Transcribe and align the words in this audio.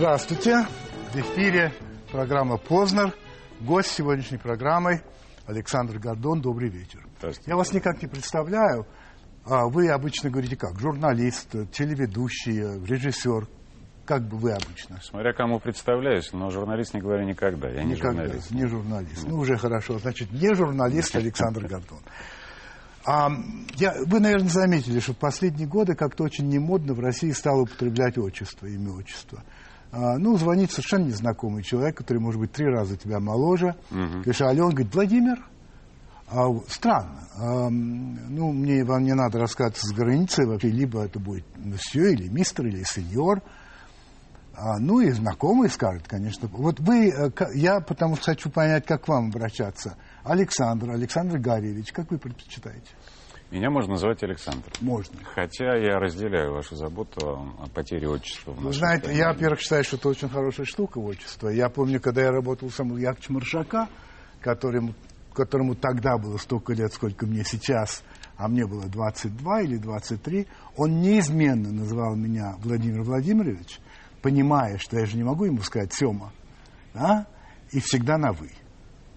Здравствуйте. 0.00 0.66
В 1.12 1.16
эфире 1.16 1.74
программа 2.10 2.56
«Познер». 2.56 3.12
Гость 3.60 3.90
сегодняшней 3.90 4.38
программы 4.38 5.02
Александр 5.44 5.98
Гордон. 5.98 6.40
Добрый 6.40 6.70
вечер. 6.70 7.06
Я 7.44 7.54
вас 7.54 7.74
никак 7.74 8.00
не 8.00 8.08
представляю. 8.08 8.86
А 9.44 9.66
вы 9.68 9.90
обычно 9.90 10.30
говорите 10.30 10.56
как? 10.56 10.80
Журналист, 10.80 11.50
телеведущий, 11.72 12.82
режиссер. 12.82 13.46
Как 14.06 14.26
бы 14.26 14.38
вы 14.38 14.52
обычно? 14.52 14.98
Смотря 15.02 15.34
кому 15.34 15.60
представляюсь, 15.60 16.32
но 16.32 16.48
журналист 16.48 16.94
не 16.94 17.02
говорю 17.02 17.26
никогда. 17.26 17.68
Я 17.68 17.84
не 17.84 17.92
никогда, 17.92 18.22
журналист. 18.22 18.50
Не 18.52 18.66
журналист. 18.66 19.28
Ну, 19.28 19.36
уже 19.36 19.58
хорошо. 19.58 19.98
Значит, 19.98 20.32
не 20.32 20.54
журналист 20.54 21.14
Александр 21.14 21.66
Гордон. 21.68 22.00
А, 23.04 23.28
я, 23.76 23.94
вы, 24.06 24.20
наверное, 24.20 24.48
заметили, 24.48 24.98
что 25.00 25.12
в 25.12 25.18
последние 25.18 25.68
годы 25.68 25.94
как-то 25.94 26.24
очень 26.24 26.48
немодно 26.48 26.94
в 26.94 27.00
России 27.00 27.32
стало 27.32 27.64
употреблять 27.64 28.16
отчество, 28.16 28.64
имя 28.64 28.92
отчество. 28.92 29.42
А, 29.92 30.18
ну, 30.18 30.36
звонит 30.36 30.70
совершенно 30.70 31.06
незнакомый 31.06 31.62
человек, 31.62 31.96
который, 31.96 32.18
может 32.18 32.40
быть, 32.40 32.52
три 32.52 32.66
раза 32.66 32.96
тебя 32.96 33.18
моложе. 33.18 33.74
Угу. 33.90 34.22
Говоришь, 34.22 34.40
а 34.40 34.50
он 34.50 34.70
говорит, 34.70 34.94
Владимир? 34.94 35.46
А, 36.28 36.46
странно. 36.68 37.20
А, 37.36 37.68
ну, 37.68 38.52
мне 38.52 38.84
вам 38.84 39.02
не 39.02 39.14
надо 39.14 39.38
рассказывать 39.38 39.78
с 39.78 39.92
границы 39.92 40.46
вообще, 40.46 40.68
либо 40.68 41.04
это 41.04 41.18
будет 41.18 41.44
все, 41.78 42.12
или 42.12 42.28
мистер, 42.28 42.66
или 42.66 42.84
сеньор. 42.84 43.42
А, 44.54 44.78
ну, 44.78 45.00
и 45.00 45.10
знакомый 45.10 45.70
скажет, 45.70 46.06
конечно. 46.06 46.48
Вот 46.52 46.78
вы, 46.80 47.08
э, 47.08 47.30
я 47.54 47.80
потому 47.80 48.16
что 48.16 48.26
хочу 48.26 48.50
понять, 48.50 48.86
как 48.86 49.04
к 49.04 49.08
вам 49.08 49.28
обращаться– 49.28 49.96
Александр, 50.24 50.90
Александр 50.90 51.38
Гарьевич, 51.38 51.92
как 51.92 52.10
вы 52.10 52.18
предпочитаете? 52.18 52.88
Меня 53.50 53.68
можно 53.68 53.92
называть 53.92 54.22
Александр. 54.22 54.70
Можно. 54.80 55.18
Хотя 55.34 55.76
я 55.76 55.98
разделяю 55.98 56.52
вашу 56.52 56.76
заботу 56.76 57.18
о, 57.58 57.66
потере 57.74 58.08
отчества. 58.08 58.52
Вы 58.52 58.72
знаете, 58.72 59.04
стране. 59.04 59.18
я, 59.18 59.32
во-первых, 59.32 59.60
считаю, 59.60 59.82
что 59.82 59.96
это 59.96 60.08
очень 60.08 60.28
хорошая 60.28 60.66
штука, 60.66 60.98
отчество. 60.98 61.48
Я 61.48 61.68
помню, 61.68 62.00
когда 62.00 62.22
я 62.22 62.30
работал 62.30 62.68
у 62.68 62.70
Самуила 62.70 62.98
Яковлевича 62.98 63.32
Маршака, 63.32 63.88
которому, 64.40 64.94
которому 65.34 65.74
тогда 65.74 66.16
было 66.16 66.36
столько 66.36 66.74
лет, 66.74 66.92
сколько 66.92 67.26
мне 67.26 67.42
сейчас, 67.44 68.04
а 68.36 68.46
мне 68.46 68.66
было 68.66 68.86
22 68.86 69.62
или 69.62 69.78
23, 69.78 70.46
он 70.76 71.00
неизменно 71.00 71.72
называл 71.72 72.14
меня 72.14 72.54
Владимир 72.58 73.02
Владимирович, 73.02 73.80
понимая, 74.22 74.78
что 74.78 74.96
я 74.96 75.06
же 75.06 75.16
не 75.16 75.24
могу 75.24 75.46
ему 75.46 75.60
сказать 75.62 75.92
Сема, 75.92 76.32
а? 76.94 77.26
и 77.72 77.80
всегда 77.80 78.16
на 78.16 78.32
«вы». 78.32 78.52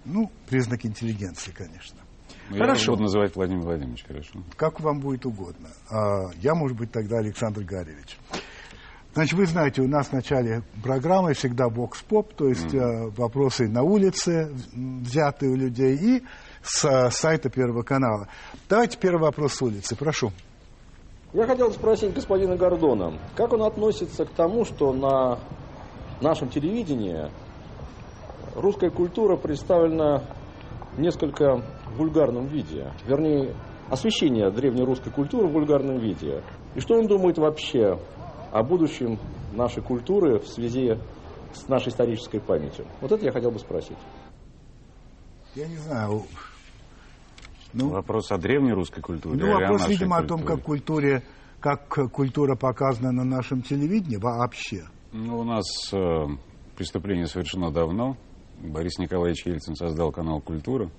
Ну, 0.06 0.30
признак 0.50 0.86
интеллигенции, 0.86 1.52
конечно. 1.52 2.03
Ну, 2.50 2.58
хорошо. 2.58 2.84
Я 2.84 2.92
буду 2.92 3.04
называть 3.04 3.36
Владимир 3.36 3.64
Владимирович, 3.64 4.06
хорошо. 4.06 4.40
Как 4.56 4.80
вам 4.80 5.00
будет 5.00 5.26
угодно. 5.26 5.70
А, 5.90 6.30
я, 6.42 6.56
может 6.56 6.78
быть, 6.78 6.92
тогда 6.92 7.18
Александр 7.18 7.62
Гаревич. 7.64 8.18
Значит, 9.14 9.34
вы 9.34 9.46
знаете, 9.46 9.82
у 9.82 9.88
нас 9.88 10.08
в 10.08 10.14
начале 10.14 10.64
программы 10.84 11.34
всегда 11.34 11.70
бокс-поп, 11.70 12.34
то 12.34 12.48
есть 12.48 12.74
mm. 12.74 13.14
вопросы 13.16 13.68
на 13.68 13.84
улице, 13.84 14.52
взятые 14.74 15.52
у 15.52 15.56
людей, 15.56 15.96
и 15.96 16.24
с 16.64 16.84
э, 16.86 17.12
сайта 17.12 17.50
Первого 17.50 17.84
канала. 17.84 18.28
Давайте 18.68 18.98
первый 18.98 19.22
вопрос 19.22 19.54
с 19.54 19.62
улицы, 19.62 19.96
прошу. 19.96 20.32
Я 21.34 21.46
хотел 21.46 21.72
спросить 21.72 22.14
господина 22.14 22.56
Гордона, 22.56 23.20
как 23.36 23.54
он 23.54 23.64
относится 23.64 24.26
к 24.26 24.32
тому, 24.32 24.66
что 24.66 24.94
на 24.94 25.40
нашем 26.22 26.50
телевидении 26.50 27.30
русская 28.56 28.90
культура 28.90 29.36
представлена 29.36 30.24
в 30.96 31.00
несколько 31.00 31.64
вульгарном 31.96 32.48
виде. 32.48 32.92
Вернее, 33.06 33.56
освещение 33.90 34.50
древнерусской 34.52 35.12
культуры 35.12 35.48
в 35.48 35.52
вульгарном 35.52 35.98
виде. 35.98 36.44
И 36.76 36.80
что 36.80 36.96
он 36.96 37.08
думает 37.08 37.38
вообще 37.38 38.00
о 38.52 38.64
будущем 38.64 39.20
нашей 39.54 39.84
культуры 39.84 40.40
в 40.40 40.48
связи 40.48 40.98
с 41.54 41.68
нашей 41.68 41.90
исторической 41.90 42.40
памятью? 42.40 42.86
Вот 43.02 43.12
это 43.12 43.26
я 43.26 43.32
хотел 43.32 43.52
бы 43.52 43.60
спросить. 43.60 43.98
Я 45.56 45.68
не 45.68 45.78
знаю. 45.78 46.24
Ну, 47.74 47.90
вопрос 47.90 48.32
о 48.32 48.38
древней 48.38 48.74
русской 48.74 49.02
культуре. 49.02 49.40
Ну, 49.40 49.54
вопрос, 49.54 49.88
видимо, 49.88 50.18
культуре. 50.18 50.26
о 50.26 50.28
том, 50.28 50.46
как 50.46 50.62
культуре, 50.64 51.24
как 51.60 51.88
культура 52.12 52.56
показана 52.56 53.12
на 53.12 53.24
нашем 53.24 53.62
телевидении 53.62 54.18
вообще. 54.18 54.84
Ну, 55.12 55.40
у 55.40 55.44
нас 55.44 55.66
э, 55.92 56.26
преступление 56.76 57.26
совершено 57.28 57.72
давно. 57.72 58.16
Борис 58.64 58.98
Николаевич 58.98 59.46
Ельцин 59.46 59.76
создал 59.76 60.12
канал 60.12 60.40
«Культура». 60.40 60.90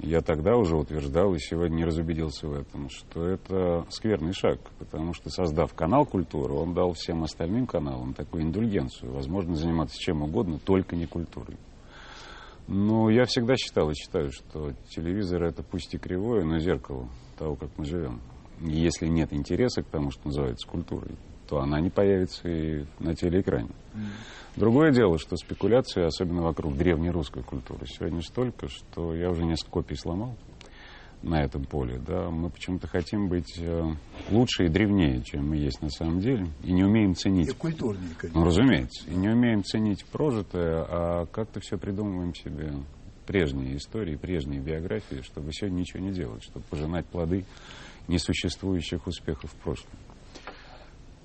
Я 0.00 0.22
тогда 0.22 0.56
уже 0.56 0.76
утверждал 0.76 1.32
и 1.32 1.38
сегодня 1.38 1.76
не 1.76 1.84
разубедился 1.84 2.48
в 2.48 2.52
этом, 2.52 2.90
что 2.90 3.24
это 3.24 3.86
скверный 3.90 4.32
шаг, 4.32 4.58
потому 4.80 5.14
что, 5.14 5.30
создав 5.30 5.72
канал 5.72 6.04
«Культура», 6.04 6.52
он 6.52 6.74
дал 6.74 6.92
всем 6.94 7.22
остальным 7.22 7.68
каналам 7.68 8.12
такую 8.12 8.42
индульгенцию, 8.42 9.12
возможность 9.12 9.60
заниматься 9.60 9.96
чем 10.00 10.22
угодно, 10.22 10.58
только 10.58 10.96
не 10.96 11.06
культурой. 11.06 11.56
Но 12.66 13.08
я 13.08 13.24
всегда 13.24 13.54
считал 13.54 13.90
и 13.90 13.94
считаю, 13.94 14.32
что 14.32 14.72
телевизор 14.90 15.44
это 15.44 15.62
пусть 15.62 15.94
и 15.94 15.98
кривое, 15.98 16.44
но 16.44 16.58
зеркало 16.58 17.08
того, 17.38 17.54
как 17.54 17.70
мы 17.78 17.84
живем. 17.84 18.20
Если 18.60 19.06
нет 19.06 19.32
интереса 19.32 19.82
к 19.82 19.86
тому, 19.86 20.10
что 20.10 20.26
называется 20.26 20.68
культурой, 20.68 21.14
то 21.48 21.60
она 21.60 21.80
не 21.80 21.90
появится 21.90 22.48
и 22.48 22.84
на 22.98 23.14
телеэкране. 23.14 23.70
Другое 24.56 24.92
дело, 24.92 25.18
что 25.18 25.36
спекуляции, 25.36 26.04
особенно 26.04 26.42
вокруг 26.42 26.76
древней 26.76 27.10
русской 27.10 27.42
культуры, 27.42 27.86
сегодня 27.86 28.22
столько, 28.22 28.68
что 28.68 29.14
я 29.14 29.30
уже 29.30 29.44
несколько 29.44 29.70
копий 29.70 29.96
сломал 29.96 30.36
на 31.24 31.42
этом 31.42 31.64
поле. 31.64 32.00
Да, 32.06 32.30
мы 32.30 32.50
почему-то 32.50 32.86
хотим 32.86 33.28
быть 33.28 33.58
э, 33.58 33.82
лучше 34.30 34.66
и 34.66 34.68
древнее, 34.68 35.22
чем 35.22 35.48
мы 35.48 35.56
есть 35.56 35.80
на 35.80 35.88
самом 35.88 36.20
деле, 36.20 36.46
и 36.62 36.72
не 36.72 36.84
умеем 36.84 37.14
ценить. 37.14 37.48
И 37.48 37.52
культурнее, 37.52 38.10
конечно. 38.16 38.40
Ну, 38.40 38.46
разумеется. 38.46 39.10
И 39.10 39.14
не 39.14 39.28
умеем 39.28 39.64
ценить 39.64 40.04
прожитое, 40.04 40.84
а 40.86 41.26
как-то 41.26 41.60
все 41.60 41.78
придумываем 41.78 42.34
себе 42.34 42.72
прежние 43.26 43.76
истории, 43.76 44.16
прежние 44.16 44.60
биографии, 44.60 45.22
чтобы 45.22 45.52
сегодня 45.52 45.80
ничего 45.80 46.00
не 46.00 46.12
делать, 46.12 46.44
чтобы 46.44 46.64
пожинать 46.66 47.06
плоды 47.06 47.44
несуществующих 48.06 49.06
успехов 49.06 49.50
в 49.50 49.56
прошлом. 49.56 49.92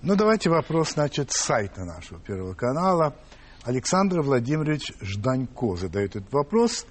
Ну, 0.01 0.15
давайте 0.15 0.49
вопрос, 0.49 0.93
значит, 0.93 1.29
с 1.31 1.41
сайта 1.41 1.83
нашего 1.83 2.21
Первого 2.21 2.53
канала. 2.53 3.17
Александр 3.63 4.21
Владимирович 4.21 4.93
Жданько 5.01 5.75
задает 5.75 6.15
этот 6.15 6.31
вопрос. 6.31 6.85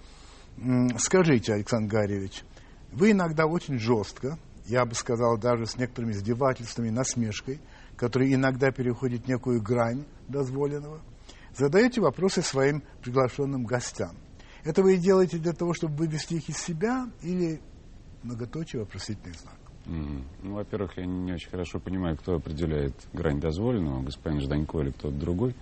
Скажите, 0.99 1.55
Александр 1.55 1.91
Гарьевич, 1.91 2.45
вы 2.93 3.13
иногда 3.13 3.47
очень 3.47 3.79
жестко, 3.79 4.39
я 4.67 4.85
бы 4.85 4.95
сказал, 4.95 5.39
даже 5.39 5.65
с 5.65 5.79
некоторыми 5.79 6.13
издевательствами, 6.13 6.91
насмешкой, 6.91 7.63
которые 7.97 8.35
иногда 8.35 8.71
переходят 8.73 9.27
некую 9.27 9.63
грань 9.63 10.05
дозволенного, 10.29 11.01
задаете 11.57 12.03
вопросы 12.03 12.43
своим 12.43 12.83
приглашенным 13.01 13.65
гостям. 13.65 14.19
Это 14.65 14.83
вы 14.83 14.99
делаете 14.99 15.39
для 15.39 15.55
того, 15.55 15.73
чтобы 15.73 15.97
вывести 15.97 16.35
их 16.35 16.51
из 16.51 16.59
себя 16.59 17.09
или 17.23 17.63
многоточие 18.23 18.83
вопросительный 18.83 19.33
знак? 19.33 19.68
Mm. 19.89 20.23
Ну, 20.43 20.55
во-первых, 20.55 20.99
я 20.99 21.07
не 21.07 21.33
очень 21.33 21.51
хорошо 21.51 21.81
понимаю, 21.81 22.17
кто 22.17 22.35
определяет 22.35 22.95
грань 23.13 23.41
дозволенного, 23.41 24.03
господин 24.03 24.41
Жданько 24.41 24.81
или 24.81 24.91
кто-то 24.91 25.17
другой. 25.17 25.55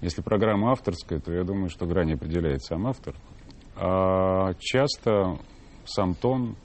Если 0.00 0.22
программа 0.22 0.70
авторская, 0.70 1.20
то 1.20 1.32
я 1.32 1.42
думаю, 1.42 1.68
что 1.68 1.86
грань 1.86 2.12
определяет 2.12 2.62
сам 2.62 2.86
автор. 2.86 3.14
А 3.74 4.54
часто 4.60 5.38
сам 5.84 6.14
тон 6.14 6.56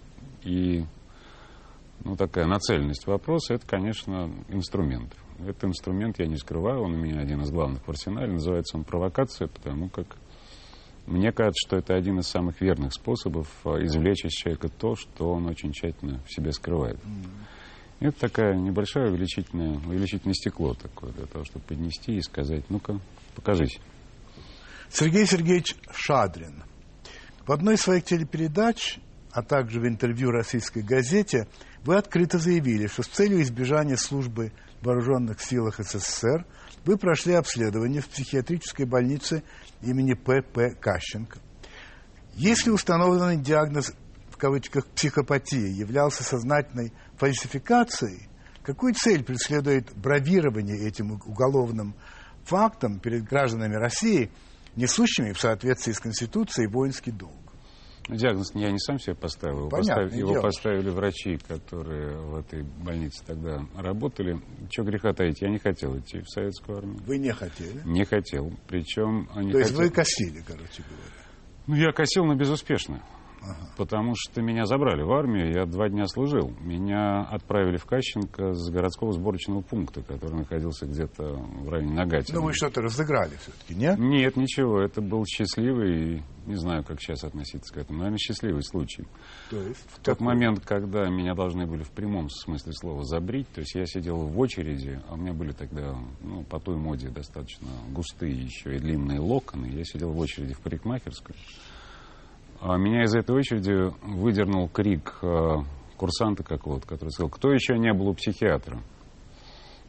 и 0.43 0.85
ну, 2.03 2.15
такая 2.15 2.45
нацеленность 2.45 3.07
вопроса, 3.07 3.55
это, 3.55 3.65
конечно, 3.67 4.31
инструмент. 4.49 5.15
Этот 5.39 5.65
инструмент 5.65 6.19
я 6.19 6.27
не 6.27 6.37
скрываю, 6.37 6.81
он 6.81 6.93
у 6.93 6.97
меня 6.97 7.19
один 7.19 7.41
из 7.41 7.51
главных 7.51 7.85
в 7.85 7.89
арсенале, 7.89 8.33
называется 8.33 8.77
он 8.77 8.83
провокация, 8.83 9.47
потому 9.47 9.89
как 9.89 10.05
мне 11.05 11.31
кажется, 11.31 11.67
что 11.67 11.77
это 11.77 11.95
один 11.95 12.19
из 12.19 12.27
самых 12.27 12.61
верных 12.61 12.93
способов 12.93 13.47
э, 13.65 13.83
извлечь 13.83 14.25
из 14.25 14.31
человека 14.31 14.69
то, 14.69 14.95
что 14.95 15.31
он 15.31 15.47
очень 15.47 15.71
тщательно 15.71 16.21
в 16.25 16.33
себе 16.33 16.51
скрывает. 16.51 16.97
Mm-hmm. 16.97 18.07
Это 18.07 18.19
такая 18.19 18.55
небольшое 18.55 19.11
увеличительное, 19.11 19.77
увеличительное 19.77 20.33
стекло 20.33 20.73
такое, 20.73 21.11
для 21.11 21.27
того, 21.27 21.45
чтобы 21.45 21.65
поднести 21.65 22.13
и 22.13 22.21
сказать, 22.21 22.63
ну-ка, 22.69 22.99
покажись. 23.35 23.79
Сергей 24.89 25.25
Сергеевич 25.25 25.75
Шадрин. 25.91 26.63
В 27.45 27.51
одной 27.51 27.75
из 27.75 27.81
своих 27.81 28.03
телепередач, 28.03 28.97
а 29.31 29.43
также 29.43 29.79
в 29.79 29.87
интервью 29.87 30.31
российской 30.31 30.81
газете, 30.81 31.47
вы 31.83 31.95
открыто 31.95 32.39
заявили, 32.39 32.87
что 32.87 33.03
с 33.03 33.07
целью 33.07 33.41
избежания 33.41 33.97
службы 33.97 34.51
в 34.81 34.85
вооруженных 34.85 35.39
силах 35.41 35.79
СССР 35.79 36.45
вы 36.85 36.97
прошли 36.97 37.33
обследование 37.33 38.01
в 38.01 38.09
психиатрической 38.09 38.85
больнице 38.85 39.43
имени 39.81 40.13
П.П. 40.13 40.75
Кащенко. 40.75 41.39
Если 42.33 42.69
установленный 42.69 43.37
диагноз 43.37 43.93
в 44.29 44.37
кавычках 44.37 44.87
психопатии 44.87 45.69
являлся 45.69 46.23
сознательной 46.23 46.93
фальсификацией, 47.17 48.29
какую 48.63 48.93
цель 48.93 49.23
преследует 49.23 49.93
бравирование 49.95 50.87
этим 50.87 51.11
уголовным 51.11 51.95
фактом 52.43 52.99
перед 52.99 53.23
гражданами 53.25 53.75
России, 53.75 54.31
несущими 54.75 55.33
в 55.33 55.39
соответствии 55.39 55.91
с 55.91 55.99
Конституцией 55.99 56.67
воинский 56.67 57.11
долг? 57.11 57.40
Диагноз 58.09 58.51
я 58.55 58.71
не 58.71 58.79
сам 58.79 58.99
себе 58.99 59.15
поставил. 59.15 59.59
Его, 59.59 59.69
поставили, 59.69 60.17
его 60.17 60.41
поставили 60.41 60.89
врачи, 60.89 61.37
которые 61.47 62.17
в 62.17 62.35
этой 62.35 62.63
больнице 62.63 63.23
тогда 63.25 63.65
работали. 63.75 64.39
Чего 64.69 64.87
греха 64.87 65.13
таить, 65.13 65.41
я 65.41 65.49
не 65.49 65.59
хотел 65.59 65.97
идти 65.97 66.19
в 66.19 66.29
советскую 66.29 66.79
армию. 66.79 66.99
Вы 67.05 67.17
не 67.19 67.31
хотели. 67.31 67.81
Не 67.85 68.03
хотел. 68.05 68.51
Причем 68.67 69.29
они 69.33 69.51
То 69.51 69.59
есть 69.59 69.71
хотели- 69.71 69.87
вы 69.87 69.93
косили, 69.93 70.41
короче 70.45 70.83
говоря. 70.83 71.21
Ну, 71.67 71.75
я 71.75 71.91
косил, 71.91 72.25
но 72.25 72.35
безуспешно. 72.35 73.01
Потому 73.77 74.13
что 74.15 74.41
меня 74.41 74.65
забрали 74.65 75.01
в 75.01 75.11
армию, 75.11 75.51
я 75.51 75.65
два 75.65 75.89
дня 75.89 76.05
служил. 76.07 76.53
Меня 76.61 77.21
отправили 77.23 77.77
в 77.77 77.85
Кащенко 77.85 78.53
с 78.53 78.69
городского 78.69 79.13
сборочного 79.13 79.61
пункта, 79.61 80.01
который 80.03 80.35
находился 80.35 80.85
где-то 80.85 81.23
в 81.23 81.69
районе 81.69 81.93
Нагатина. 81.93 82.39
Ну, 82.39 82.45
вы 82.45 82.53
что-то 82.53 82.81
разыграли 82.81 83.35
все-таки, 83.37 83.73
нет? 83.73 83.97
Нет, 83.97 84.35
ничего, 84.35 84.79
это 84.79 85.01
был 85.01 85.25
счастливый, 85.25 86.21
не 86.45 86.55
знаю, 86.55 86.83
как 86.83 87.01
сейчас 87.01 87.23
относиться 87.23 87.73
к 87.73 87.77
этому, 87.77 87.99
наверное, 87.99 88.19
счастливый 88.19 88.63
случай. 88.63 89.07
То 89.49 89.61
есть 89.61 89.85
В 89.89 89.99
тот 89.99 90.19
момент, 90.19 90.63
когда 90.65 91.09
меня 91.09 91.33
должны 91.33 91.65
были 91.65 91.83
в 91.83 91.91
прямом 91.91 92.29
смысле 92.29 92.73
слова 92.73 93.03
забрить, 93.03 93.47
то 93.49 93.61
есть 93.61 93.73
я 93.73 93.85
сидел 93.85 94.17
в 94.17 94.39
очереди, 94.39 95.01
а 95.09 95.13
у 95.13 95.17
меня 95.17 95.33
были 95.33 95.51
тогда, 95.51 95.95
ну, 96.21 96.43
по 96.43 96.59
той 96.59 96.75
моде 96.75 97.09
достаточно 97.09 97.67
густые 97.91 98.33
еще 98.33 98.75
и 98.75 98.79
длинные 98.79 99.19
локоны, 99.19 99.67
я 99.67 99.83
сидел 99.83 100.11
в 100.11 100.19
очереди 100.19 100.53
в 100.53 100.59
парикмахерскую, 100.59 101.35
меня 102.77 103.03
из 103.03 103.15
этой 103.15 103.35
очереди 103.35 103.91
выдернул 104.03 104.69
крик 104.69 105.17
э, 105.23 105.55
курсанта 105.97 106.43
какого-то, 106.43 106.87
который 106.87 107.09
сказал, 107.09 107.29
кто 107.29 107.51
еще 107.51 107.77
не 107.77 107.91
был 107.93 108.09
у 108.09 108.13
психиатра? 108.13 108.79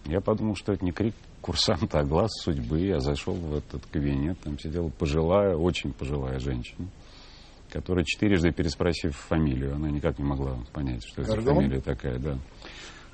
Я 0.07 0.21
подумал, 0.21 0.57
что 0.57 0.73
это 0.73 0.85
не 0.85 0.93
крик 0.93 1.15
курсанта, 1.43 2.01
а 2.01 2.05
глаз 2.05 2.31
судьбы. 2.41 2.81
Я 2.81 3.01
зашел 3.01 3.35
в 3.35 3.55
этот 3.55 3.85
кабинет, 3.87 4.39
там 4.41 4.59
сидела 4.59 4.89
пожилая, 4.89 5.57
очень 5.57 5.93
пожилая 5.93 6.39
женщина, 6.39 6.89
которая 7.71 8.05
четырежды 8.05 8.53
переспросив 8.53 9.17
фамилию, 9.17 9.75
она 9.75 9.91
никак 9.91 10.19
не 10.19 10.25
могла 10.25 10.57
понять, 10.73 11.05
что 11.07 11.23
это 11.23 11.41
фамилия 11.41 11.81
такая, 11.81 12.19
да. 12.19 12.39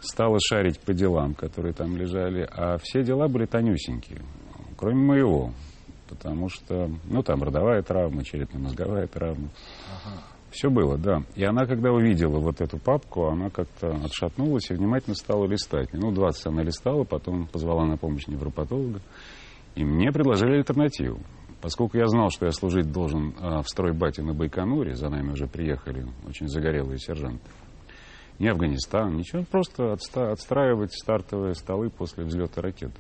Стала 0.01 0.39
шарить 0.41 0.79
по 0.79 0.95
делам, 0.95 1.35
которые 1.35 1.75
там 1.75 1.97
лежали, 1.97 2.49
а 2.53 2.79
все 2.79 3.03
дела 3.03 3.27
были 3.27 3.47
тонюсенькие, 3.47 4.21
кроме 4.77 5.05
моего, 5.05 5.53
потому 6.09 6.49
что, 6.49 6.91
ну, 7.05 7.23
там 7.23 7.43
родовая 7.43 7.83
травма, 7.83 8.25
черепно-мозговая 8.25 9.07
травма. 9.07 9.49
Все 10.51 10.71
было, 10.71 10.97
да. 10.97 11.23
И 11.35 11.45
она, 11.45 11.67
когда 11.67 11.93
увидела 11.93 12.39
вот 12.39 12.61
эту 12.61 12.79
папку, 12.79 13.27
она 13.27 13.51
как-то 13.51 13.91
отшатнулась 14.05 14.71
и 14.71 14.75
внимательно 14.75 15.15
стала 15.15 15.47
листать. 15.47 15.93
Минут 15.93 16.15
20 16.15 16.47
она 16.47 16.63
листала, 16.63 17.05
потом 17.05 17.47
позвала 17.47 17.85
на 17.85 17.97
помощь 17.97 18.27
невропатолога. 18.27 19.01
И 19.75 19.85
мне 19.85 20.11
предложили 20.11 20.57
альтернативу. 20.57 21.21
Поскольку 21.61 21.99
я 21.99 22.07
знал, 22.07 22.31
что 22.31 22.47
я 22.47 22.53
служить 22.53 22.91
должен 22.93 23.35
а, 23.41 23.63
в 23.63 23.69
стройбате 23.69 24.23
на 24.23 24.33
Байконуре, 24.33 24.95
за 24.95 25.09
нами 25.09 25.33
уже 25.33 25.47
приехали 25.47 26.07
очень 26.27 26.49
загорелые 26.49 26.99
сержанты. 26.99 27.51
Не 28.39 28.49
Афганистан, 28.49 29.17
ничего, 29.17 29.43
просто 29.43 29.93
отста- 29.93 30.31
отстраивать 30.31 30.93
стартовые 30.93 31.55
столы 31.55 31.91
после 31.91 32.25
взлета 32.25 32.63
ракет. 32.63 32.93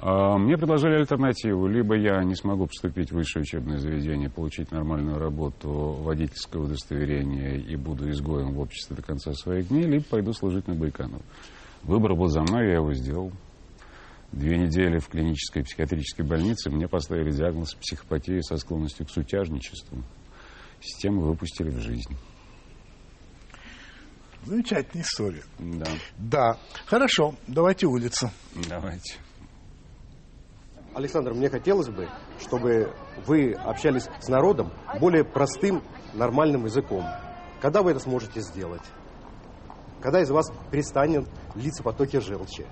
А, 0.00 0.36
Мне 0.36 0.56
предложили 0.56 0.94
альтернативу. 0.94 1.66
Либо 1.66 1.96
я 1.96 2.22
не 2.24 2.34
смогу 2.34 2.66
поступить 2.66 3.10
в 3.10 3.14
высшее 3.14 3.42
учебное 3.42 3.78
заведение, 3.78 4.28
получить 4.28 4.70
нормальную 4.70 5.18
работу, 5.18 5.70
водительское 5.70 6.62
удостоверение 6.62 7.58
и 7.58 7.76
буду 7.76 8.10
изгоем 8.10 8.52
в 8.52 8.60
обществе 8.60 8.96
до 8.96 9.02
конца 9.02 9.32
своих 9.32 9.68
дней, 9.68 9.84
либо 9.84 10.04
пойду 10.04 10.32
служить 10.32 10.66
на 10.68 10.74
Байконур. 10.74 11.22
Выбор 11.84 12.14
был 12.14 12.28
за 12.28 12.42
мной, 12.42 12.66
я 12.68 12.74
его 12.74 12.92
сделал. 12.94 13.32
Две 14.32 14.58
недели 14.58 14.98
в 14.98 15.08
клинической 15.08 15.62
психиатрической 15.62 16.26
больнице 16.26 16.68
мне 16.68 16.88
поставили 16.88 17.30
диагноз 17.30 17.74
психопатии 17.74 18.40
со 18.40 18.56
склонностью 18.56 19.06
к 19.06 19.10
сутяжничеству. 19.10 20.02
Систему 20.80 21.20
выпустили 21.20 21.70
в 21.70 21.78
жизнь. 21.78 22.16
Замечательная 24.44 25.04
история. 25.04 25.42
Да, 25.58 25.86
Да. 26.18 26.58
Хорошо, 26.86 27.34
давайте 27.46 27.86
улицу. 27.86 28.30
давайте. 28.68 29.14
Александр, 30.94 31.34
мне 31.34 31.50
хотелось 31.50 31.88
бы, 31.88 32.08
чтобы 32.40 32.92
вы 33.26 33.52
общались 33.52 34.08
с 34.20 34.28
народом 34.28 34.70
более 35.00 35.24
простым, 35.24 35.82
нормальным 36.14 36.64
языком. 36.64 37.04
Когда 37.60 37.82
вы 37.82 37.90
это 37.90 38.00
сможете 38.00 38.40
сделать? 38.40 38.82
Когда 40.00 40.20
из 40.20 40.30
вас 40.30 40.52
перестанет 40.70 41.26
литься 41.54 41.82
потоки 41.82 42.20
желчи? 42.20 42.64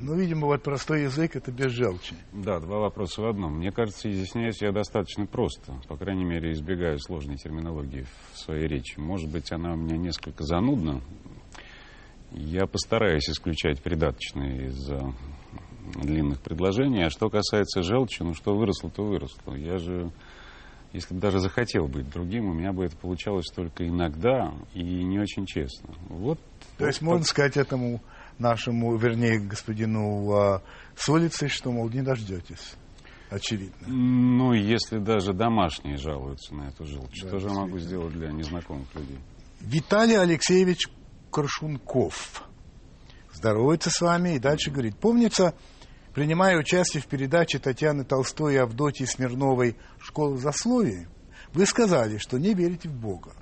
Ну, 0.00 0.16
видимо, 0.16 0.46
вот 0.46 0.64
простой 0.64 1.02
язык– 1.02 1.36
это 1.36 1.52
без 1.52 1.70
желчи. 1.70 2.16
Да, 2.32 2.58
два 2.58 2.78
вопроса 2.80 3.22
в 3.22 3.26
одном. 3.26 3.58
Мне 3.58 3.70
кажется, 3.70 4.10
изъясняюсь 4.10 4.60
я 4.60 4.72
достаточно 4.72 5.26
просто. 5.26 5.80
По 5.86 5.96
крайней 5.96 6.24
мере, 6.24 6.50
избегаю 6.50 6.98
сложной 6.98 7.36
терминологии 7.36 8.04
в 8.32 8.38
своей 8.38 8.66
речи. 8.66 8.98
Может 8.98 9.30
быть, 9.30 9.52
она 9.52 9.74
у 9.74 9.76
меня 9.76 9.96
несколько 9.96 10.42
занудна. 10.42 11.00
Я 12.32 12.66
постараюсь 12.66 13.28
исключать 13.28 13.80
придаточные 13.80 14.68
из 14.68 14.90
длинных 15.94 16.40
предложений. 16.40 17.06
А 17.06 17.10
что 17.10 17.28
касается 17.28 17.82
желчи, 17.82 18.22
ну 18.22 18.34
что 18.34 18.54
выросло, 18.54 18.90
то 18.90 19.04
выросло. 19.04 19.54
Я 19.54 19.78
же, 19.78 20.10
если 20.92 21.14
бы 21.14 21.20
даже 21.20 21.38
захотел 21.38 21.86
быть 21.86 22.08
другим, 22.10 22.46
у 22.48 22.52
меня 22.52 22.72
бы 22.72 22.84
это 22.84 22.96
получалось 22.96 23.46
только 23.54 23.86
иногда 23.86 24.52
и 24.74 24.82
не 24.82 25.18
очень 25.18 25.46
честно. 25.46 25.94
Вот. 26.08 26.38
То 26.78 26.86
есть 26.86 27.02
можно 27.02 27.24
сказать 27.24 27.56
этому 27.56 28.02
нашему, 28.38 28.96
вернее, 28.96 29.38
господину 29.40 30.32
а, 30.32 30.62
с 30.96 31.08
улицы, 31.08 31.48
что, 31.48 31.70
мол, 31.70 31.88
не 31.90 32.02
дождетесь. 32.02 32.74
Очевидно. 33.30 33.88
Ну, 33.88 34.52
если 34.52 34.98
даже 34.98 35.32
домашние 35.32 35.96
жалуются 35.96 36.54
на 36.54 36.68
эту 36.68 36.84
желчь, 36.84 37.22
Да, 37.22 37.28
что 37.28 37.38
же 37.38 37.48
я 37.48 37.54
могу 37.54 37.78
сделать 37.78 38.12
для 38.12 38.30
незнакомых 38.30 38.94
людей? 38.94 39.18
Виталий 39.60 40.18
Алексеевич 40.18 40.88
Коршунков 41.30 42.44
здоровается 43.32 43.90
с 43.90 44.00
вами 44.02 44.36
и 44.36 44.38
дальше 44.38 44.70
говорит. 44.70 44.96
Помнится, 44.98 45.54
принимая 46.14 46.58
участие 46.58 47.02
в 47.02 47.06
передаче 47.06 47.58
Татьяны 47.58 48.04
Толстой 48.04 48.54
и 48.54 48.58
Авдотьи 48.58 49.06
Смирновой 49.06 49.76
«Школа 49.98 50.36
засловий», 50.38 51.06
вы 51.52 51.66
сказали, 51.66 52.18
что 52.18 52.38
не 52.38 52.54
верите 52.54 52.88
в 52.88 52.94
Бога. 52.94 53.32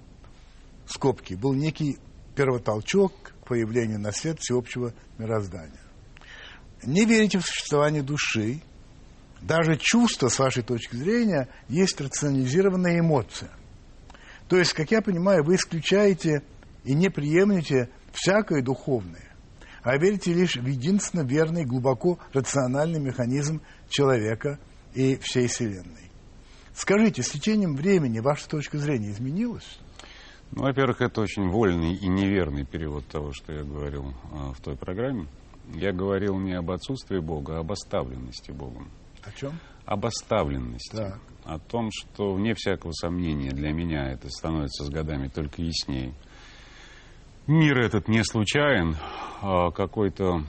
Скобки. 0.87 1.34
Был 1.34 1.55
некий 1.55 1.99
первотолчок 2.34 3.12
к 3.22 3.49
появлению 3.49 4.00
на 4.00 4.12
свет 4.12 4.40
всеобщего 4.40 4.93
мироздания. 5.19 5.81
Не 6.82 7.05
верите 7.05 7.38
в 7.38 7.46
существование 7.46 8.02
души. 8.02 8.61
Даже 9.40 9.76
чувство, 9.76 10.28
с 10.28 10.38
вашей 10.38 10.62
точки 10.62 10.96
зрения, 10.96 11.49
есть 11.69 12.00
рационализированная 12.00 13.00
эмоция. 13.00 13.50
То 14.48 14.56
есть, 14.56 14.72
как 14.72 14.91
я 14.91 15.00
понимаю, 15.00 15.44
вы 15.44 15.55
исключаете 15.55 16.43
и 16.84 16.94
не 16.94 17.08
приемлете 17.08 17.89
всякое 18.12 18.62
духовное, 18.62 19.30
а 19.82 19.96
верите 19.96 20.32
лишь 20.32 20.56
в 20.56 20.67
единственно 20.67 21.22
верный, 21.22 21.65
глубоко 21.65 22.19
рациональный 22.32 23.01
механизм 23.01 23.60
человека 23.89 24.58
и 24.94 25.17
всей 25.17 25.46
Вселенной. 25.46 26.10
Скажите, 26.75 27.22
с 27.22 27.31
течением 27.31 27.77
времени 27.77 28.20
ваша 28.20 28.49
точка 28.49 28.79
зрения 28.79 29.10
изменилась? 29.10 29.79
Ну, 30.53 30.63
во-первых, 30.63 31.01
это 31.01 31.20
очень 31.20 31.49
вольный 31.49 31.94
и 31.94 32.08
неверный 32.08 32.65
перевод 32.65 33.06
того, 33.06 33.32
что 33.32 33.53
я 33.53 33.63
говорил 33.63 34.15
а, 34.32 34.53
в 34.53 34.60
той 34.60 34.77
программе. 34.77 35.27
Я 35.75 35.93
говорил 35.93 36.39
не 36.39 36.55
об 36.55 36.70
отсутствии 36.70 37.20
Бога, 37.20 37.56
а 37.56 37.60
об 37.60 37.70
оставленности 37.70 38.51
Богом. 38.51 38.89
О 39.22 39.31
чем? 39.32 39.60
Об 39.84 40.06
оставленности. 40.06 40.96
Так. 40.96 41.20
О 41.44 41.58
том, 41.58 41.91
что 41.93 42.34
вне 42.34 42.55
всякого 42.55 42.93
сомнения 42.93 43.51
для 43.51 43.72
меня 43.72 44.10
это 44.10 44.29
становится 44.29 44.84
с 44.84 44.89
годами 44.89 45.29
только 45.29 45.63
яснее. 45.63 46.15
Мир 47.50 47.80
этот 47.80 48.06
не 48.06 48.22
случайен, 48.22 48.96
а 49.42 49.72
какой-то, 49.72 50.44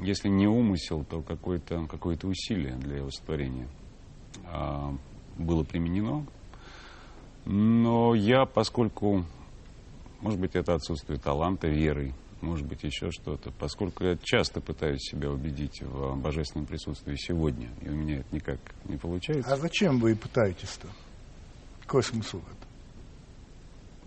если 0.00 0.28
не 0.28 0.46
умысел, 0.46 1.04
то 1.04 1.20
какое-то 1.20 1.84
какое 1.88 2.16
усилие 2.22 2.76
для 2.76 2.98
его 2.98 3.10
сотворения 3.10 3.66
а, 4.44 4.94
было 5.36 5.64
применено. 5.64 6.24
Но 7.44 8.14
я, 8.14 8.44
поскольку, 8.44 9.24
может 10.20 10.38
быть, 10.38 10.54
это 10.54 10.74
отсутствие 10.74 11.18
таланта, 11.18 11.66
веры, 11.66 12.14
может 12.40 12.68
быть, 12.68 12.84
еще 12.84 13.10
что-то, 13.10 13.50
поскольку 13.50 14.04
я 14.04 14.16
часто 14.22 14.60
пытаюсь 14.60 15.00
себя 15.00 15.32
убедить 15.32 15.82
в 15.82 16.14
божественном 16.20 16.68
присутствии 16.68 17.16
сегодня, 17.16 17.68
и 17.82 17.88
у 17.88 17.96
меня 17.96 18.18
это 18.18 18.32
никак 18.32 18.60
не 18.84 18.96
получается. 18.96 19.52
А 19.52 19.56
зачем 19.56 19.98
вы 19.98 20.14
пытаетесь-то? 20.14 20.86
Какой 21.80 22.04
смысл 22.04 22.38
в 22.38 22.46
этом? 22.46 22.67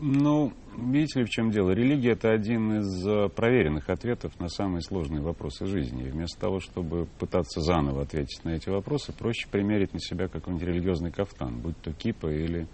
Ну, 0.03 0.51
видите 0.75 1.19
ли, 1.19 1.25
в 1.25 1.29
чем 1.29 1.51
дело? 1.51 1.71
Религия– 1.71 2.11
это 2.13 2.31
один 2.31 2.79
из 2.79 3.07
э, 3.07 3.29
проверенных 3.29 3.87
ответов 3.87 4.37
на 4.39 4.49
самые 4.49 4.81
сложные 4.81 5.21
вопросы 5.21 5.67
жизни. 5.67 6.07
И 6.07 6.09
вместо 6.09 6.39
того, 6.39 6.59
чтобы 6.59 7.05
пытаться 7.19 7.61
заново 7.61 8.01
ответить 8.01 8.43
на 8.43 8.49
эти 8.49 8.67
вопросы, 8.69 9.13
проще 9.13 9.47
примерить 9.47 9.93
на 9.93 9.99
себя 9.99 10.27
какой-нибудь 10.27 10.67
религиозный 10.67 11.11
кафтан, 11.11 11.59
будь 11.59 11.77
то 11.81 11.93
кипа 11.93 12.27
или, 12.27 12.67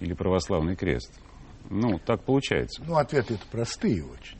или 0.00 0.12
православный 0.12 0.74
крест. 0.74 1.12
Ну, 1.68 2.00
так 2.04 2.24
получается. 2.24 2.82
Ну, 2.84 2.96
ответы 2.96 3.34
это 3.34 3.46
простые 3.48 4.04
очень. 4.04 4.38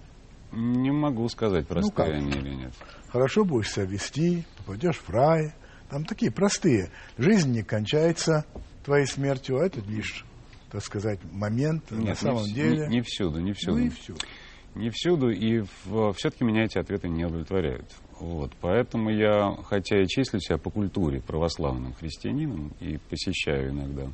Не 0.51 0.91
могу 0.91 1.29
сказать, 1.29 1.69
простые 1.69 1.95
как? 1.95 2.09
они 2.09 2.33
или 2.33 2.55
нет. 2.57 2.73
Хорошо 3.09 3.45
будешь 3.45 3.71
себя 3.71 3.85
вести, 3.85 4.45
попадешь 4.59 4.99
в 4.99 5.09
рай. 5.11 5.53
Там 5.89 6.05
такие 6.05 6.33
простые. 6.33 6.91
Жизнь 7.19 7.53
не 7.53 7.63
кончается, 7.63 8.45
твоей 8.85 9.07
смертью, 9.07 9.59
а 9.61 9.67
это 9.67 9.81
лишь, 9.81 10.25
так 10.71 10.83
сказать, 10.83 11.19
момент 11.33 11.91
Нет, 11.91 12.09
на 12.09 12.15
самом 12.15 12.45
не, 12.45 12.53
деле. 12.53 12.87
Не, 12.87 12.97
не 12.97 13.01
всюду, 13.03 13.41
не 13.41 13.53
всюду. 13.53 13.79
ну 13.79 13.85
и 13.87 13.89
всё. 13.89 14.15
Не 14.77 14.91
всюду, 14.91 15.31
и 15.31 15.63
все-таки 16.15 16.45
меня 16.45 16.65
эти 16.65 16.79
ответы 16.79 17.09
не 17.09 17.25
удовлетворяют. 17.25 17.91
Вот. 18.21 18.53
Поэтому 18.61 19.11
я, 19.11 19.57
хотя 19.65 20.01
и 20.01 20.07
числю 20.07 20.39
себя 20.39 20.59
по 20.59 20.71
культуре 20.71 21.21
православным 21.21 21.93
христианином 21.95 22.73
и 22.79 22.99
посещаю 23.09 23.71
иногда 23.71 24.13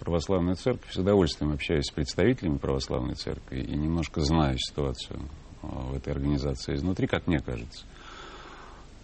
православную 0.00 0.56
церковь, 0.56 0.92
с 0.92 0.96
удовольствием 0.96 1.52
общаюсь 1.52 1.86
с 1.86 1.92
представителями 1.92 2.58
православной 2.58 3.14
церкви 3.14 3.60
и 3.60 3.76
немножко 3.76 4.20
знаю 4.22 4.58
ситуацию 4.58 5.20
а, 5.62 5.66
в 5.66 5.96
этой 5.96 6.12
организации 6.12 6.74
изнутри, 6.74 7.06
как 7.06 7.26
мне 7.26 7.38
кажется, 7.38 7.86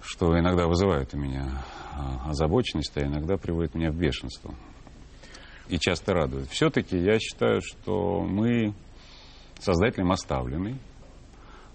что 0.03 0.39
иногда 0.39 0.67
вызывает 0.67 1.15
у 1.15 1.19
меня 1.19 1.63
а, 1.93 2.31
озабоченность, 2.31 2.97
а 2.97 3.03
иногда 3.03 3.37
приводит 3.37 3.75
меня 3.75 3.91
в 3.91 3.97
бешенство. 3.97 4.55
И 5.69 5.79
часто 5.79 6.13
радует. 6.15 6.49
Все-таки 6.51 6.99
я 6.99 7.19
считаю, 7.19 7.61
что 7.63 8.21
мы 8.23 8.75
создателем 9.61 10.13
оставлены. 10.13 10.79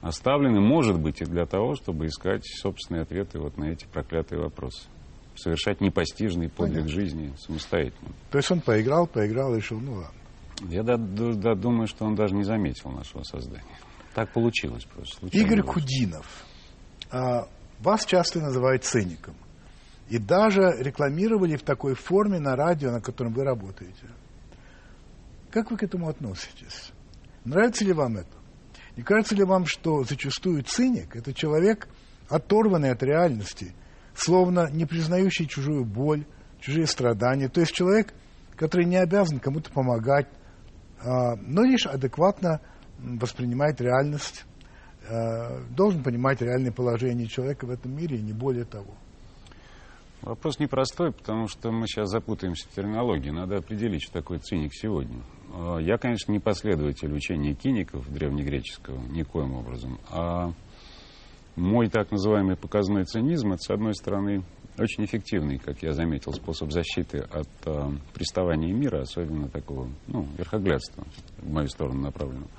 Оставлены, 0.01 0.60
может 0.60 1.00
быть, 1.00 1.22
и 1.22 1.25
для 1.25 1.46
того, 1.46 1.75
чтобы 1.75 2.06
искать 2.06 2.46
собственные 2.46 3.03
ответы 3.03 3.39
вот 3.39 3.58
на 3.58 3.65
эти 3.65 3.86
проклятые 3.86 4.41
вопросы. 4.41 4.88
Совершать 5.36 5.82
непостижный 5.82 6.50
подвиг 6.50 6.75
Понятно. 6.84 6.91
жизни 6.91 7.34
самостоятельно. 7.39 8.12
То 8.32 8.38
есть 8.38 8.51
он 8.51 8.62
поиграл, 8.62 9.08
поиграл 9.08 9.53
и 9.53 9.58
решил, 9.58 9.79
ну 9.79 9.94
ладно. 9.94 10.12
Я 10.70 10.84
да- 10.84 10.98
да- 10.98 11.34
да- 11.34 11.56
думаю, 11.56 11.88
что 11.88 12.06
он 12.06 12.15
даже 12.15 12.34
не 12.36 12.44
заметил 12.44 12.89
нашего 12.91 13.24
создания. 13.24 13.77
Так 14.15 14.32
получилось 14.34 14.84
просто. 14.86 15.17
случайно 15.20 15.46
Игорь 15.46 15.62
было. 15.63 15.74
Кудинов. 15.74 16.46
а, 17.12 17.48
вас 17.79 18.06
часто 18.06 18.39
называют 18.39 18.84
циником. 18.84 19.36
И 20.10 20.18
даже 20.18 20.76
рекламировали 20.80 21.58
в 21.58 21.64
такой 21.64 21.94
форме 21.94 22.40
на 22.40 22.56
радио, 22.56 22.92
на 22.92 23.02
котором 23.02 23.34
вы 23.34 23.44
работаете. 23.44 24.06
Как 25.52 25.70
вы 25.70 25.78
к 25.78 25.84
этому 25.84 26.08
относитесь? 26.08 26.92
Нравится 27.44 27.84
ли 27.84 27.94
вам 27.94 28.18
это? 28.18 28.30
Не 28.96 29.04
кажется 29.04 29.36
ли 29.36 29.44
вам, 29.44 29.66
что 29.66 30.04
зачастую 30.04 30.64
циник– 30.64 31.16
это 31.16 31.34
человек, 31.34 31.88
оторванный 32.30 32.92
от 32.92 33.04
реальности, 33.04 33.74
словно 34.16 34.70
не 34.72 34.86
признающий 34.86 35.46
чужую 35.48 35.86
боль, 35.86 36.26
чужие 36.60 36.88
страдания? 36.88 37.50
То 37.50 37.62
есть 37.62 37.74
человек, 37.74 38.14
который 38.56 38.86
не 38.86 38.98
обязан 38.98 39.40
кому-то 39.40 39.72
помогать, 39.72 40.28
а, 41.00 41.36
но 41.36 41.64
лишь 41.64 41.86
адекватно 41.86 42.62
воспринимает 42.98 43.80
реальность, 43.80 44.46
э, 45.08 45.64
должен 45.70 46.04
понимать 46.04 46.42
реальное 46.42 46.72
положение 46.72 47.28
человека 47.28 47.66
в 47.66 47.70
этом 47.70 47.96
мире 47.96 48.18
и 48.18 48.22
не 48.22 48.34
более 48.34 48.66
того. 48.66 48.96
Вопрос 50.22 50.60
непростой, 50.60 51.12
потому 51.12 51.48
что 51.48 51.72
мы 51.72 51.88
сейчас 51.88 52.10
запутаемся 52.10 52.68
в 52.68 52.74
терминологии. 52.74 53.30
Надо 53.30 53.58
определить, 53.58 54.04
что 54.04 54.14
такое 54.14 54.40
циник 54.40 54.74
сегодня. 54.74 55.22
А, 55.54 55.78
Я, 55.78 55.98
конечно, 55.98 56.32
не 56.32 56.40
последователь 56.40 57.14
учения 57.14 57.54
киников 57.54 58.12
древнегреческого, 58.12 59.00
никоим 59.10 59.54
образом. 59.54 60.00
А 60.10 60.52
мой 61.56 61.90
так 61.90 62.12
называемый 62.12 62.56
показной 62.56 63.06
цинизм, 63.06 63.54
это, 63.54 63.62
с 63.62 63.70
одной 63.70 63.94
стороны, 63.94 64.44
очень 64.78 65.06
эффективный, 65.06 65.58
как 65.58 65.82
я 65.82 65.94
заметил, 65.94 66.34
способ 66.34 66.72
защиты 66.72 67.20
от 67.20 67.50
а, 67.66 67.92
приставания 68.14 68.74
мира, 68.74 69.02
особенно 69.02 69.50
такого, 69.50 69.88
ну, 70.08 70.28
верхоглядства 70.38 71.06
в 71.38 71.50
мою 71.50 71.68
сторону 71.68 72.02
направленного. 72.02 72.50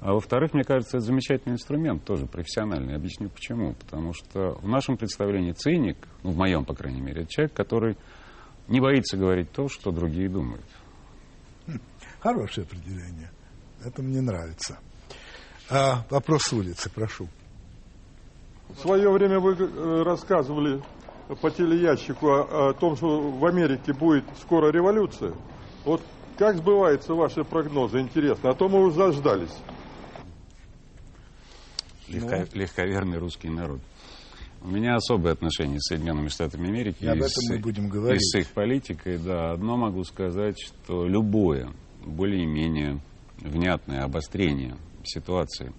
А 0.00 0.14
во-вторых, 0.14 0.54
мне 0.54 0.64
кажется, 0.64 0.96
это 0.96 1.06
замечательный 1.06 1.54
инструмент, 1.54 2.04
тоже 2.04 2.26
профессиональный. 2.26 2.96
Объясню 2.96 3.28
почему. 3.28 3.74
Потому 3.74 4.14
что 4.14 4.58
в 4.62 4.66
нашем 4.66 4.96
представлении 4.96 5.52
циник, 5.52 5.98
ну, 6.22 6.30
в 6.30 6.36
моем, 6.36 6.64
по 6.64 6.74
крайней 6.74 7.02
мере, 7.02 7.22
это 7.22 7.30
человек, 7.30 7.52
который 7.52 7.96
не 8.68 8.80
боится 8.80 9.18
говорить 9.18 9.52
то, 9.52 9.68
что 9.68 9.90
другие 9.90 10.28
думают. 10.28 10.64
Хорошее 12.20 12.66
определение. 12.66 13.30
Это 13.84 14.02
мне 14.02 14.22
нравится. 14.22 14.78
А, 15.68 16.04
вопрос 16.08 16.44
с 16.44 16.52
улицы, 16.52 16.90
прошу. 16.90 17.28
В 18.68 18.78
свое 18.78 19.10
время 19.10 19.38
вы 19.38 19.54
э, 19.54 20.02
рассказывали 20.02 20.82
по 21.40 21.50
телеящику 21.50 22.28
о, 22.28 22.70
о 22.70 22.72
том, 22.72 22.96
что 22.96 23.20
в 23.20 23.44
Америке 23.44 23.92
будет 23.92 24.24
скоро 24.40 24.70
революция. 24.70 25.34
Вот 25.84 26.02
как 26.38 26.56
сбываются 26.56 27.14
ваши 27.14 27.44
прогнозы? 27.44 28.00
Интересно. 28.00 28.50
А 28.50 28.54
то 28.54 28.68
мы 28.68 28.80
уже 28.84 28.96
заждались. 28.96 29.56
Легко- 32.14 32.46
легковерный 32.58 33.18
русский 33.18 33.48
народ. 33.48 33.80
У 34.62 34.68
меня 34.68 34.96
особое 34.96 35.32
отношение 35.32 35.80
с 35.80 35.88
Соединенными 35.88 36.28
Штатами 36.28 36.68
Америки. 36.68 36.96
И 37.00 37.06
об 37.06 37.16
и 37.16 37.20
этом 37.20 37.28
с- 37.30 37.50
мы 37.50 37.58
будем 37.60 37.86
И 37.86 37.88
говорить. 37.88 38.20
с 38.22 38.38
их 38.38 38.48
политикой, 38.50 39.18
да. 39.18 39.52
Одно 39.52 39.76
могу 39.76 40.04
сказать, 40.04 40.56
что 40.60 41.06
любое 41.06 41.70
более-менее 42.04 43.00
внятное 43.38 44.02
обострение 44.04 44.76
ситуации, 45.04 45.72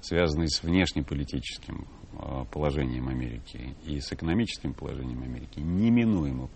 связанной 0.00 0.48
с 0.48 0.62
внешнеполитическим 0.62 1.86
э, 2.16 2.44
положением 2.52 3.08
Америки 3.08 3.74
и 3.84 3.98
с 4.00 4.12
экономическим 4.12 4.72
положением 4.72 5.22
Америки, 5.24 5.58
неминуемо, 5.58 6.48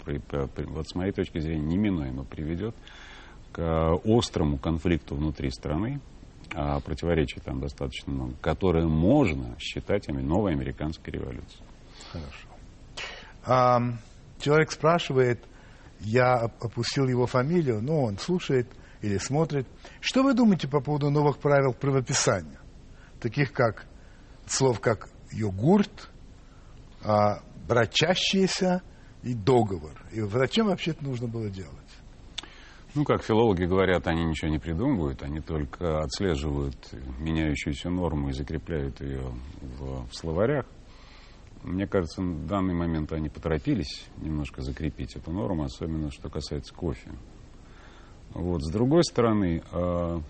вот 0.69 0.89
с 0.89 0.95
моей 0.95 1.11
точки 1.13 1.41
зрения, 1.41 1.67
неминуемо 1.67 2.23
приведет 2.25 2.77
к 3.53 3.59
э, 3.61 3.99
острому 4.05 4.57
конфликту 4.57 5.17
внутри 5.17 5.51
страны, 5.51 6.01
а 6.55 6.81
противоречий 6.81 7.41
там 7.41 7.61
достаточно 7.61 8.13
много, 8.13 8.35
которое 8.41 8.87
можно 8.87 9.57
считать 9.59 10.09
новой 10.09 10.53
американской 10.53 11.13
революцией. 11.13 11.65
Хорошо. 12.13 12.49
А, 13.45 13.81
человек 14.41 14.73
спрашивает, 14.73 15.43
я 16.01 16.45
оп- 16.45 16.65
опустил 16.65 17.09
его 17.09 17.27
фамилию, 17.27 17.83
но 17.83 18.05
он 18.05 18.19
слушает 18.19 18.69
или 19.03 19.19
смотрит. 19.19 19.67
Что 20.01 20.23
вы 20.23 20.35
думаете 20.35 20.69
по 20.69 20.81
поводу 20.81 21.11
новых 21.11 21.39
правил 21.39 21.73
правописания? 21.73 22.61
Таких 23.21 23.53
как 23.53 23.87
слов 24.47 24.81
как 24.81 25.09
йогурт, 25.33 26.11
а, 27.05 27.43
брачащиеся 27.69 28.83
и 29.23 29.35
договор. 29.35 29.95
И 30.13 30.21
зачем 30.21 30.67
вообще 30.67 30.93
это 30.93 31.05
нужно 31.05 31.29
было 31.29 31.51
делать? 31.51 31.73
Ну, 32.99 33.05
как 33.05 33.23
филологи 33.23 33.63
говорят, 33.63 34.09
они 34.09 34.25
ничего 34.25 34.51
не 34.51 34.59
придумывают, 34.59 35.23
они 35.23 35.39
только 35.39 36.01
отслеживают 36.01 36.75
меняющуюся 37.21 37.91
норму 37.91 38.31
и 38.31 38.33
закрепляют 38.33 39.01
ее 39.01 39.23
в, 39.79 40.09
в 40.09 40.13
словарях. 40.13 40.67
Мне 41.63 41.87
кажется, 41.87 42.21
в 42.21 42.47
данный 42.49 42.75
момент 42.75 43.13
они 43.13 43.29
поторопились 43.29 44.05
немножко 44.21 44.63
закрепить 44.63 45.15
эту 45.15 45.31
норму, 45.31 45.63
особенно 45.63 46.11
что 46.11 46.29
касается 46.29 46.75
кофе. 46.75 47.13
Вот. 48.35 48.65
С 48.65 48.73
другой 48.73 49.05
стороны, 49.05 49.63
э, 49.71 50.21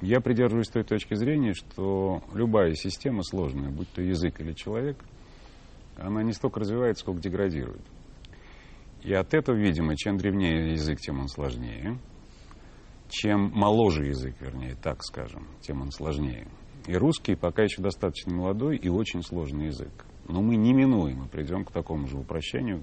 я 0.00 0.22
придерживаюсь 0.22 0.68
той 0.68 0.84
точки 0.84 1.12
зрения, 1.12 1.52
что 1.52 2.22
любая 2.32 2.72
система 2.72 3.22
сложная, 3.22 3.68
будь 3.68 3.92
то 3.92 4.00
язык 4.00 4.40
или 4.40 4.54
человек, 4.54 4.96
она 5.98 6.22
не 6.22 6.32
столько 6.32 6.60
развивается, 6.60 7.02
сколько 7.02 7.20
деградирует. 7.20 7.82
И 9.02 9.12
от 9.12 9.34
этого, 9.34 9.56
видимо, 9.56 9.96
чем 9.96 10.16
древнее 10.16 10.72
язык, 10.72 11.00
тем 11.00 11.20
он 11.20 11.28
сложнее. 11.28 11.98
Чем 13.08 13.50
моложе 13.52 14.06
язык, 14.06 14.36
вернее, 14.40 14.76
так 14.80 15.02
скажем, 15.02 15.46
тем 15.60 15.82
он 15.82 15.90
сложнее. 15.90 16.46
И 16.86 16.94
русский 16.94 17.34
пока 17.34 17.64
еще 17.64 17.82
достаточно 17.82 18.34
молодой 18.34 18.76
и 18.76 18.88
очень 18.88 19.22
сложный 19.22 19.66
язык. 19.66 19.92
Но 20.28 20.40
мы 20.40 20.56
неминуемо 20.56 21.26
придем 21.28 21.64
к 21.64 21.72
такому 21.72 22.06
же 22.06 22.16
упрощению, 22.16 22.82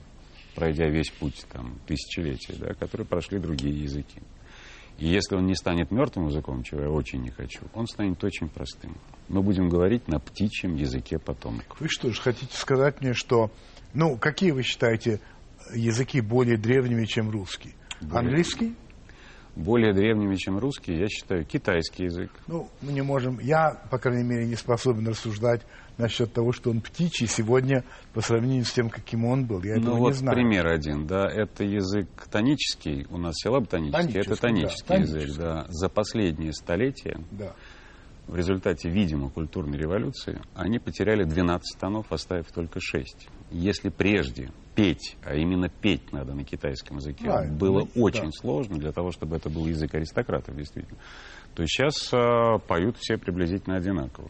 пройдя 0.55 0.88
весь 0.88 1.09
путь 1.09 1.45
там, 1.51 1.79
тысячелетия, 1.88 2.53
да, 2.59 2.73
который 2.73 3.05
прошли 3.05 3.39
другие 3.39 3.81
языки. 3.81 4.21
И 4.97 5.07
если 5.07 5.35
он 5.35 5.45
не 5.45 5.55
станет 5.55 5.91
мертвым 5.91 6.27
языком, 6.27 6.61
чего 6.63 6.81
я 6.81 6.89
очень 6.89 7.21
не 7.21 7.29
хочу, 7.29 7.61
он 7.73 7.88
станет 7.88 8.21
очень 8.23 8.49
простым. 8.49 8.97
Мы 9.29 9.41
будем 9.41 9.69
говорить 9.69 10.07
на 10.09 10.19
птичьем 10.19 10.75
языке 10.75 11.17
потомков. 11.17 11.79
Вы 11.79 11.88
что 11.88 12.11
же 12.11 12.21
хотите 12.21 12.55
сказать 12.55 12.99
мне, 13.01 13.13
что... 13.13 13.49
Ну, 13.93 14.17
какие 14.17 14.51
вы 14.51 14.61
считаете 14.61 15.19
языки 15.73 16.21
более 16.21 16.57
древними, 16.57 17.05
чем 17.05 17.29
русский? 17.29 17.73
Более- 18.01 18.19
Английский? 18.19 18.75
Более 19.55 19.93
древними, 19.93 20.35
чем 20.35 20.57
русский, 20.57 20.95
я 20.95 21.07
считаю, 21.09 21.43
китайский 21.43 22.05
язык. 22.05 22.31
Ну, 22.47 22.69
мы 22.81 22.93
не 22.93 23.01
можем... 23.01 23.39
Я, 23.41 23.71
по 23.89 23.97
крайней 23.97 24.23
мере, 24.23 24.45
не 24.45 24.55
способен 24.55 25.05
рассуждать 25.07 25.63
насчет 25.97 26.31
того, 26.31 26.53
что 26.53 26.69
он 26.69 26.79
птичий 26.79 27.27
сегодня 27.27 27.83
по 28.13 28.21
сравнению 28.21 28.63
с 28.63 28.71
тем, 28.71 28.89
каким 28.89 29.25
он 29.25 29.45
был. 29.45 29.61
Я 29.63 29.71
этого 29.73 29.85
ну 29.89 29.93
не 29.95 29.99
вот 29.99 30.15
знаю. 30.15 30.35
пример 30.38 30.65
один, 30.67 31.07
да, 31.07 31.27
это 31.27 31.65
язык 31.65 32.07
тонический, 32.31 33.05
у 33.09 33.17
нас 33.17 33.35
села 33.35 33.59
ботанический, 33.59 34.19
это 34.19 34.35
Тонический, 34.38 34.85
тонический 34.88 34.88
да, 34.88 34.95
язык, 34.95 35.13
тонический. 35.19 35.43
да. 35.43 35.65
За 35.67 35.89
последние 35.89 36.53
столетия, 36.53 37.19
Да. 37.31 37.53
В 38.29 38.36
результате, 38.36 38.89
видимо, 38.89 39.29
культурной 39.29 39.77
революции, 39.77 40.39
они 40.53 40.77
потеряли 40.77 41.24
12 41.24 41.79
тонов, 41.79 42.12
оставив 42.12 42.51
только 42.51 42.79
6. 42.79 43.27
Если 43.50 43.89
прежде 43.89 44.51
петь, 44.75 45.17
а 45.24 45.33
именно 45.36 45.67
петь 45.67 46.13
надо 46.13 46.36
на 46.36 46.43
китайском 46.43 46.98
языке, 46.98 47.25
Правильно, 47.25 47.57
было 47.57 47.88
ну, 47.95 48.03
очень 48.03 48.25
да. 48.25 48.31
сложно 48.39 48.77
для 48.77 48.91
того, 48.91 49.12
чтобы 49.12 49.36
это 49.36 49.50
был 49.50 49.65
язык 49.65 49.95
аристократов, 49.95 50.55
действительно, 50.55 51.00
то 51.55 51.65
сейчас 51.65 52.12
а, 52.13 52.59
поют 52.59 52.98
все 52.98 53.17
приблизительно 53.17 53.77
одинаково. 53.77 54.29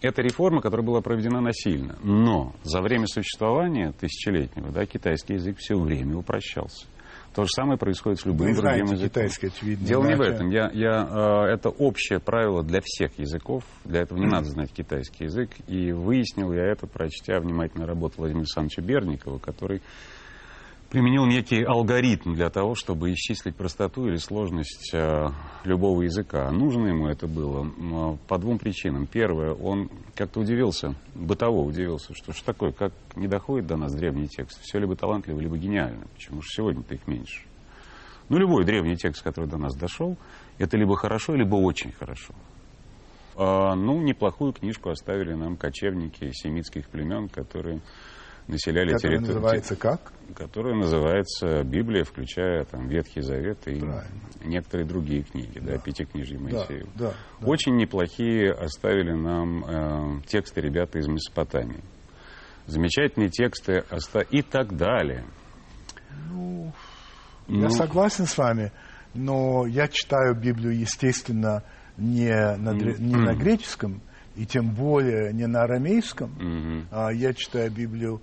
Это 0.00 0.22
реформа, 0.22 0.62
которая 0.62 0.86
была 0.86 1.02
проведена 1.02 1.42
насильно. 1.42 1.98
Но 2.02 2.54
за 2.62 2.80
время 2.80 3.06
существования 3.06 3.92
тысячелетнего 3.92 4.72
да, 4.72 4.86
китайский 4.86 5.34
язык 5.34 5.58
все 5.58 5.78
время 5.78 6.16
упрощался. 6.16 6.86
То 7.34 7.44
же 7.44 7.48
самое 7.54 7.78
происходит 7.78 8.18
с 8.20 8.26
любым 8.26 8.48
Вы 8.48 8.54
другим 8.54 8.60
знаете 8.60 8.92
языком. 8.92 9.08
китайский, 9.08 9.46
очевидно. 9.46 9.86
Дело 9.86 10.04
не 10.06 10.16
в 10.16 10.20
этом. 10.20 10.50
Я, 10.50 10.70
я, 10.72 11.46
э, 11.48 11.52
это 11.54 11.68
общее 11.68 12.18
правило 12.18 12.64
для 12.64 12.80
всех 12.82 13.16
языков. 13.18 13.62
Для 13.84 14.00
этого 14.00 14.18
не 14.18 14.26
надо 14.26 14.46
знать 14.50 14.72
китайский 14.72 15.24
язык. 15.24 15.50
И 15.68 15.92
выяснил 15.92 16.52
я 16.52 16.64
это, 16.64 16.86
прочтя 16.88 17.38
внимательно 17.38 17.86
работу 17.86 18.16
Владимира 18.18 18.40
Александровича 18.40 18.82
Берникова, 18.82 19.38
который 19.38 19.80
применил 20.90 21.24
некий 21.24 21.62
алгоритм 21.62 22.34
для 22.34 22.50
того, 22.50 22.74
чтобы 22.74 23.12
исчислить 23.12 23.54
простоту 23.54 24.08
или 24.08 24.16
сложность 24.16 24.90
э, 24.92 25.28
любого 25.64 26.02
языка. 26.02 26.50
Нужно 26.50 26.88
ему 26.88 27.06
это 27.06 27.28
было 27.28 28.18
по 28.26 28.38
двум 28.38 28.58
причинам. 28.58 29.06
Первое, 29.06 29.52
он 29.54 29.88
как-то 30.16 30.40
удивился, 30.40 30.94
бытово 31.14 31.64
удивился, 31.64 32.12
что 32.14 32.32
ж 32.32 32.40
такое, 32.40 32.72
как 32.72 32.92
не 33.14 33.28
доходит 33.28 33.68
до 33.68 33.76
нас 33.76 33.94
древний 33.94 34.26
текст. 34.26 34.60
Все 34.62 34.78
либо 34.80 34.96
талантливо, 34.96 35.38
либо 35.38 35.56
гениально. 35.56 36.06
Почему 36.14 36.42
же 36.42 36.48
сегодня-то 36.50 36.94
их 36.94 37.06
меньше? 37.06 37.44
Ну, 38.28 38.38
любой 38.38 38.64
древний 38.64 38.96
текст, 38.96 39.22
который 39.22 39.48
до 39.48 39.58
нас 39.58 39.76
дошел, 39.76 40.16
это 40.58 40.76
либо 40.76 40.96
хорошо, 40.96 41.34
либо 41.34 41.54
очень 41.54 41.92
хорошо. 41.92 42.34
А, 43.36 43.74
ну, 43.74 44.00
неплохую 44.02 44.52
книжку 44.52 44.90
оставили 44.90 45.34
нам 45.34 45.56
кочевники 45.56 46.30
семитских 46.32 46.88
племен, 46.88 47.28
которые 47.28 47.80
населяли 48.50 48.90
территорию 48.96 49.20
называется 49.20 49.76
как? 49.76 50.12
которая 50.36 50.74
называется 50.76 51.64
Библия, 51.64 52.04
включая 52.04 52.64
там 52.64 52.86
Ветхий 52.86 53.20
Завет 53.20 53.66
и 53.66 53.80
Правильно. 53.80 54.04
некоторые 54.44 54.86
другие 54.86 55.22
книги, 55.24 55.58
да, 55.58 55.76
Пятикнижье 55.78 56.38
Да, 56.38 56.42
Моисеева. 56.44 56.88
да, 56.94 57.12
да. 57.40 57.46
Очень 57.46 57.76
неплохие 57.76 58.52
оставили 58.52 59.12
нам 59.12 59.64
э, 59.64 60.22
тексты 60.26 60.60
ребята 60.60 60.98
из 61.00 61.08
Месопотамии. 61.08 61.82
Замечательные 62.66 63.28
тексты 63.30 63.82
оста... 63.90 64.20
и 64.20 64.42
так 64.42 64.76
далее. 64.76 65.24
Я 66.28 66.72
Ну, 67.48 67.70
согласен 67.70 68.26
с 68.26 68.38
вами, 68.38 68.70
но 69.14 69.66
я 69.66 69.88
читаю 69.88 70.36
Библию, 70.36 70.78
естественно, 70.78 71.64
не 71.96 72.30
на, 72.56 72.70
не 72.72 73.16
на 73.16 73.34
греческом, 73.34 74.00
и 74.36 74.46
тем 74.46 74.70
более 74.72 75.32
не 75.32 75.46
на 75.46 75.62
арамейском. 75.64 76.30
мгм. 76.38 76.86
А 76.92 77.10
Я 77.12 77.34
читаю 77.34 77.70
Библию 77.72 78.20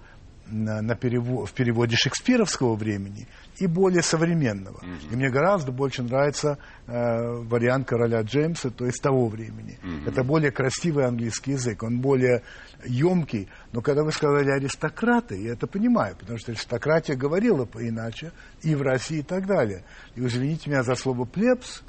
на, 0.49 0.81
на 0.81 0.93
перево- 0.93 1.45
в 1.45 1.53
переводе 1.53 1.95
шекспировского 1.95 2.75
времени 2.75 3.27
и 3.57 3.67
более 3.67 4.01
современного. 4.01 4.79
И 5.11 5.15
мне 5.15 5.29
гораздо 5.29 5.71
больше 5.71 6.03
нравится 6.03 6.57
э, 6.85 6.91
вариант 6.91 7.87
короля 7.87 8.21
Джеймса, 8.21 8.69
то 8.69 8.85
есть 8.85 9.01
того 9.01 9.27
времени. 9.27 9.77
Это 10.07 10.23
более 10.23 10.51
красивый 10.51 11.05
английский 11.05 11.51
язык, 11.51 11.83
он 11.83 11.99
более 11.99 12.43
емкий. 12.85 13.47
Но 13.71 13.81
когда 13.81 14.03
вы 14.03 14.11
сказали 14.11 14.51
аристократы, 14.51 15.41
я 15.41 15.53
это 15.53 15.67
понимаю, 15.67 16.15
потому 16.17 16.37
что 16.37 16.51
аристократия 16.51 17.15
говорила 17.15 17.65
по-иначе 17.65 18.31
и 18.61 18.75
в 18.75 18.81
России 18.81 19.19
и 19.19 19.23
так 19.23 19.45
далее. 19.47 19.83
И 20.15 20.21
извините 20.21 20.69
меня 20.69 20.83
за 20.83 20.95
слово 20.95 21.25
плебс, 21.25 21.83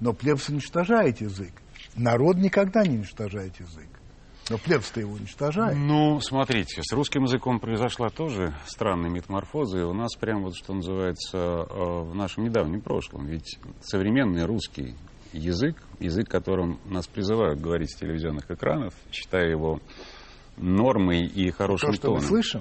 но 0.00 0.12
плебс 0.12 0.48
уничтожает 0.48 1.20
язык. 1.20 1.52
Народ 1.96 2.36
никогда 2.36 2.84
не 2.84 2.96
уничтожает 2.96 3.58
язык. 3.58 3.88
Но 4.50 4.58
плебс-то 4.58 5.00
его 5.00 5.12
уничтожает. 5.12 5.76
Ну, 5.78 6.20
смотрите, 6.20 6.82
с 6.82 6.92
русским 6.92 7.22
языком 7.22 7.60
произошла 7.60 8.10
тоже 8.10 8.52
странная 8.66 9.08
метаморфоза, 9.08 9.78
и 9.78 9.82
у 9.82 9.94
нас 9.94 10.14
прям 10.16 10.42
вот, 10.42 10.56
что 10.56 10.74
называется, 10.74 11.36
э, 11.38 12.00
в 12.02 12.14
нашем 12.16 12.44
недавнем 12.44 12.80
прошлом. 12.80 13.26
Ведь 13.26 13.58
современный 13.80 14.44
русский 14.46 14.96
язык, 15.32 15.76
язык, 16.00 16.28
которым 16.28 16.80
нас 16.84 17.06
призывают 17.06 17.60
говорить 17.60 17.92
с 17.92 17.96
телевизионных 17.96 18.50
экранов, 18.50 18.92
считая 19.12 19.48
его 19.48 19.78
нормой 20.56 21.26
и 21.26 21.50
хорошим 21.52 21.90
То, 21.90 21.94
что 21.96 22.08
мы 22.08 22.14
тоном. 22.16 22.28
слышим, 22.28 22.60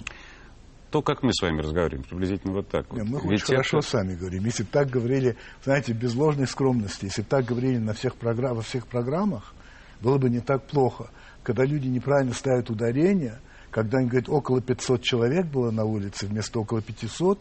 То, 0.91 1.01
как 1.01 1.22
мы 1.24 1.34
с 1.34 1.41
вами 1.41 1.62
разговариваем, 1.62 2.03
приблизительно 2.03 2.53
вот 2.53 2.67
так 2.67 2.86
вот. 2.89 2.98
Не, 3.01 3.03
мы 3.03 3.19
Ведь 3.24 3.41
очень 3.43 3.46
хорошо 3.55 3.79
это- 3.79 3.88
сами 3.88 4.15
говорим. 4.15 4.46
Если 4.46 4.63
бы 4.63 4.69
так 4.72 4.89
говорили, 4.89 5.38
знаете, 5.63 5.93
без 5.93 6.15
ложной 6.15 6.48
скромности, 6.48 7.05
если 7.05 7.22
бы 7.24 7.27
так 7.27 7.45
говорили 7.45 7.78
на 7.78 7.93
всех 7.93 8.15
програ- 8.15 8.54
во 8.54 8.62
всех 8.62 8.88
программах, 8.88 9.54
было 10.02 10.17
бы 10.17 10.30
не 10.30 10.39
так 10.39 10.65
плохо. 10.67 11.10
Когда 11.49 11.65
люди 11.65 11.88
неправильно 11.88 12.35
ставят 12.35 12.69
ударение, 12.69 13.39
когда 13.71 13.97
они 13.97 14.07
говорят, 14.07 14.29
около 14.29 14.62
500 14.62 15.01
человек 15.01 15.47
было 15.47 15.71
на 15.71 15.83
улице 15.83 16.27
вместо 16.27 16.59
около 16.59 16.79
500, 16.79 17.39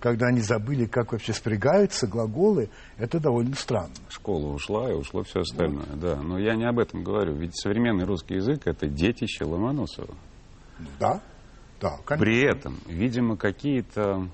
когда 0.00 0.26
они 0.26 0.40
забыли, 0.40 0.86
как 0.86 1.12
вообще 1.12 1.32
спрягаются 1.32 2.08
глаголы, 2.08 2.68
это 2.98 3.20
довольно 3.20 3.54
странно. 3.54 3.94
Школа 4.08 4.52
ушла, 4.52 4.90
и 4.90 4.94
ушло 4.94 5.22
все 5.22 5.42
остальное, 5.42 5.86
да. 5.94 6.16
Но 6.20 6.36
я 6.36 6.56
не 6.56 6.64
об 6.64 6.80
этом 6.80 7.04
говорю. 7.04 7.36
Ведь 7.36 7.56
современный 7.56 8.04
русский 8.04 8.34
язык— 8.34 8.62
это 8.64 8.88
детище 8.88 9.44
Ломоносова. 9.44 10.16
Да? 10.98 11.22
Да, 11.80 11.98
конечно. 12.04 12.26
При 12.26 12.42
этом, 12.42 12.78
видимо, 12.88 13.36
какие-то 13.36 14.26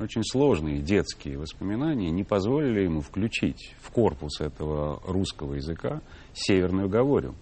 очень 0.00 0.22
сложные 0.22 0.78
детские 0.78 1.36
воспоминания 1.36 2.12
не 2.12 2.22
позволили 2.22 2.84
ему 2.84 3.00
включить 3.00 3.74
в 3.80 3.90
корпус 3.90 4.40
этого 4.40 5.02
русского 5.04 5.54
языка 5.54 6.00
северную 6.32 6.88
говорю. 6.88 7.34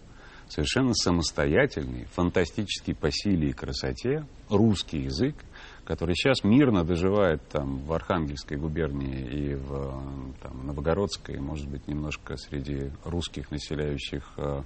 Совершенно 0.49 0.95
самостоятельный, 0.95 2.07
фантастический 2.07 2.95
по 2.95 3.11
силе 3.11 3.51
и 3.51 3.53
красоте 3.53 4.25
русский 4.49 5.01
язык, 5.01 5.37
который 5.85 6.15
сейчас 6.15 6.43
мирно 6.43 6.85
доживает 6.85 7.47
там 7.49 7.79
в 7.79 7.93
Архангельской 7.93 8.57
губернии 8.57 9.27
и 9.27 9.55
в 9.55 10.03
там, 10.43 10.67
Новогородской, 10.67 11.37
и, 11.37 11.41
может 11.41 11.69
быть, 11.69 11.87
немножко 11.87 12.37
среди 12.37 12.91
русских, 13.05 13.51
населяющих 13.51 14.33
э, 14.39 14.63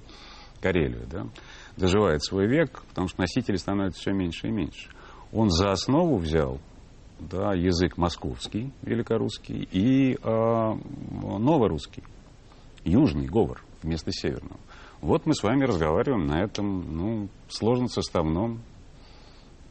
Карелию, 0.61 1.05
да, 1.09 1.27
доживает 1.75 2.23
свой 2.23 2.47
век, 2.47 2.81
потому 2.89 3.09
что 3.09 3.19
носителей 3.19 3.57
становится 3.57 3.99
все 3.99 4.13
меньше 4.13 4.47
и 4.47 4.51
меньше. 4.51 4.89
Он 5.33 5.49
за 5.49 5.71
основу 5.71 6.17
взял 6.17 6.59
да, 7.19 7.53
язык 7.53 7.97
московский, 7.97 8.71
великорусский, 8.83 9.67
и 9.71 10.13
э, 10.15 10.73
новорусский, 11.39 12.03
южный 12.85 13.27
говор 13.27 13.61
вместо 13.81 14.11
северного. 14.11 14.59
Вот 15.03 15.25
мы 15.25 15.35
с 15.35 15.43
вами 15.43 15.65
разговариваем 15.65 16.27
на 16.27 16.43
этом 16.43 16.95
ну, 16.95 17.29
сложно 17.49 17.89
составном, 17.89 18.61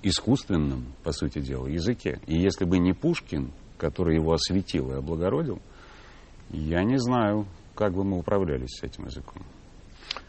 искусственном, 0.03 0.93
по 1.05 1.13
сути 1.13 1.39
дела, 1.39 1.67
языке. 1.67 2.21
И 2.27 2.37
если 2.39 2.67
бы 2.67 2.79
не 2.79 2.93
Пушкин, 2.93 3.51
который 3.79 4.17
его 4.17 4.35
осветил 4.35 4.91
и 4.91 4.97
облагородил, 4.97 5.59
я 6.51 6.85
не 6.85 6.99
знаю, 6.99 7.47
как 7.75 7.95
бы 7.95 8.05
мы 8.05 8.19
управлялись 8.19 8.77
с 8.79 8.83
этим 8.83 9.07
языком. 9.07 9.43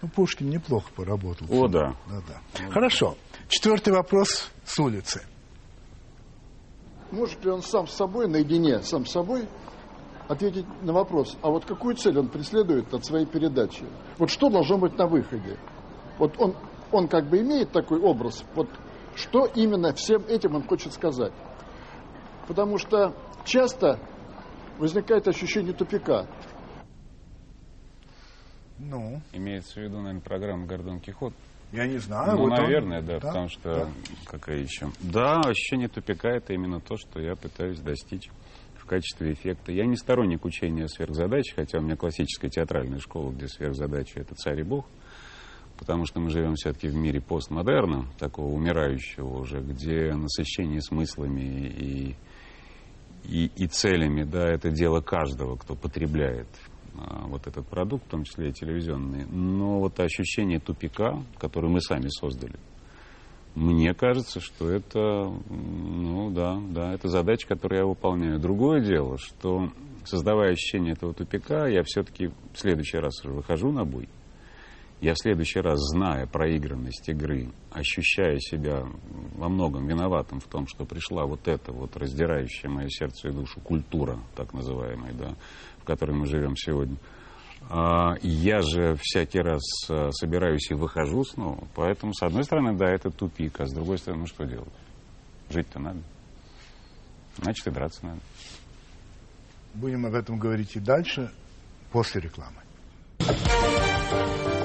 Ну, 0.02 0.08
Пушкин 0.08 0.50
неплохо 0.50 0.90
поработал. 0.96 1.48
О, 1.50 1.68
да. 1.68 1.98
Да, 2.08 2.22
да. 2.26 2.72
Хорошо. 2.72 3.18
Четвертый 3.50 3.92
вопрос 3.92 4.50
с 4.64 4.80
улицы. 4.80 5.22
Может 7.12 7.44
ли 7.44 7.52
он 7.52 7.62
сам 7.62 7.88
с 7.88 7.94
собой, 7.94 8.30
наедине 8.30 8.82
сам 8.84 9.06
с 9.06 9.12
собой, 9.12 9.50
ответить 10.28 10.66
на 10.82 10.94
вопрос, 10.94 11.38
а 11.42 11.50
вот 11.50 11.66
какую 11.66 11.96
цель 11.96 12.18
он 12.18 12.30
преследует 12.30 12.94
от 12.94 13.06
своей 13.06 13.26
передачи? 13.26 13.86
Вот 14.18 14.30
что 14.30 14.50
должно 14.50 14.78
быть 14.78 14.98
на 14.98 15.08
выходе? 15.08 15.58
Вот 16.18 16.40
он, 16.40 16.56
он 16.92 17.08
как 17.08 17.30
бы 17.30 17.40
имеет 17.40 17.72
такой 17.72 18.00
образ, 18.00 18.44
вот 18.56 18.70
что 19.16 19.46
именно 19.46 19.94
всем 19.94 20.24
этим 20.28 20.56
он 20.56 20.64
хочет 20.64 20.94
сказать? 20.94 21.34
Потому 22.48 22.78
что 22.78 23.16
часто 23.46 24.00
возникает 24.78 25.28
ощущение 25.28 25.74
тупика. 25.74 26.28
Ну, 28.80 29.22
Имеется 29.32 29.80
в 29.80 29.84
виду, 29.84 29.98
наверное, 29.98 30.22
программа 30.22 30.66
«Гордон 30.66 31.00
Кихот». 31.00 31.34
я 31.72 31.88
не 31.88 32.00
знаю. 32.00 32.32
ну, 32.34 32.38
вот 32.44 32.52
он- 32.52 32.64
наверное, 32.64 33.02
да, 33.02 33.20
потому 33.20 33.50
что... 33.50 33.86
да. 33.86 33.88
Какая 34.26 34.58
еще? 34.58 34.90
Да, 35.00 35.40
ощущение 35.42 35.88
тупика— 35.88 36.30
это 36.32 36.54
именно 36.54 36.82
то, 36.82 36.98
что 36.98 37.22
я 37.22 37.36
пытаюсь 37.36 37.80
достичь 37.80 38.30
в 38.84 38.86
качестве 38.86 39.32
эффекта. 39.32 39.72
Я 39.72 39.86
не 39.86 39.96
сторонник 39.96 40.44
учения 40.44 40.90
сверхзадач, 40.90 41.54
хотя 41.56 41.80
у 41.80 41.82
меня 41.82 41.96
классическая 41.96 42.50
театральная 42.50 43.00
школа, 43.00 43.32
где 43.32 43.48
сверхзадача— 43.48 44.14
это 44.20 44.36
царь 44.36 44.60
и 44.60 44.64
бог, 44.64 44.86
потому 45.78 46.06
что 46.06 46.20
мы 46.20 46.30
живем 46.30 46.56
все-таки 46.56 46.90
в 46.90 46.96
мире 46.96 47.22
постмодерна, 47.22 48.08
такого 48.20 48.54
умирающего 48.54 49.40
уже, 49.40 49.62
где 49.62 50.14
насыщение 50.14 50.82
смыслами 50.82 51.42
и, 51.42 52.16
и, 53.24 53.52
и 53.56 53.68
целями, 53.68 54.24
да, 54.24 54.50
это 54.50 54.70
дело 54.70 55.00
каждого, 55.00 55.56
кто 55.56 55.76
потребляет 55.76 56.50
а, 56.98 57.26
вот 57.28 57.48
этот 57.48 57.66
продукт, 57.66 58.06
в 58.06 58.10
том 58.10 58.26
числе 58.26 58.50
и 58.50 58.54
телевизионный. 58.54 59.26
Но 59.26 59.80
вот 59.80 59.98
ощущение 59.98 60.60
тупика, 60.60 61.24
которое 61.40 61.70
мы 61.70 61.80
сами 61.80 62.10
создали, 62.10 62.60
мне 63.56 63.94
кажется, 63.94 64.40
что 64.40 64.70
это, 64.70 65.32
ну 65.50 66.32
да, 66.32 66.60
да, 66.70 66.94
это 66.94 67.08
задача, 67.08 67.48
которую 67.48 67.80
я 67.80 67.86
выполняю. 67.86 68.40
Другое 68.40 68.82
дело, 68.82 69.18
что 69.20 69.70
создавая 70.06 70.54
ощущение 70.54 70.94
этого 70.94 71.14
тупика, 71.14 71.68
я 71.68 71.84
все-таки 71.84 72.28
в 72.28 72.58
следующий 72.58 72.98
раз 72.98 73.24
выхожу 73.24 73.72
на 73.72 73.86
бой. 73.86 74.10
Я 75.02 75.14
в 75.16 75.20
следующий 75.20 75.60
раз, 75.60 75.80
зная 75.92 76.26
проигранность 76.28 77.10
игры, 77.10 77.50
ощущая 77.72 78.40
себя 78.40 78.86
во 79.36 79.50
многом 79.50 79.86
виноватым 79.86 80.40
в 80.40 80.46
том, 80.46 80.66
что 80.66 80.86
пришла 80.86 81.26
вот 81.26 81.48
эта 81.48 81.74
вот 81.74 81.98
раздирающая 81.98 82.70
мое 82.70 82.88
сердце 82.88 83.28
и 83.28 83.34
душу 83.34 83.60
культура, 83.60 84.18
так 84.36 84.54
называемая, 84.54 85.14
да, 85.14 85.36
в 85.80 85.84
которой 85.84 86.16
мы 86.16 86.26
живем 86.26 86.56
сегодня, 86.56 86.96
я 88.22 88.62
же 88.62 88.96
всякий 89.02 89.40
раз 89.40 89.62
а, 89.90 90.12
собираюсь 90.12 90.70
и 90.70 90.74
выхожу 90.74 91.24
снова. 91.24 91.68
Поэтому, 91.76 92.14
с 92.14 92.22
одной 92.22 92.44
стороны, 92.44 92.78
да, 92.78 92.90
это 92.90 93.10
тупик, 93.10 93.60
а 93.60 93.66
с 93.66 93.74
другой 93.74 93.98
стороны, 93.98 94.22
ну 94.22 94.28
что 94.28 94.46
делать? 94.46 94.74
Жить-то 95.50 95.80
надо. 95.80 96.00
Значит, 97.38 97.68
и 97.68 97.72
драться 97.72 98.06
надо. 98.06 98.20
Будем 99.74 100.06
об 100.06 100.14
этом 100.14 100.38
говорить 100.38 100.76
и 100.76 100.80
дальше, 100.80 101.32
после 101.92 102.22
рекламы. 102.22 102.58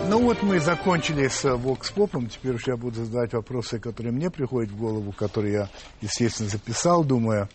Ну 0.09 0.23
вот 0.23 0.43
мы 0.43 0.59
закончили 0.59 1.29
с 1.29 1.45
Vox 1.45 1.93
Popом. 1.95 2.29
Теперь 2.29 2.55
уж 2.55 2.67
я 2.67 2.77
буду 2.77 3.05
задавать 3.05 3.35
вопросы, 3.35 3.79
которые 3.79 4.13
мне 4.13 4.31
приходят 4.31 4.71
в 4.71 4.79
голову, 4.79 5.13
которые 5.13 5.53
я, 5.53 5.69
естественно, 6.01 6.49
записал, 6.49 7.05
думая. 7.05 7.49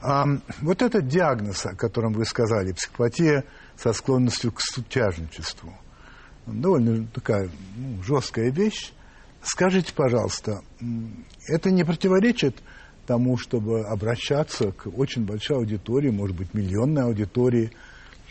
А, 0.00 0.24
вот 0.60 0.82
этот 0.82 1.08
диагноз, 1.08 1.66
о 1.66 1.74
котором 1.74 2.12
вы 2.12 2.24
сказали, 2.26 2.72
психопатия 2.72 3.44
со 3.76 3.92
склонностью 3.92 4.52
к 4.52 4.60
сутяжничеству, 4.60 5.72
довольно 6.46 7.06
такая 7.06 7.48
ну, 7.76 8.02
жесткая 8.02 8.50
вещь. 8.50 8.92
Скажите, 9.42 9.92
пожалуйста, 9.92 10.62
это 11.48 11.70
не 11.70 11.84
противоречит 11.84 12.62
тому, 13.06 13.36
чтобы 13.36 13.82
обращаться 13.82 14.72
к 14.72 14.86
очень 14.86 15.26
большой 15.26 15.58
аудитории, 15.58 16.10
может 16.10 16.36
быть, 16.36 16.54
миллионной 16.54 17.02
аудитории. 17.02 17.70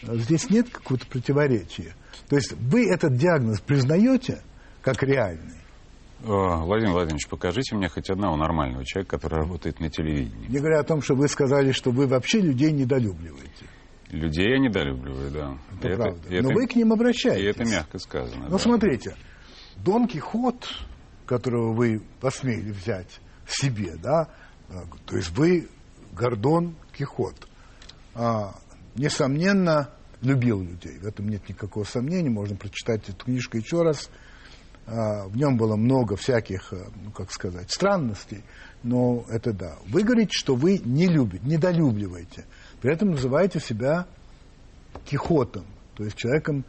Здесь 0.02 0.50
нет 0.50 0.70
какого-то 0.70 1.06
противоречия. 1.08 1.94
То 2.30 2.36
есть 2.36 2.54
вы 2.54 2.90
этот 2.90 3.16
диагноз 3.16 3.62
признаете 3.62 4.42
как 4.82 5.04
реальный? 5.04 5.58
Владимир 6.24 6.94
Владимирович, 6.94 7.28
покажите 7.28 7.76
мне 7.76 7.90
хоть 7.90 8.10
одного 8.10 8.38
нормального 8.38 8.86
человека, 8.86 9.18
который 9.18 9.40
работает 9.40 9.80
на 9.80 9.90
телевидении. 9.90 10.48
Не 10.48 10.60
говоря 10.60 10.80
о 10.80 10.84
том, 10.84 11.02
что 11.02 11.16
вы 11.16 11.28
сказали, 11.28 11.74
что 11.74 11.92
вы 11.92 12.08
вообще 12.08 12.40
людей 12.40 12.72
недолюбливаете. 12.72 13.66
Людей 14.14 14.52
я 14.52 14.60
недолюбливаю, 14.60 15.32
да. 15.32 15.58
Это, 15.80 15.88
это 15.88 15.98
правда. 15.98 16.30
Это, 16.30 16.48
Но 16.48 16.54
вы 16.54 16.68
к 16.68 16.76
ним 16.76 16.94
обращаетесь. 16.94 17.42
И 17.42 17.46
это 17.46 17.66
мягко 17.66 17.98
сказано. 17.98 18.46
Ну, 18.46 18.52
да. 18.52 18.58
смотрите, 18.60 19.16
Дон 19.78 20.08
Кихот, 20.08 20.68
которого 21.26 21.74
вы 21.74 22.02
посмели 22.22 22.72
взять 22.72 23.20
себе, 23.48 23.96
да, 23.98 24.30
то 25.06 25.18
есть 25.18 25.32
вы 25.32 25.68
Гордон 26.12 26.76
Кихот, 26.96 27.48
а, 28.14 28.56
несомненно, 28.96 29.90
любил 30.22 30.62
людей. 30.62 31.00
В 31.00 31.08
этом 31.08 31.28
нет 31.28 31.50
никакого 31.50 31.84
сомнения. 31.84 32.30
Можно 32.30 32.56
прочитать 32.56 33.10
эту 33.10 33.26
книжку 33.26 33.58
еще 33.58 33.82
раз. 33.82 34.12
А, 34.86 35.28
в 35.28 35.36
нем 35.36 35.58
было 35.58 35.76
много 35.76 36.16
всяких, 36.16 36.72
а, 36.72 36.92
ну, 37.04 37.12
как 37.12 37.32
сказать, 37.32 37.72
странностей. 37.72 38.44
Но 38.84 39.26
это 39.30 39.54
да. 39.54 39.78
Вы 39.88 40.04
говорите, 40.04 40.32
что 40.34 40.56
вы 40.56 40.78
не 40.78 41.08
любите, 41.08 41.44
недолюбливаете. 41.46 42.46
При 42.84 42.92
этом 42.92 43.12
называете 43.12 43.62
себя 43.62 44.08
Кихотом. 45.06 45.64
То 45.96 46.04
есть 46.04 46.18
человеком, 46.18 46.66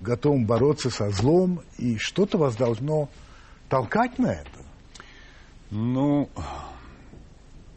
готовым 0.00 0.46
бороться 0.46 0.88
со 0.88 1.10
злом. 1.10 1.62
И 1.78 1.98
что-то 1.98 2.38
вас 2.38 2.54
должно 2.54 3.08
толкать 3.68 4.20
на 4.20 4.34
это. 4.34 4.50
Ну, 5.72 6.28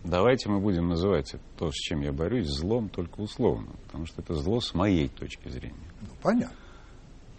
Давайте 0.04 0.47
мы 0.47 0.60
будем 0.60 0.89
называть 0.89 1.36
то, 1.58 1.71
с 1.71 1.73
чем 1.73 2.01
я 2.01 2.13
борюсь, 2.13 2.45
злом 2.47 2.89
только 2.89 3.21
условно, 3.21 3.71
потому 3.86 4.06
что 4.06 4.21
это 4.21 4.36
зло 4.36 4.60
с 4.60 4.75
моей 4.75 5.08
точки 5.08 5.49
зрения. 5.49 5.89
Ну, 6.01 6.10
понятно. 6.21 6.56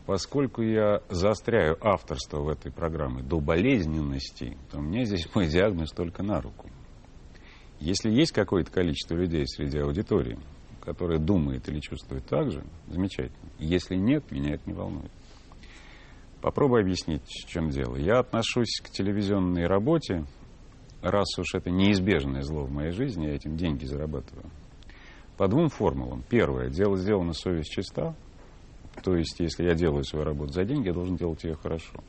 Поскольку 0.07 0.63
я 0.63 1.03
заостряю 1.09 1.77
авторство 1.81 2.41
в 2.41 2.49
этой 2.49 2.73
программе 2.73 3.23
до 3.23 3.39
болезненности, 3.39 4.59
то 4.73 4.81
мне 4.81 5.05
здесь 5.05 5.33
мой 5.37 5.47
диагноз 5.47 5.93
только 5.93 6.25
на 6.25 6.41
руку. 6.41 6.69
Если 7.81 8.11
есть 8.11 8.33
какое-то 8.33 8.71
количество 8.71 9.15
людей 9.15 9.47
среди 9.47 9.79
аудитории, 9.79 10.39
которые 10.81 11.19
думают 11.19 11.69
или 11.69 11.81
чувствуют 11.81 12.25
так 12.27 12.51
же, 12.51 12.65
замечательно. 12.89 13.51
Если 13.59 13.97
нет, 13.97 14.31
меня 14.31 14.55
это 14.55 14.63
не 14.67 14.73
волнует. 14.73 15.11
Попробую 16.41 16.83
объяснить, 16.83 17.23
в 17.25 17.49
чем 17.49 17.71
дело. 17.71 17.97
Я 17.97 18.21
отношусь 18.21 18.81
к 18.83 18.91
телевизионной 18.91 19.67
работе 19.67 20.25
раз 21.03 21.39
уж 21.39 21.55
это 21.55 21.71
неизбежное 21.71 22.43
зло 22.43 22.65
в 22.65 22.71
моей 22.71 22.93
жизни, 22.93 23.27
я 23.27 23.35
этим 23.35 23.57
деньги 23.57 23.85
зарабатываю. 23.85 24.47
По 25.37 25.49
двум 25.49 25.69
формулам. 25.69 26.25
Первое, 26.29 26.71
дело 26.71 26.97
сделано, 26.97 27.33
совесть 27.33 27.71
чиста. 27.71 28.15
То 29.03 29.15
есть, 29.15 29.39
если 29.39 29.65
я 29.65 29.75
делаю 29.75 30.05
свою 30.05 30.25
работу 30.25 30.53
за 30.53 30.65
деньги, 30.65 30.89
я 30.89 30.95
должен 30.95 31.17
делать 31.17 31.45
ее 31.45 31.55
хорошо. 31.55 32.03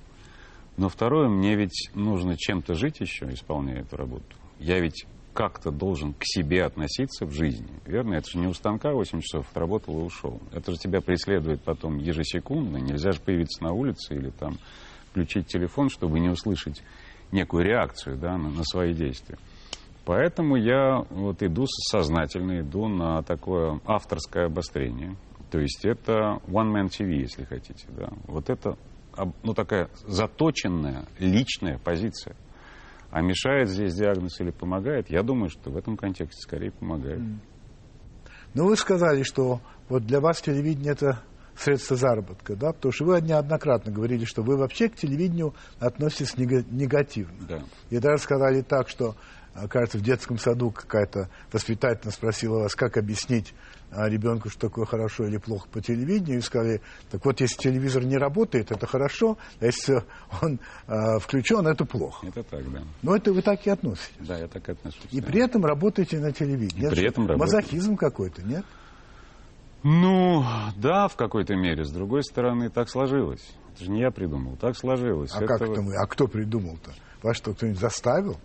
Но 0.77 0.87
второе, 0.87 1.27
мне 1.27 1.55
ведь 1.55 1.89
нужно 1.93 2.37
чем-то 2.37 2.75
жить 2.75 2.99
еще, 3.01 3.25
исполняя 3.33 3.81
эту 3.81 3.97
работу. 3.97 4.23
Я 4.59 4.79
ведь 4.79 5.05
как-то 5.37 5.69
должен 5.69 6.13
к 6.13 6.23
себе 6.23 6.63
относиться 6.65 7.27
в 7.27 7.31
жизни. 7.31 7.69
Верно? 7.85 8.15
Это 8.15 8.27
же 8.27 8.39
не 8.39 8.47
у 8.47 8.53
станка 8.53 8.91
8 8.91 9.21
часов 9.21 9.47
отработал 9.51 9.99
и 9.99 10.03
ушел. 10.03 10.41
Это 10.51 10.71
же 10.71 10.79
тебя 10.79 10.99
преследует 10.99 11.61
потом 11.61 11.99
ежесекундно. 11.99 12.77
Нельзя 12.77 13.11
же 13.11 13.21
появиться 13.21 13.63
на 13.63 13.71
улице 13.71 14.15
или 14.15 14.31
там 14.31 14.57
включить 15.11 15.45
телефон, 15.45 15.89
чтобы 15.89 16.19
не 16.19 16.29
услышать 16.29 16.81
некую 17.31 17.65
реакцию 17.65 18.17
да, 18.17 18.35
на, 18.35 18.49
на 18.49 18.63
свои 18.63 18.95
действия. 18.95 19.37
Поэтому 20.05 20.55
я 20.55 21.05
вот 21.11 21.43
иду 21.43 21.65
сознательно, 21.67 22.61
иду 22.61 22.87
на 22.87 23.21
такое 23.21 23.79
авторское 23.85 24.47
обострение. 24.47 25.17
То 25.51 25.59
есть 25.59 25.85
это 25.85 26.39
one-man 26.47 26.87
TV, 26.87 27.11
если 27.11 27.43
хотите. 27.43 27.85
Да. 27.89 28.09
Вот 28.25 28.49
это 28.49 28.75
ну, 29.43 29.53
такая 29.53 29.91
заточенная 30.07 31.05
личная 31.19 31.77
позиция. 31.77 32.35
А 33.09 33.21
мешает 33.21 33.69
здесь 33.69 33.95
диагноз 33.95 34.39
или 34.41 34.51
помогает? 34.51 35.09
Я 35.09 35.23
думаю, 35.23 35.49
что 35.49 35.71
в 35.71 35.77
этом 35.77 35.95
контексте 35.95 36.41
скорее 36.41 36.71
помогает. 36.71 37.21
Ну, 38.53 38.65
вы 38.65 38.75
сказали, 38.75 39.23
что 39.23 39.61
вот 39.87 40.05
для 40.05 40.19
вас 40.19 40.41
телевидение 40.41 40.93
это 40.93 41.23
средства 41.57 41.97
заработка, 41.97 42.55
да, 42.55 42.71
потому 42.71 42.91
что 42.91 43.05
вы 43.05 43.21
неоднократно 43.21 43.91
говорили, 43.91 44.25
что 44.25 44.43
вы 44.43 44.57
вообще 44.57 44.89
к 44.89 44.95
телевидению 44.95 45.53
относитесь 45.79 46.37
негативно. 46.37 47.35
Да. 47.47 47.63
И 47.89 47.99
даже 47.99 48.23
сказали 48.23 48.61
так, 48.61 48.89
что, 48.89 49.15
а, 49.53 49.67
кажется, 49.67 49.97
в 49.97 50.01
детском 50.01 50.37
саду 50.37 50.71
какая-то 50.71 51.29
воспитательница 51.51 52.11
спросила 52.11 52.59
вас, 52.59 52.75
как 52.75 52.97
объяснить 52.97 53.53
а, 53.89 54.07
ребенку, 54.07 54.49
что 54.49 54.67
такое 54.67 54.85
хорошо 54.85 55.25
или 55.25 55.37
плохо 55.37 55.67
по 55.71 55.81
телевидению, 55.81 56.39
и 56.39 56.41
сказали, 56.41 56.81
так 57.09 57.25
вот, 57.25 57.41
если 57.41 57.57
телевизор 57.57 58.03
не 58.03 58.17
работает, 58.17 58.71
это 58.71 58.85
хорошо, 58.85 59.37
а 59.59 59.65
если 59.65 60.03
он 60.41 60.59
э, 60.87 61.19
включен, 61.19 61.65
это 61.65 61.85
плохо. 61.85 62.27
Это 62.27 62.43
так, 62.43 62.71
да. 62.71 62.83
Но 63.01 63.15
это 63.15 63.33
вы 63.33 63.41
так 63.41 63.65
и 63.65 63.69
относитесь. 63.69 64.11
Да, 64.19 64.37
я 64.37 64.47
так 64.47 64.67
и 64.67 64.73
отношусь. 64.73 65.07
И 65.11 65.21
да. 65.21 65.27
при 65.27 65.41
этом 65.41 65.65
работаете 65.65 66.19
на 66.19 66.31
телевидении. 66.31 66.85
И 66.85 66.89
при 66.89 67.07
этом. 67.07 67.25
Мазохизм 67.37 67.95
какой-то, 67.95 68.43
нет? 68.43 68.65
Ну, 69.83 70.43
да, 70.75 71.07
в 71.07 71.15
какой-то 71.15 71.55
мере. 71.55 71.83
С 71.85 71.91
другой 71.91 72.23
стороны, 72.23 72.69
так 72.69 72.89
сложилось. 72.89 73.45
Это 73.73 73.85
же 73.85 73.91
не 73.91 74.01
я 74.01 74.11
придумал, 74.11 74.55
так 74.57 74.75
сложилось. 74.75 75.31
А 75.33 75.37
это 75.37 75.47
как 75.47 75.61
это 75.61 75.81
мы? 75.81 75.95
А 75.95 76.05
кто 76.07 76.27
придумал-то? 76.27 76.91
Вас 77.21 77.37
что, 77.37 77.53
кто-нибудь 77.53 77.79
заставил? 77.79 78.37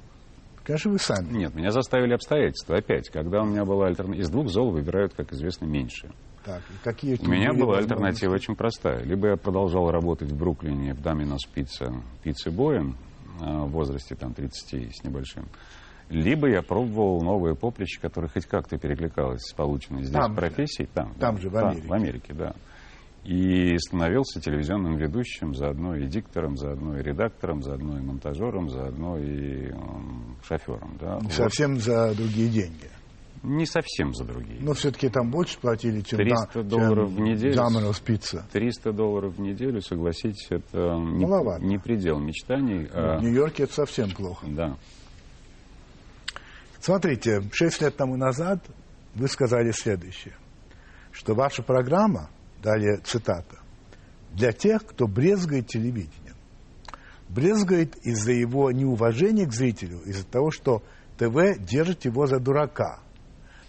Конечно, 0.65 0.93
вы 0.93 0.99
сами. 0.99 1.33
Нет, 1.33 1.55
меня 1.55 1.73
заставили 1.73 2.15
обстоятельства. 2.15 2.77
Опять, 2.77 3.09
когда 3.11 3.43
у 3.43 3.47
меня 3.47 3.65
была 3.65 3.87
альтернатива... 3.87 4.23
Из 4.23 4.31
двух 4.31 4.49
зол 4.49 4.71
выбирают, 4.71 5.15
как 5.15 5.33
известно, 5.33 5.65
меньше. 5.65 6.13
Так, 6.45 6.63
и 6.71 6.85
какие 6.85 7.17
у 7.21 7.29
меня 7.29 7.53
была 7.53 7.79
альтернатива 7.79 8.35
очень 8.35 8.55
простая. 8.55 9.03
Либо 9.03 9.29
я 9.29 9.37
продолжал 9.37 9.91
работать 9.91 10.31
в 10.31 10.37
Бруклине 10.37 10.95
в 10.95 11.01
Доминос 11.01 11.47
Пицца, 11.53 11.93
пиццы 12.23 12.51
Боем 12.51 12.97
в 13.41 13.69
возрасте 13.69 14.15
там 14.15 14.35
30 14.35 14.97
с 14.97 15.05
небольшим. 15.05 15.49
Либо 16.13 16.49
я 16.49 16.63
пробовал 16.63 17.23
новое 17.23 17.55
поприще, 17.55 17.99
которое 18.01 18.29
хоть 18.29 18.45
как-то 18.45 18.77
перекликалось 18.77 19.41
с 19.41 19.55
полученной 19.55 20.03
здесь 20.03 20.13
там 20.13 20.35
профессией. 20.35 20.89
Там, 20.93 21.15
там 21.15 21.37
да, 21.37 21.41
же, 21.41 21.49
в 21.49 21.57
Америке. 21.57 21.81
Там, 21.81 21.89
в 21.89 21.93
Америке, 21.93 22.35
да. 22.35 22.55
И 23.25 23.79
становился 23.79 24.41
телевизионным 24.41 24.97
ведущим, 24.97 25.55
заодно 25.55 25.95
и 25.95 26.07
диктором, 26.07 26.57
заодно 26.57 26.99
и 26.99 27.03
редактором, 27.03 27.63
заодно 27.63 27.99
и 27.99 28.03
монтажером, 28.03 28.69
заодно 28.69 29.17
и 29.17 29.69
э, 29.69 29.75
шофером. 30.43 30.99
Да. 31.01 31.19
Вот. 31.19 31.33
совсем 31.33 31.79
за 31.79 32.15
другие 32.15 32.49
деньги. 32.49 32.91
Не 33.45 33.65
совсем 33.65 34.13
за 34.15 34.25
другие. 34.25 34.59
Но 34.61 34.75
все-таки 34.75 35.09
там 35.09 35.31
больше 35.31 35.59
платили, 35.59 36.01
чем 36.03 36.19
300 36.19 36.51
да, 36.55 36.63
долларов 36.63 37.09
чем 37.09 37.17
в 37.17 37.21
неделю. 37.21 37.55
Доминос 37.55 38.01
пицца. 38.01 38.47
300 38.53 38.93
долларов 38.93 39.37
в 39.37 39.41
неделю, 39.41 39.81
согласитесь, 39.81 40.47
это 40.51 40.97
не, 40.97 41.67
не 41.67 41.79
предел 41.79 42.19
мечтаний. 42.19 42.89
А... 42.93 43.19
В 43.19 43.23
Нью-Йорке 43.23 43.65
это 43.65 43.73
совсем 43.73 44.11
плохо. 44.11 44.47
Да. 44.49 44.77
Смотрите, 46.83 47.43
шесть 47.53 47.81
лет 47.81 47.97
тому 47.97 48.17
назад 48.17 48.59
вы 49.15 49.29
сказали 49.29 49.71
следующее, 49.71 50.35
что 51.13 51.33
ваша 51.33 51.63
программа, 51.63 52.29
далее 52.61 52.99
цитата, 53.05 53.61
для 54.33 54.51
тех, 54.51 54.85
кто 54.85 55.07
брезгает 55.07 55.69
телевидением. 55.69 56.35
Брезгает 57.29 57.95
из-за 57.99 58.33
его 58.33 58.73
неуважения 58.73 59.47
к 59.47 59.53
зрителю, 59.53 60.01
из-за 60.01 60.27
того, 60.27 60.51
что 60.51 60.83
ТВ 61.19 61.57
держит 61.61 62.05
его 62.05 62.27
за 62.27 62.41
дурака. 62.41 62.99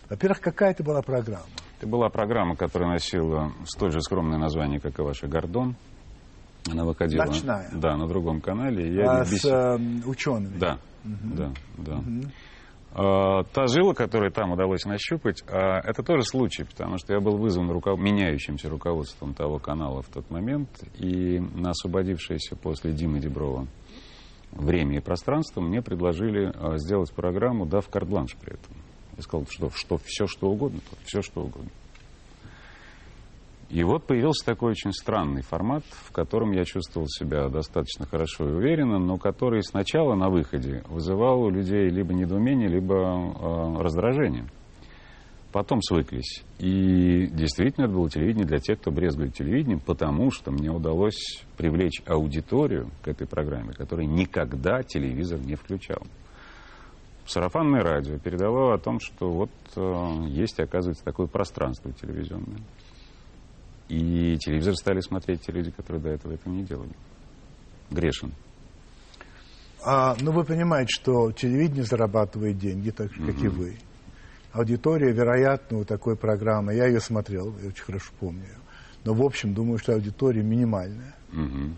Во-первых, 0.10 0.42
какая 0.42 0.72
это 0.72 0.84
была 0.84 1.04
программа? 1.04 1.46
Это 1.78 1.88
была 1.88 2.10
программа, 2.10 2.56
которая 2.56 2.94
носила 2.94 3.54
столь 3.66 3.92
же 3.92 4.02
скромное 4.02 4.40
название, 4.40 4.80
как 4.80 4.98
и 4.98 5.04
ваша 5.04 5.28
«Гордон». 5.28 5.76
Она 6.72 6.84
выходила 6.84 7.26
Ночная. 7.26 7.70
Да, 7.74 7.96
на 7.96 8.08
другом 8.08 8.42
канале. 8.42 8.92
Я 8.92 9.20
а 9.20 9.22
бесед... 9.22 9.42
с 9.42 9.46
э, 9.46 9.78
учеными? 10.08 10.58
Да, 10.58 10.80
угу. 11.04 11.36
да, 11.36 11.52
да. 11.78 11.96
Угу. 11.98 12.32
А, 12.96 13.44
та 13.44 13.66
жила, 13.66 13.94
которую 13.94 14.32
там 14.32 14.52
удалось 14.52 14.86
нащупать, 14.86 15.44
а, 15.48 15.80
это 15.80 16.04
тоже 16.04 16.24
случай, 16.24 16.64
потому 16.64 17.00
что 17.00 17.14
я 17.14 17.20
был 17.20 17.38
вызван 17.38 17.72
руков... 17.72 18.00
меняющимся 18.00 18.70
руководством 18.70 19.34
того 19.34 19.58
канала 19.58 20.04
в 20.04 20.10
тот 20.10 20.30
момент, 20.30 20.70
и 21.00 21.40
на 21.40 21.72
освободившееся 21.72 22.56
после 22.56 22.92
Димы 22.92 23.20
Деброва 23.20 23.68
время 24.52 24.98
и 24.98 25.00
пространство 25.00 25.62
мне 25.62 25.82
предложили 25.82 26.52
а, 26.54 26.78
сделать 26.78 27.12
программу, 27.14 27.66
дав 27.66 27.88
карт-бланш 27.90 28.36
при 28.36 28.54
этом. 28.54 28.76
Я 29.18 29.24
сказал, 29.24 29.48
что, 29.50 29.72
что 29.72 29.98
все 30.04 30.28
что 30.28 30.48
угодно, 30.48 30.80
все 31.04 31.22
что 31.24 31.42
угодно. 31.42 31.72
И 33.74 33.84
вот 33.84 34.06
появился 34.06 34.46
такой 34.46 34.74
очень 34.74 34.92
странный 34.92 35.42
формат, 35.42 35.84
в 35.90 36.12
котором 36.12 36.52
я 36.52 36.64
чувствовал 36.64 37.08
себя 37.08 37.50
достаточно 37.50 38.06
хорошо 38.06 38.48
и 38.48 38.52
уверенно, 38.52 39.00
но 39.00 39.18
который 39.18 39.64
сначала 39.64 40.14
на 40.14 40.30
выходе 40.30 40.84
вызывал 40.90 41.42
у 41.42 41.50
людей 41.50 41.90
либо 41.90 42.14
недоумение, 42.14 42.70
либо 42.70 42.94
э, 42.96 43.82
раздражение. 43.82 44.46
Потом 45.52 45.82
свыклись. 45.82 46.44
И 46.60 47.26
действительно 47.26 47.86
это 47.86 47.96
было 47.96 48.08
телевидение 48.12 48.46
для 48.46 48.60
тех, 48.60 48.80
кто 48.80 48.92
брезгует 48.92 49.34
телевидением, 49.34 49.80
потому 49.80 50.30
что 50.30 50.52
мне 50.52 50.70
удалось 50.70 51.44
привлечь 51.58 52.04
аудиторию 52.06 52.92
к 53.02 53.08
этой 53.08 53.26
программе, 53.26 53.74
которая 53.74 54.06
никогда 54.06 54.84
телевизор 54.84 55.40
не 55.40 55.56
включал. 55.56 56.04
Сарафанное 57.26 57.82
радио 57.82 58.20
передавало 58.20 58.76
о 58.76 58.78
том, 58.78 59.00
что 59.00 59.32
вот 59.32 59.52
э, 59.76 60.26
есть, 60.28 60.60
оказывается, 60.60 61.04
такое 61.04 61.26
пространство 61.26 61.92
телевизионное. 61.92 62.60
И 63.94 64.38
телевизор 64.40 64.76
стали 64.76 65.02
смотреть 65.02 65.42
те 65.42 65.52
люди, 65.52 65.70
которые 65.70 66.02
до 66.02 66.10
этого 66.10 66.34
этого 66.34 66.52
не 66.52 66.64
делали. 66.64 66.94
Грешин. 67.92 68.34
А, 69.86 70.16
ну, 70.20 70.32
вы 70.32 70.44
понимаете, 70.46 70.90
что 70.92 71.32
телевидение 71.32 71.84
зарабатывает 71.84 72.58
деньги, 72.58 72.90
так 72.90 73.14
же, 73.14 73.24
как 73.24 73.40
и 73.44 73.48
вы. 73.48 73.78
Аудитория, 74.52 75.12
вероятно, 75.12 75.80
у 75.80 75.84
такой 75.86 76.16
программы, 76.16 76.74
я 76.74 76.88
ее 76.88 77.00
смотрел, 77.00 77.56
я 77.62 77.68
очень 77.68 77.84
хорошо 77.84 78.12
помню 78.20 78.44
ее. 78.44 78.60
Но, 79.04 79.14
в 79.14 79.22
общем, 79.22 79.54
думаю, 79.54 79.78
что 79.78 79.94
аудитория 79.94 80.42
минимальная. 80.42 81.16
Мгм. 81.32 81.78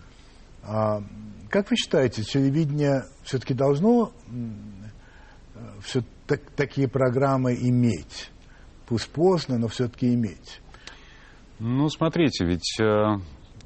А, 0.63 1.03
как 1.49 1.69
вы 1.69 1.75
считаете, 1.75 2.23
телевидение 2.23 3.03
все-таки 3.23 3.53
должно 3.53 4.13
все 5.83 6.01
такие 6.55 6.87
программы 6.87 7.55
иметь? 7.55 8.31
Пусть 8.87 9.09
поздно, 9.09 9.57
но 9.57 9.67
все-таки 9.67 10.13
иметь. 10.13 10.61
Ну, 11.59 11.89
смотрите, 11.89 12.45
ведь 12.45 12.79
э, 12.79 13.17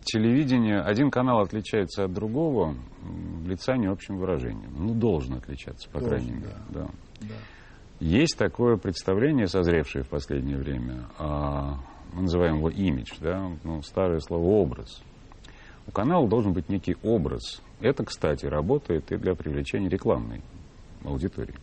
телевидение, 0.04 0.82
один 0.82 1.10
канал 1.10 1.42
отличается 1.42 2.04
от 2.04 2.14
другого 2.14 2.76
в 3.02 3.48
лицане 3.48 3.90
общим 3.90 4.18
выражением. 4.18 4.72
Ну, 4.78 4.94
должен 4.94 5.36
отличаться, 5.36 5.90
по 5.90 6.00
Должен, 6.00 6.10
крайней 6.10 6.40
мере. 6.40 6.56
Да. 6.70 6.88
Да. 7.22 7.28
Есть 8.00 8.38
такое 8.38 8.78
представление, 8.78 9.48
созревшее 9.48 10.04
в 10.04 10.10
последнее 10.10 10.58
время, 10.58 11.08
а, 11.18 11.80
мы 12.14 12.24
называем 12.24 12.58
его 12.58 12.70
имидж, 12.70 13.14
да, 13.20 13.52
ну, 13.64 13.82
старое 13.82 14.20
слово 14.20 14.46
образ. 14.46 15.02
У 15.86 15.92
канала 15.92 16.28
должен 16.28 16.54
быть 16.54 16.70
некий 16.70 16.96
образ. 17.04 17.62
Это, 17.82 18.06
кстати, 18.06 18.46
работает 18.46 19.12
и 19.12 19.18
для 19.18 19.36
привлечения 19.36 19.90
рекламной 19.90 20.42
аудитории. 21.04 21.56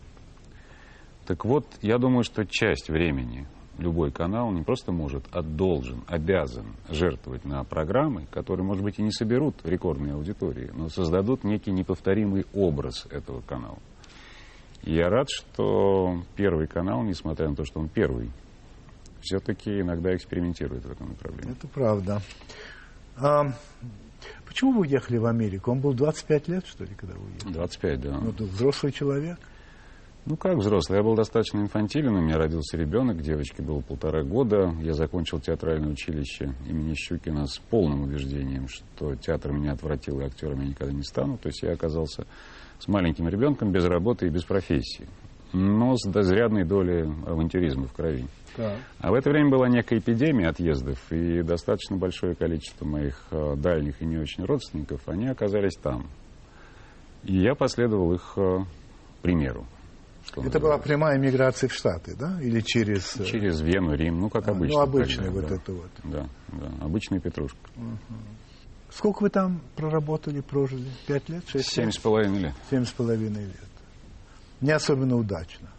Так 1.25 1.43
вот, 1.45 1.65
я 1.81 1.97
думаю, 1.97 2.23
что 2.23 2.45
часть 2.45 2.89
времени 2.89 3.47
любой 3.77 4.11
канал 4.11 4.51
не 4.51 4.63
просто 4.63 4.91
может, 4.91 5.25
а 5.31 5.41
должен, 5.41 6.03
обязан 6.07 6.65
жертвовать 6.89 7.45
на 7.45 7.63
программы, 7.63 8.25
которые, 8.31 8.65
может 8.65 8.83
быть, 8.83 8.99
и 8.99 9.03
не 9.03 9.11
соберут 9.11 9.55
рекордные 9.63 10.13
аудитории, 10.13 10.71
но 10.73 10.89
создадут 10.89 11.43
некий 11.43 11.71
неповторимый 11.71 12.45
образ 12.53 13.07
этого 13.09 13.41
канала. 13.41 13.79
И 14.83 14.93
я 14.93 15.09
рад, 15.09 15.27
что 15.29 16.23
Первый 16.35 16.67
канал, 16.67 17.03
несмотря 17.03 17.49
на 17.49 17.55
то, 17.55 17.65
что 17.65 17.79
он 17.79 17.89
первый, 17.89 18.31
все-таки 19.21 19.81
иногда 19.81 20.15
экспериментирует 20.15 20.85
в 20.85 20.91
этом 20.91 21.09
направлении. 21.09 21.51
Это 21.51 21.67
правда. 21.67 22.21
А, 23.17 23.51
почему 24.45 24.73
вы 24.73 24.81
уехали 24.81 25.17
в 25.17 25.25
Америку? 25.25 25.71
Он 25.71 25.79
был 25.79 25.93
25 25.93 26.47
лет, 26.47 26.65
что 26.65 26.85
ли, 26.85 26.93
когда 26.95 27.15
вы 27.15 27.25
уехали? 27.25 27.53
25, 27.53 28.01
да. 28.01 28.19
Ну, 28.19 28.31
взрослый 28.45 28.91
человек. 28.91 29.37
Ну, 30.29 30.35
как 30.35 30.57
взрослый? 30.57 30.97
Я 30.97 31.03
был 31.05 31.15
достаточно 31.15 31.59
инфантилен. 31.59 32.13
У 32.13 32.21
меня 32.21 32.37
родился 32.37 32.75
ребенок, 32.75 33.21
девочке 33.21 33.63
было 33.63 33.79
полтора 33.79 34.23
года. 34.23 34.75
Я 34.81 34.91
закончил 34.91 35.39
театральное 35.39 35.89
училище 35.89 36.53
имени 36.67 36.95
Щукина 36.95 37.47
с 37.47 37.59
полным 37.59 38.01
убеждением, 38.01 38.67
что 38.67 39.15
театр 39.15 39.53
меня 39.53 39.71
отвратил, 39.71 40.19
и 40.19 40.25
актером 40.25 40.59
я 40.59 40.67
никогда 40.67 40.91
не 40.91 41.03
стану. 41.03 41.37
То 41.37 41.47
есть 41.47 41.63
я 41.63 41.71
оказался 41.71 42.27
с 42.77 42.89
маленьким 42.89 43.29
ребенком, 43.29 43.71
без 43.71 43.85
работы 43.85 44.27
и 44.27 44.29
без 44.29 44.43
профессии. 44.43 45.07
Но 45.53 45.95
с 45.95 46.05
дозрядной 46.05 46.65
долей 46.65 47.03
авантюризма 47.25 47.87
в 47.87 47.93
крови. 47.93 48.25
Так. 48.57 48.75
А 48.99 49.11
в 49.11 49.13
это 49.13 49.29
время 49.29 49.49
была 49.49 49.69
некая 49.69 49.99
эпидемия 49.99 50.49
отъездов, 50.49 50.99
и 51.09 51.41
достаточно 51.41 51.95
большое 51.95 52.35
количество 52.35 52.83
моих 52.83 53.27
э, 53.31 53.55
дальних 53.55 54.01
и 54.01 54.05
не 54.05 54.17
очень 54.17 54.43
родственников, 54.43 55.07
они 55.07 55.29
оказались 55.29 55.77
там. 55.81 56.07
И 57.23 57.37
я 57.37 57.55
последовал 57.55 58.11
их 58.11 58.33
э, 58.35 58.57
примеру. 59.21 59.65
Что 60.27 60.43
Это 60.43 60.59
была 60.59 60.77
прямая 60.77 61.17
миграция 61.17 61.67
в 61.69 61.73
Штаты, 61.73 62.15
да? 62.15 62.39
Или 62.41 62.61
через... 62.61 63.15
э, 63.19 63.25
Через 63.25 63.61
Вену, 63.61 63.93
Рим, 63.95 64.19
ну, 64.19 64.29
как 64.29 64.47
а, 64.47 64.51
обычно. 64.51 64.85
Ну, 64.85 64.91
тогда, 64.91 65.29
вот 65.29 65.47
да. 65.47 65.55
это 65.55 65.71
вот. 65.73 65.91
Да, 66.03 66.29
да, 66.49 66.85
обычная 66.85 67.19
петрушка. 67.19 67.57
Сколько 68.89 69.23
вы 69.23 69.29
там 69.29 69.61
проработали, 69.75 70.41
прожили? 70.41 70.89
Пять 71.07 71.27
лет? 71.29 71.43
Шесть 71.47 71.69
Семь 71.71 71.85
лет? 71.85 71.93
с 71.93 71.97
половиной 71.97 72.39
лет. 72.39 72.53
Семь 72.69 72.85
с 72.85 72.91
половиной 72.91 73.45
лет. 73.45 73.69
Не 74.61 74.71
особенно 74.71 75.15
удачно. 75.17 75.69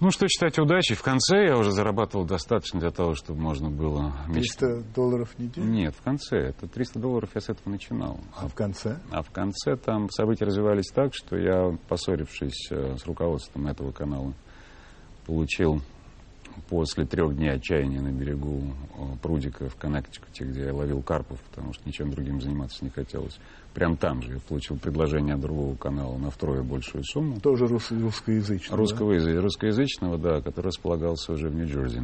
Ну, 0.00 0.12
что 0.12 0.28
считать 0.28 0.56
удачей? 0.60 0.94
В 0.94 1.02
конце 1.02 1.46
я 1.46 1.56
уже 1.56 1.72
зарабатывал 1.72 2.24
достаточно 2.24 2.78
для 2.78 2.92
того, 2.92 3.16
чтобы 3.16 3.40
можно 3.40 3.68
было... 3.68 4.12
мечтать. 4.28 4.58
300 4.58 4.94
долларов 4.94 5.30
в 5.36 5.38
неделю? 5.40 5.66
Нет, 5.66 5.94
в 5.96 6.02
конце. 6.02 6.36
Это 6.36 6.68
300 6.68 7.00
долларов 7.00 7.30
я 7.34 7.40
с 7.40 7.48
этого 7.48 7.68
начинал. 7.68 8.20
А 8.36 8.46
в 8.46 8.54
конце? 8.54 9.00
А 9.10 9.22
в 9.22 9.30
конце 9.30 9.76
там 9.76 10.08
события 10.10 10.44
развивались 10.44 10.92
так, 10.94 11.14
что 11.14 11.36
я, 11.36 11.76
поссорившись 11.88 12.68
э, 12.70 12.96
с 12.96 13.06
руководством 13.06 13.66
этого 13.66 13.90
канала, 13.90 14.34
получил 15.26 15.82
после 16.68 17.04
трех 17.04 17.34
дней 17.34 17.50
отчаяния 17.50 18.00
на 18.00 18.12
берегу 18.12 18.62
э, 18.96 19.16
прудика 19.20 19.68
в 19.68 19.74
Коннектикуте, 19.74 20.44
где 20.44 20.66
я 20.66 20.74
ловил 20.74 21.02
карпов, 21.02 21.40
потому 21.40 21.72
что 21.72 21.82
ничем 21.88 22.12
другим 22.12 22.40
заниматься 22.40 22.84
не 22.84 22.90
хотелось. 22.90 23.38
Прям 23.78 23.96
там 23.96 24.22
же 24.22 24.32
я 24.32 24.40
получил 24.40 24.76
предложение 24.76 25.36
от 25.36 25.40
другого 25.40 25.76
канала 25.76 26.18
на 26.18 26.32
втрое 26.32 26.64
большую 26.64 27.04
сумму. 27.04 27.38
Тоже 27.38 27.66
рус- 27.68 27.92
русскоязычный. 27.92 28.76
Русского, 28.76 29.12
язы- 29.12 29.40
русскоязычного, 29.40 30.18
да, 30.18 30.40
который 30.40 30.66
располагался 30.66 31.32
уже 31.34 31.48
в 31.48 31.54
Нью-Джерси. 31.54 32.02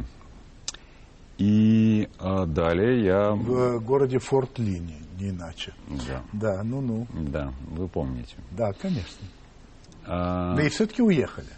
И 1.37 2.07
а, 2.17 2.45
далее 2.45 3.03
я... 3.03 3.31
да? 3.31 3.35
В 3.35 3.83
городе 3.83 4.19
Форт 4.19 4.57
Лини, 4.57 4.95
не 5.19 5.31
иначе. 5.31 5.73
Да, 6.07 6.21
Да, 6.31 6.63
ну-ну. 6.63 7.07
да, 7.11 7.51
вы 7.71 7.89
помните. 7.89 8.37
Да, 8.51 8.71
конечно. 8.71 9.27
А, 10.05 10.55
Да 10.55 10.63
и 10.63 10.69
все-таки 10.69 11.01
уехали. 11.01 11.49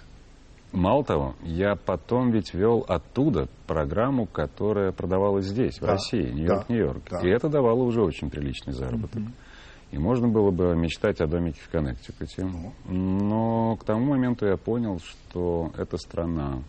Мало 0.71 1.03
того, 1.03 1.35
я 1.43 1.75
потом 1.75 2.31
ведь 2.31 2.55
вел 2.55 2.83
оттуда 2.87 3.49
программу, 3.67 4.25
которая 4.25 4.91
продавалась 4.91 5.45
здесь, 5.45 5.77
в 5.77 5.81
Да, 5.81 5.91
России, 5.91 6.23
Нью-Йорк, 6.31 6.65
да, 6.67 6.73
Нью-Йорк. 6.73 7.03
да. 7.11 7.19
И 7.21 7.29
это 7.29 7.49
давало 7.49 7.83
уже 7.83 8.01
очень 8.01 8.31
приличный 8.31 8.73
заработок. 8.73 9.21
И 9.91 9.97
можно 9.97 10.27
было 10.27 10.51
бы 10.51 10.75
мечтать 10.75 11.21
о 11.21 11.27
домике 11.27 11.61
в 11.61 11.69
Коннектикуте. 11.69 12.45
Но 12.87 13.77
к 13.77 13.85
тому 13.85 14.11
моменту 14.11 14.45
я 14.45 14.57
понял, 14.57 14.99
что 14.99 15.71
эта 15.77 15.97
страна, 15.97 16.61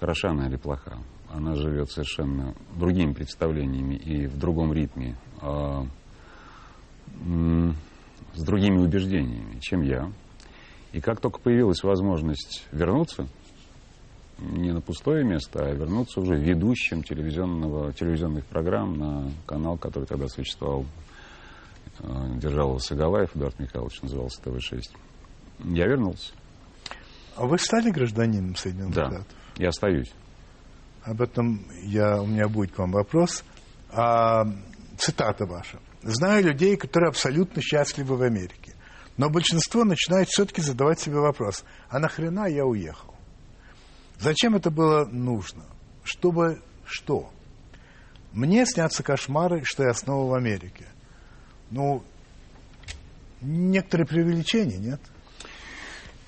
хороша 0.00 0.30
она 0.30 0.46
или 0.46 0.56
плоха, 0.56 0.98
она 1.30 1.54
живет 1.54 1.90
совершенно 1.90 2.54
другими 2.76 3.12
представлениями 3.12 3.94
и 3.94 4.26
в 4.26 4.38
другом 4.38 4.72
ритме, 4.72 5.16
а, 5.40 5.86
с 8.34 8.42
другими 8.42 8.78
убеждениями, 8.78 9.58
чем 9.60 9.82
я. 9.82 10.10
И 10.92 11.00
как 11.00 11.20
только 11.20 11.40
появилась 11.40 11.82
возможность 11.82 12.66
вернуться, 12.70 13.26
не 14.38 14.72
на 14.72 14.82
пустое 14.82 15.24
место, 15.24 15.64
а 15.64 15.72
вернуться 15.72 16.20
уже 16.20 16.36
ведущим 16.36 17.02
телевизионного, 17.02 17.92
телевизионных 17.94 18.44
программ 18.44 18.98
на 18.98 19.30
канал, 19.46 19.78
который 19.78 20.04
тогда 20.04 20.28
существовал, 20.28 20.84
держал 22.00 22.70
его 22.70 22.78
Сагалаев, 22.78 23.34
Эдуард 23.36 23.58
Михайлович, 23.58 24.02
назывался 24.02 24.40
ТВ-6. 24.42 24.82
Я 25.64 25.86
вернулся. 25.86 26.32
А 27.36 27.46
вы 27.46 27.58
стали 27.58 27.90
гражданином 27.90 28.56
Соединенных 28.56 28.94
Да. 28.94 29.06
Штатов? 29.06 29.26
Я 29.56 29.68
остаюсь. 29.68 30.12
Об 31.04 31.22
этом 31.22 31.66
я, 31.82 32.20
у 32.20 32.26
меня 32.26 32.48
будет 32.48 32.72
к 32.72 32.78
вам 32.78 32.92
вопрос. 32.92 33.44
А, 33.90 34.44
цитата 34.98 35.46
ваша. 35.46 35.78
«Знаю 36.02 36.44
людей, 36.44 36.76
которые 36.76 37.08
абсолютно 37.08 37.60
счастливы 37.62 38.16
в 38.16 38.22
Америке. 38.22 38.74
Но 39.16 39.30
большинство 39.30 39.84
начинает 39.84 40.28
все-таки 40.28 40.60
задавать 40.60 41.00
себе 41.00 41.16
вопрос, 41.16 41.64
а 41.88 41.98
нахрена 41.98 42.46
я 42.48 42.64
уехал? 42.64 43.14
Зачем 44.18 44.54
это 44.54 44.70
было 44.70 45.06
нужно? 45.06 45.64
Чтобы 46.04 46.60
что? 46.84 47.30
Мне 48.32 48.66
снятся 48.66 49.02
кошмары, 49.02 49.62
что 49.64 49.82
я 49.84 49.94
снова 49.94 50.30
в 50.30 50.34
Америке. 50.34 50.86
Ну, 51.70 52.02
некоторые 53.40 54.06
преувеличения, 54.06 54.78
нет? 54.78 55.00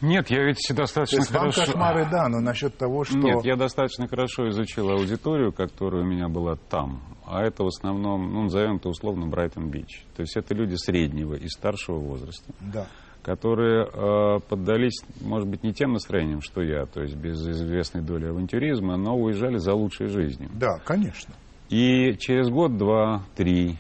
Нет, 0.00 0.30
я 0.30 0.44
ведь 0.44 0.58
То 0.68 0.74
достаточно 0.74 1.16
есть 1.18 1.30
вам 1.32 1.50
хорошо... 1.50 1.72
кошмары, 1.72 2.08
да, 2.08 2.28
но 2.28 2.38
насчет 2.40 2.76
того, 2.76 3.02
что... 3.04 3.18
Нет, 3.18 3.44
я 3.44 3.56
достаточно 3.56 4.06
хорошо 4.06 4.48
изучил 4.50 4.90
аудиторию, 4.90 5.52
которая 5.52 6.02
у 6.02 6.06
меня 6.06 6.28
была 6.28 6.54
там. 6.54 7.02
А 7.26 7.42
это 7.42 7.64
в 7.64 7.66
основном, 7.66 8.32
ну, 8.32 8.42
назовем 8.44 8.76
это 8.76 8.88
условно 8.88 9.26
Брайтон-Бич. 9.26 10.04
То 10.16 10.22
есть 10.22 10.36
это 10.36 10.54
люди 10.54 10.76
среднего 10.76 11.34
и 11.34 11.48
старшего 11.48 11.98
возраста, 11.98 12.52
Да. 12.72 12.86
которые 13.22 13.86
э, 13.86 14.38
поддались, 14.48 15.02
может 15.20 15.48
быть, 15.48 15.64
не 15.64 15.72
тем 15.74 15.92
настроениям, 15.94 16.42
что 16.42 16.62
я, 16.62 16.86
то 16.86 17.02
есть 17.02 17.16
без 17.16 17.36
известной 17.46 18.02
доли 18.02 18.26
авантюризма, 18.26 18.96
но 18.96 19.16
уезжали 19.16 19.56
за 19.58 19.74
лучшей 19.74 20.06
жизнью. 20.06 20.48
Да, 20.54 20.78
конечно. 20.84 21.34
И 21.70 22.14
через 22.18 22.48
год, 22.50 22.76
два, 22.78 23.24
три, 23.36 23.76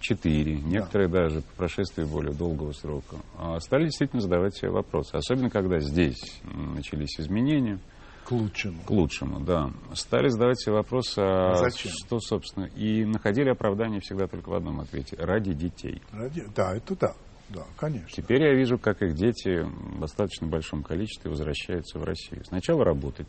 четыре, 0.00 0.56
некоторые 0.60 1.08
даже 1.08 1.40
по 1.42 1.56
прошествии 1.56 2.04
более 2.04 2.32
долгого 2.32 2.72
срока, 2.72 3.16
а, 3.36 3.58
стали 3.60 3.84
действительно 3.84 4.20
задавать 4.22 4.56
себе 4.56 4.70
вопросы. 4.70 5.14
Особенно, 5.14 5.50
когда 5.50 5.78
здесь 5.80 6.40
начались 6.44 7.18
изменения 7.18 7.78
К 8.24 8.32
лучшему. 8.32 8.80
к 8.84 8.90
лучшему, 8.90 9.40
да. 9.40 9.70
Стали 9.94 10.28
задавать 10.28 10.60
себе 10.60 10.74
вопросы, 10.74 11.18
а 11.18 11.54
Зачем? 11.56 11.90
что, 11.94 12.20
собственно, 12.20 12.66
и 12.66 13.04
находили 13.04 13.48
оправдание 13.48 14.00
всегда 14.00 14.26
только 14.26 14.50
в 14.50 14.54
одном 14.54 14.80
ответе– 14.80 15.16
ради 15.18 15.52
детей. 15.52 16.00
Ради- 16.12 16.46
Да, 16.54 16.76
это 16.76 16.94
да. 16.96 17.14
Да, 17.48 17.64
конечно. 17.78 18.08
Теперь 18.10 18.42
я 18.42 18.52
вижу, 18.54 18.78
как 18.78 19.00
их 19.02 19.14
дети 19.14 19.62
в 19.62 20.00
достаточно 20.00 20.46
большом 20.46 20.82
количестве 20.82 21.30
возвращаются 21.30 21.98
в 21.98 22.04
Россию. 22.04 22.44
Сначала 22.44 22.84
работать, 22.84 23.28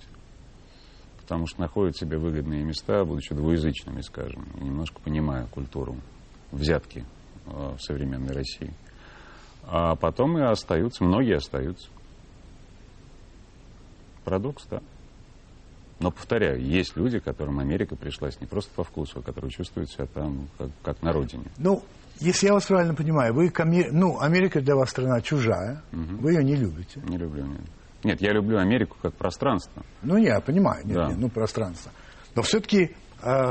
потому 1.21 1.47
что 1.47 1.62
находят 1.62 1.95
себе 1.95 2.17
выгодные 2.17 2.63
места, 2.65 3.05
будучи 3.05 3.34
двуязычными, 3.34 4.01
скажем, 4.01 4.45
немножко 4.62 4.99
понимая 5.01 5.45
культуру 5.47 5.95
взятки 6.52 7.06
э, 7.46 7.76
в 7.78 7.80
современной 7.82 8.34
России. 8.34 8.72
А 9.68 9.96
потом 9.96 10.38
и 10.38 10.42
остаются, 10.42 11.04
многие 11.04 11.36
остаются. 11.38 11.90
Парадокс, 14.24 14.66
да. 14.70 14.82
Но, 16.00 16.12
повторяю, 16.12 16.62
есть 16.62 16.96
люди, 16.96 17.20
которым 17.20 17.60
Америка 17.60 17.96
пришлась 17.96 18.40
не 18.40 18.48
просто 18.48 18.72
по 18.74 18.84
вкусу, 18.84 19.20
а 19.20 19.22
которые 19.22 19.52
чувствуют 19.52 19.90
себя 19.92 20.06
там 20.06 20.48
как, 20.58 20.70
как 20.82 21.02
на 21.02 21.12
родине. 21.12 21.46
Ну, 21.58 21.84
если 22.20 22.48
я 22.48 22.54
вас 22.54 22.66
правильно 22.66 22.96
понимаю, 22.96 23.34
вы 23.34 23.50
к 23.50 23.60
Аме- 23.60 23.92
ну, 23.92 24.20
Америка 24.20 24.62
для 24.62 24.76
вас 24.76 24.90
страна 24.92 25.20
чужая, 25.22 25.82
вы 25.92 26.32
ее 26.34 26.44
не 26.44 26.56
любите. 26.56 27.02
Не 27.06 27.18
люблю. 27.18 27.46
Нет. 27.46 27.62
Нет, 28.04 28.22
я 28.22 28.32
люблю 28.32 28.58
Америку 28.60 28.96
как 29.02 29.14
пространство. 29.16 29.84
Ну, 30.02 30.16
я 30.16 30.40
понимаю, 30.40 30.86
нет, 30.86 30.96
Да. 30.96 31.08
нет, 31.10 31.18
ну, 31.18 31.28
пространство. 31.30 31.92
Но 32.34 32.44
все-таки, 32.44 32.96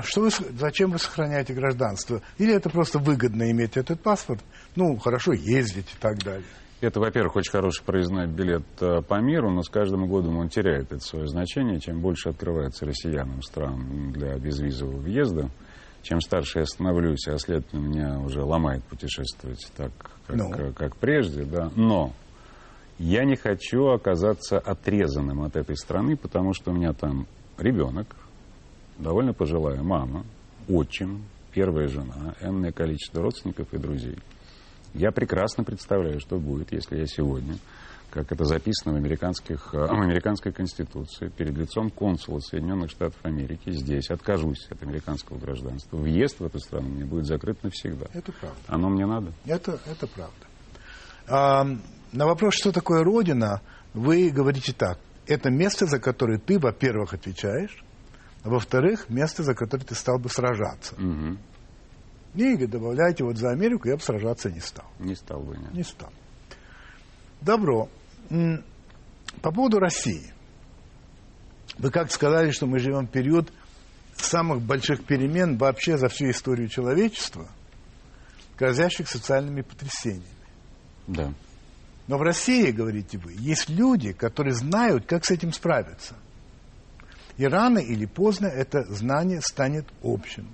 что 0.03 0.21
вы, 0.23 0.31
зачем 0.59 0.91
вы 0.91 0.99
сохраняете 0.99 1.55
гражданство? 1.55 2.21
Или 2.39 2.55
это 2.55 2.71
просто 2.71 2.99
выгодно 2.99 3.51
иметь 3.51 3.77
этот 3.77 4.01
паспорт? 4.01 4.41
Ну, 4.77 4.97
хорошо 4.99 5.33
ездить 5.33 5.93
и 5.95 5.99
так 6.01 6.19
далее. 6.23 6.45
Это, 6.81 7.01
во-первых, 7.01 7.35
очень 7.37 7.51
хороший 7.51 7.83
проездной 7.85 8.29
билет 8.29 8.63
э, 8.81 9.03
по 9.03 9.21
миру, 9.21 9.51
но 9.51 9.63
с 9.63 9.69
каждым 9.69 10.07
годом 10.07 10.39
он 10.39 10.49
теряет 10.49 10.93
это 10.93 11.01
свое 11.01 11.27
значение. 11.27 11.81
Чем 11.81 12.01
больше 12.01 12.29
открывается 12.29 12.87
россиянам 12.87 13.43
стран 13.43 14.13
для 14.13 14.39
безвизового 14.39 15.01
въезда, 15.01 15.51
чем 16.03 16.21
старше 16.21 16.61
я 16.61 16.67
становлюсь, 16.67 17.27
а 17.27 17.37
следовательно, 17.39 17.81
меня 17.81 18.19
уже 18.21 18.43
ломает 18.45 18.85
путешествовать 18.85 19.69
так, 19.77 19.91
как, 20.29 20.37
Ну. 20.37 20.55
э, 20.55 20.73
как 20.73 20.97
прежде. 20.97 21.43
Да. 21.43 21.73
Но 21.75 22.13
я 22.99 23.25
не 23.25 23.35
хочу 23.35 23.89
оказаться 23.89 24.61
отрезанным 24.61 25.43
от 25.43 25.57
этой 25.57 25.77
страны, 25.77 26.17
потому 26.17 26.55
что 26.55 26.71
у 26.71 26.75
меня 26.75 26.93
там 26.93 27.27
ребенок, 27.59 28.07
довольно 28.99 29.33
пожилая 29.33 29.83
мама, 29.83 30.25
отчим, 30.69 31.25
первая 31.53 31.89
жена, 31.89 32.35
энное 32.41 32.73
количество 32.73 33.23
родственников 33.23 33.73
и 33.73 33.79
друзей. 33.79 34.19
Я 34.95 35.13
прекрасно 35.13 35.65
представляю, 35.65 36.21
что 36.21 36.39
будет, 36.39 36.73
если 36.73 36.99
я 36.99 37.07
сегодня, 37.07 37.57
как 38.11 38.33
это 38.33 38.45
записано 38.45 38.95
в, 38.95 38.97
американских, 38.97 39.75
э, 39.75 39.79
в 39.79 40.01
американской 40.01 40.51
конституции, 40.51 41.29
перед 41.29 41.57
лицом 41.57 41.91
консула 41.91 42.41
Соединенных 42.41 42.91
Штатов 42.91 43.19
Америки 43.23 43.71
здесь 43.71 44.11
откажусь 44.11 44.67
от 44.71 44.83
американского 44.83 45.39
гражданства. 45.39 45.97
Въезд 45.97 46.41
в 46.41 46.45
эту 46.45 46.59
страну 46.59 46.89
мне 46.89 47.05
будет 47.05 47.27
закрыт 47.27 47.63
навсегда. 47.63 48.07
Это 48.15 48.33
правда. 48.33 48.59
Оно 48.67 48.89
мне 48.89 49.05
надо? 49.05 49.33
Это, 49.45 49.79
это 49.87 50.07
правда. 50.07 50.33
А, 51.27 51.67
на 52.13 52.27
вопрос, 52.27 52.55
что 52.55 52.73
такое 52.73 53.05
Родина, 53.05 53.61
вы 53.93 54.31
говорите 54.31 54.73
так. 54.73 54.99
Это 55.27 55.51
место, 55.51 55.85
за 55.85 55.99
которое 55.99 56.39
ты, 56.39 56.59
во-первых, 56.59 57.13
отвечаешь, 57.13 57.85
а 58.43 58.49
во-вторых, 58.49 59.09
место, 59.09 59.43
за 59.43 59.55
которое 59.55 59.85
ты 59.85 59.95
стал 59.95 60.19
бы 60.19 60.29
сражаться. 60.29 60.95
Мгм. 60.97 61.39
И 62.35 62.67
добавляйте, 62.67 63.25
вот 63.25 63.37
за 63.37 63.51
Америку 63.51 63.89
я 63.89 63.97
бы 63.97 64.03
сражаться 64.03 64.51
не 64.51 64.61
стал. 64.61 64.87
Не 64.99 65.15
стал 65.15 65.41
бы, 65.41 65.57
нет. 65.57 65.73
Не 65.73 65.83
стал. 65.83 66.13
Добро. 67.41 67.89
По 69.43 69.53
поводу 69.53 69.79
России. 69.79 70.33
Вы 71.79 71.91
как 71.91 72.11
сказали, 72.11 72.51
что 72.51 72.67
мы 72.67 72.79
живем 72.79 73.07
в 73.07 73.11
период 73.11 73.53
самых 74.17 74.61
больших 74.61 75.05
перемен 75.05 75.57
вообще 75.57 75.97
за 75.97 76.09
всю 76.09 76.31
историю 76.31 76.69
человечества, 76.69 77.49
грозящих 78.59 79.09
социальными 79.09 79.63
потрясениями. 79.63 80.27
Да. 81.07 81.33
Но 82.09 82.19
в 82.19 82.23
России, 82.23 82.71
говорите 82.71 83.19
вы, 83.19 83.35
есть 83.39 83.69
люди, 83.69 84.13
которые 84.13 84.55
знают, 84.55 85.07
как 85.07 85.25
с 85.25 85.31
этим 85.31 85.53
справиться. 85.53 86.17
И 87.39 87.47
рано 87.47 87.79
или 87.79 88.05
поздно 88.05 88.47
это 88.47 88.83
знание 88.93 89.41
станет 89.41 89.87
общим. 90.03 90.49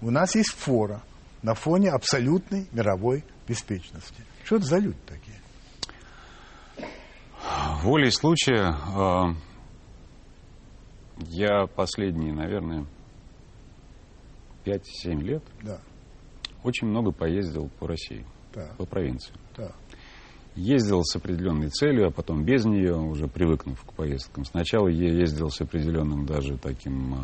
У 0.00 0.10
нас 0.10 0.34
есть 0.34 0.50
фора 0.50 1.02
на 1.42 1.54
фоне 1.54 1.90
абсолютной 1.90 2.68
мировой 2.72 3.24
беспечности. 3.48 4.22
Что 4.44 4.56
это 4.56 4.66
за 4.66 4.78
люди 4.78 4.98
такие? 5.06 5.36
Волей 7.82 8.10
случая 8.10 8.74
э, 8.74 9.34
я 11.28 11.66
последние, 11.66 12.34
наверное, 12.34 12.86
5-7 14.64 15.20
лет 15.22 15.42
Да, 15.62 15.80
очень 16.64 16.88
много 16.88 17.12
поездил 17.12 17.70
по 17.78 17.86
России, 17.88 18.26
да, 18.52 18.74
по 18.76 18.84
провинции. 18.84 19.34
да. 19.56 19.72
Ездил 20.56 21.02
с 21.04 21.14
определенной 21.14 21.68
целью, 21.68 22.08
а 22.08 22.10
потом 22.10 22.42
без 22.42 22.64
нее, 22.64 22.96
уже 22.96 23.28
привыкнув 23.28 23.78
к 23.84 23.92
поездкам. 23.92 24.46
Сначала 24.46 24.88
я 24.88 25.12
ездил 25.12 25.50
с 25.50 25.60
определенным 25.60 26.24
даже 26.24 26.56
таким 26.56 27.14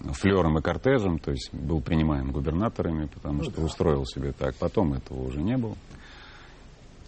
э, 0.00 0.12
флером 0.12 0.58
и 0.58 0.62
кортежем, 0.62 1.20
то 1.20 1.30
есть 1.30 1.54
был 1.54 1.80
принимаем 1.80 2.32
губернаторами, 2.32 3.06
потому 3.06 3.38
Ну 3.38 3.44
что 3.44 3.60
да. 3.60 3.62
устроил 3.62 4.04
себе 4.06 4.32
так. 4.32 4.56
Потом 4.56 4.94
этого 4.94 5.22
уже 5.22 5.40
не 5.40 5.56
было. 5.56 5.76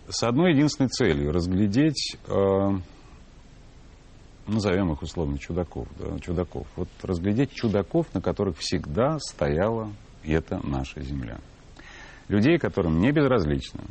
С 0.09 0.23
одной 0.23 0.53
единственной 0.53 0.89
целью 0.89 1.33
разглядеть, 1.33 2.17
э, 2.29 2.79
назовем 4.47 4.93
их 4.93 5.03
условно 5.03 5.37
чудаков, 5.37 5.89
да, 5.99 6.17
чудаков. 6.21 6.69
Вот 6.77 6.89
разглядеть 7.03 7.53
чудаков, 7.53 8.07
на 8.15 8.21
которых 8.21 8.59
всегда 8.59 9.19
стояла 9.19 9.91
эта 10.23 10.65
наша 10.65 11.01
земля. 11.03 11.41
Людей, 12.29 12.59
которым 12.59 13.01
не 13.01 13.11
безразлично, 13.11 13.83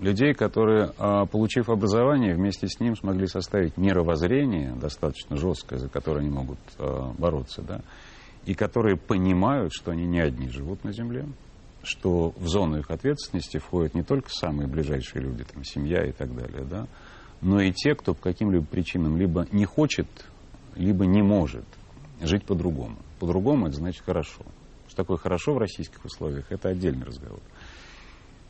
людей, 0.00 0.34
которые, 0.34 0.92
а, 0.98 1.26
получив 1.26 1.68
образование, 1.68 2.34
вместе 2.34 2.66
с 2.66 2.80
ним 2.80 2.96
смогли 2.96 3.26
составить 3.26 3.76
мировоззрение 3.76 4.74
достаточно 4.74 5.36
жесткое, 5.36 5.78
за 5.78 5.88
которое 5.88 6.20
они 6.20 6.30
могут 6.30 6.58
а, 6.78 7.12
бороться, 7.16 7.62
да, 7.62 7.82
и 8.46 8.54
которые 8.54 8.96
понимают, 8.96 9.72
что 9.72 9.92
они 9.92 10.06
не 10.06 10.20
одни 10.20 10.48
живут 10.48 10.84
на 10.84 10.92
Земле, 10.92 11.26
что 11.82 12.32
в 12.36 12.48
зону 12.48 12.78
их 12.78 12.90
ответственности 12.90 13.58
входят 13.58 13.94
не 13.94 14.02
только 14.02 14.30
самые 14.30 14.66
ближайшие 14.66 15.22
люди, 15.22 15.44
там, 15.44 15.64
семья 15.64 16.04
и 16.04 16.12
так 16.12 16.34
далее, 16.34 16.64
да, 16.64 16.86
но 17.42 17.60
и 17.60 17.72
те, 17.72 17.94
кто 17.94 18.14
по 18.14 18.22
каким-либо 18.22 18.64
причинам 18.64 19.16
либо 19.16 19.46
не 19.52 19.64
хочет, 19.64 20.06
либо 20.76 21.06
не 21.06 21.22
может 21.22 21.64
жить 22.20 22.44
по-другому. 22.44 22.96
По-другому 23.18 23.66
это 23.66 23.76
значит 23.76 24.02
хорошо. 24.04 24.42
Что 24.88 24.96
такое 24.96 25.16
хорошо 25.18 25.54
в 25.54 25.58
российских 25.58 26.04
условиях, 26.04 26.50
это 26.50 26.68
отдельный 26.68 27.06
разговор. 27.06 27.40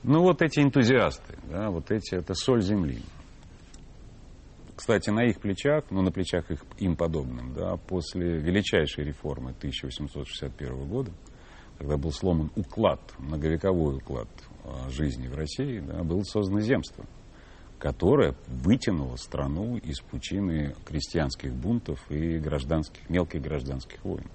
Ну 0.02 0.22
вот 0.22 0.40
эти 0.40 0.60
энтузиасты, 0.60 1.36
да, 1.50 1.70
вот 1.70 1.90
эти, 1.90 2.14
это 2.14 2.34
соль 2.34 2.62
земли. 2.62 3.00
Кстати, 4.74 5.10
на 5.10 5.26
их 5.26 5.40
плечах, 5.40 5.84
ну 5.90 6.00
на 6.00 6.10
плечах 6.10 6.50
их, 6.50 6.64
им 6.78 6.96
подобным, 6.96 7.52
да, 7.52 7.76
после 7.76 8.38
величайшей 8.38 9.04
реформы 9.04 9.50
1861 9.50 10.88
года, 10.88 11.12
когда 11.76 11.98
был 11.98 12.12
сломан 12.12 12.50
уклад, 12.56 13.00
многовековой 13.18 13.96
уклад 13.96 14.28
а, 14.64 14.88
жизни 14.88 15.28
в 15.28 15.34
России, 15.34 15.80
да, 15.80 16.02
было 16.02 16.22
создано 16.22 16.60
земство, 16.60 17.04
которое 17.78 18.34
вытянуло 18.46 19.16
страну 19.16 19.76
из 19.76 20.00
пучины 20.00 20.74
крестьянских 20.86 21.52
бунтов 21.52 22.10
и 22.10 22.38
гражданских, 22.38 23.08
мелких 23.10 23.42
гражданских 23.42 24.02
войн. 24.02 24.26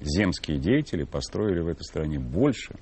Земские 0.00 0.58
деятели 0.58 1.04
построили 1.04 1.60
в 1.60 1.68
этой 1.68 1.84
стране 1.84 2.18
больше, 2.18 2.74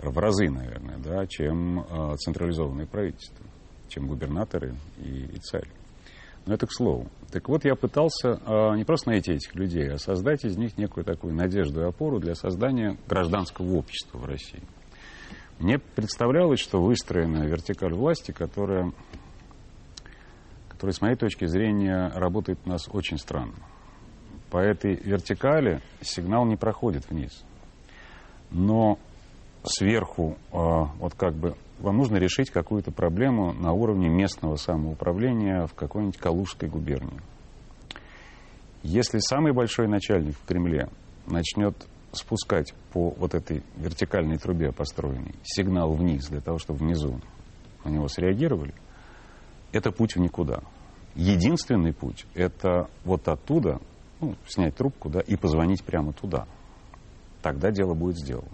в 0.00 0.16
разы, 0.18 0.48
наверное, 0.48 0.98
да, 0.98 1.26
чем 1.26 1.80
э, 1.80 2.16
централизованное 2.16 2.86
правительство, 2.86 3.44
чем 3.88 4.06
губернаторы 4.06 4.74
и, 4.98 5.24
и 5.24 5.38
царь. 5.38 5.68
Но 6.46 6.54
это 6.54 6.66
к 6.66 6.72
слову. 6.72 7.08
Так 7.30 7.48
вот, 7.48 7.64
я 7.64 7.74
пытался 7.74 8.40
э, 8.44 8.76
не 8.76 8.84
просто 8.84 9.10
найти 9.10 9.32
этих 9.32 9.54
людей, 9.54 9.90
а 9.90 9.98
создать 9.98 10.44
из 10.44 10.56
них 10.56 10.78
некую 10.78 11.04
такую 11.04 11.34
надежду 11.34 11.80
и 11.82 11.84
опору 11.84 12.20
для 12.20 12.34
создания 12.34 12.96
гражданского 13.06 13.76
общества 13.76 14.18
в 14.18 14.24
России. 14.24 14.62
Мне 15.58 15.78
представлялось, 15.78 16.60
что 16.60 16.80
выстроена 16.80 17.44
вертикаль 17.44 17.92
власти, 17.92 18.30
которая, 18.30 18.92
которая, 20.68 20.94
с 20.94 21.00
моей 21.00 21.16
точки 21.16 21.46
зрения, 21.46 22.12
работает 22.14 22.60
у 22.64 22.68
нас 22.68 22.88
очень 22.88 23.18
странно. 23.18 23.56
По 24.50 24.58
этой 24.58 24.94
вертикали 24.94 25.82
сигнал 26.00 26.46
не 26.46 26.56
проходит 26.56 27.10
вниз. 27.10 27.44
Но 28.50 28.98
сверху, 29.68 30.36
э, 30.52 30.56
вот 30.56 31.14
как 31.14 31.34
бы 31.34 31.54
вам 31.78 31.98
нужно 31.98 32.16
решить 32.16 32.50
какую-то 32.50 32.90
проблему 32.90 33.52
на 33.52 33.72
уровне 33.72 34.08
местного 34.08 34.56
самоуправления 34.56 35.66
в 35.66 35.74
какой-нибудь 35.74 36.18
Калужской 36.18 36.68
губернии. 36.68 37.20
Если 38.82 39.18
самый 39.18 39.52
большой 39.52 39.88
начальник 39.88 40.36
в 40.36 40.44
Кремле 40.44 40.88
начнет 41.26 41.74
спускать 42.12 42.74
по 42.92 43.10
вот 43.10 43.34
этой 43.34 43.62
вертикальной 43.76 44.38
трубе 44.38 44.72
построенной 44.72 45.34
сигнал 45.42 45.92
вниз 45.94 46.26
для 46.28 46.40
того, 46.40 46.58
чтобы 46.58 46.80
внизу 46.80 47.20
на 47.84 47.90
него 47.90 48.08
среагировали, 48.08 48.74
это 49.72 49.92
путь 49.92 50.16
в 50.16 50.20
никуда. 50.20 50.62
Единственный 51.14 51.92
путь— 51.92 52.26
это 52.34 52.88
вот 53.04 53.28
оттуда 53.28 53.80
ну, 54.20 54.34
снять 54.46 54.76
трубку 54.76 55.10
да, 55.10 55.20
и 55.20 55.36
позвонить 55.36 55.84
прямо 55.84 56.12
туда. 56.12 56.46
Тогда 57.42 57.70
дело 57.70 57.94
будет 57.94 58.18
сделано. 58.18 58.48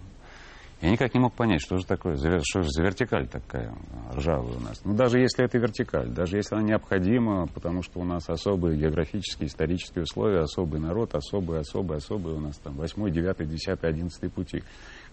Я 0.85 0.91
никак 0.91 1.15
не 1.15 1.19
мог 1.19 1.33
понять, 1.33 1.61
что 1.61 1.79
же 1.79 1.85
такое, 1.87 2.15
что 2.15 2.61
же 2.61 2.69
за 2.69 2.83
вертикаль 2.83 3.27
такая 3.27 3.73
ржавая 4.13 4.55
у 4.55 4.59
нас. 4.59 4.79
Ну, 4.85 4.93
даже 4.93 5.19
если 5.19 5.43
это 5.43 5.57
вертикаль, 5.57 6.09
даже 6.09 6.37
если 6.37 6.53
она 6.53 6.63
необходима, 6.63 7.47
потому 7.47 7.81
что 7.81 8.01
у 8.01 8.03
нас 8.03 8.29
особые 8.29 8.77
географические, 8.77 9.47
исторические 9.47 10.03
условия, 10.03 10.41
особый 10.41 10.79
народ, 10.79 11.15
особые, 11.15 11.61
особые, 11.61 11.97
особые 11.97 12.35
у 12.35 12.39
нас 12.39 12.57
там 12.57 12.75
8, 12.75 13.09
9, 13.09 13.49
10, 13.49 13.83
11 13.83 14.31
пути. 14.31 14.63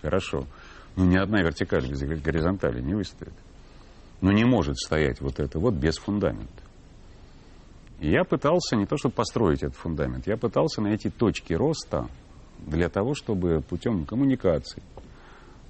Хорошо. 0.03 0.45
Но 0.95 1.07
ни 1.07 1.16
одна 1.16 1.41
вертикаль 1.41 1.89
без 1.89 2.03
горизонтали 2.03 2.83
не 2.83 2.95
выстоит. 2.95 3.33
Но 4.20 4.31
не 4.31 4.45
может 4.45 4.77
стоять 4.77 5.23
вот 5.23 5.41
это 5.41 5.59
вот 5.59 5.73
без 5.73 5.97
фундамента. 5.97 6.62
И 7.99 8.11
я 8.11 8.25
пытался 8.25 8.77
не 8.77 8.85
то 8.85 8.99
чтобы 8.99 9.14
построить 9.14 9.62
этот 9.62 9.77
фундамент, 9.77 10.27
я 10.27 10.37
пытался 10.37 10.83
найти 10.83 11.09
точки 11.09 11.55
роста 11.55 12.09
для 12.59 12.91
того, 12.91 13.14
чтобы 13.14 13.62
путем 13.62 14.05
коммуникаций, 14.05 14.83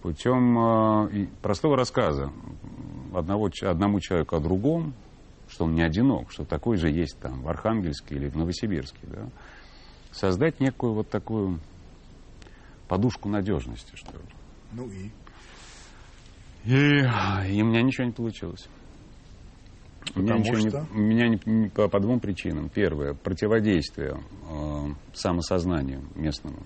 путем 0.03 0.59
э, 0.59 1.27
простого 1.41 1.77
рассказа 1.77 2.31
одного, 3.15 3.51
одному 3.63 4.01
человеку 4.01 4.37
о 4.37 4.41
другом, 4.41 4.95
что 5.49 5.65
он 5.65 5.75
не 5.75 5.83
одинок, 5.83 6.31
что 6.33 6.45
такой 6.45 6.77
же 6.77 6.91
есть 6.91 7.19
там 7.21 7.43
в 7.43 7.49
Архангельске 7.49 8.17
или 8.17 8.29
в 8.29 8.37
Новосибирске, 8.37 9.07
да, 9.07 9.29
создать 10.11 10.61
некую 10.61 10.95
вот 10.95 11.09
такую 11.09 11.61
подушку 12.89 13.29
надежности, 13.29 13.95
что 13.95 14.13
ли. 14.13 14.25
Ну 14.73 14.89
и? 14.91 15.11
И, 16.65 17.55
и 17.55 17.63
у 17.63 17.67
меня 17.67 17.83
ничего 17.83 18.07
не 18.07 18.13
получилось. 18.13 18.69
У 20.15 20.21
меня, 20.21 20.37
ничего 20.37 20.57
что? 20.57 20.87
не, 20.93 20.99
у 20.99 21.03
меня 21.03 21.29
не, 21.29 21.41
не 21.47 21.69
по, 21.69 21.89
по 21.89 22.01
двум 22.01 22.21
причинам. 22.21 22.69
Первое, 22.69 23.15
противодействие 23.15 24.19
э, 24.51 24.87
самосознанию 25.15 26.03
местному 26.17 26.59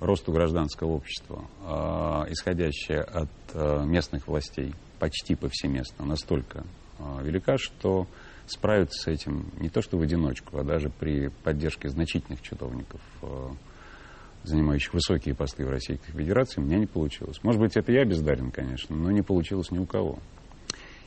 росту 0.00 0.32
гражданского 0.32 0.92
общества, 0.92 1.44
э, 1.62 2.32
исходящее 2.32 3.00
от 3.00 3.28
э, 3.54 3.84
местных 3.84 4.26
властей 4.28 4.74
почти 4.98 5.34
повсеместно, 5.34 6.04
настолько 6.04 6.64
э, 6.98 7.22
велика, 7.22 7.56
что 7.58 8.06
справиться 8.46 9.02
с 9.02 9.06
этим 9.08 9.50
не 9.58 9.68
то 9.68 9.82
что 9.82 9.98
в 9.98 10.02
одиночку, 10.02 10.58
а 10.58 10.64
даже 10.64 10.90
при 10.90 11.28
поддержке 11.42 11.88
значительных 11.88 12.42
чиновников, 12.42 13.00
занимающих 14.44 14.94
высокие 14.94 15.34
посты 15.34 15.66
в 15.66 15.70
Российской 15.70 16.12
Федерации, 16.12 16.60
у 16.60 16.64
меня 16.64 16.78
не 16.78 16.86
получилось. 16.86 17.42
Может 17.42 17.60
быть, 17.60 17.76
это 17.76 17.90
я 17.90 18.04
бездарен, 18.04 18.52
конечно, 18.52 18.94
но 18.94 19.10
не 19.10 19.22
получилось 19.22 19.72
ни 19.72 19.78
у 19.78 19.86
кого. 19.86 20.20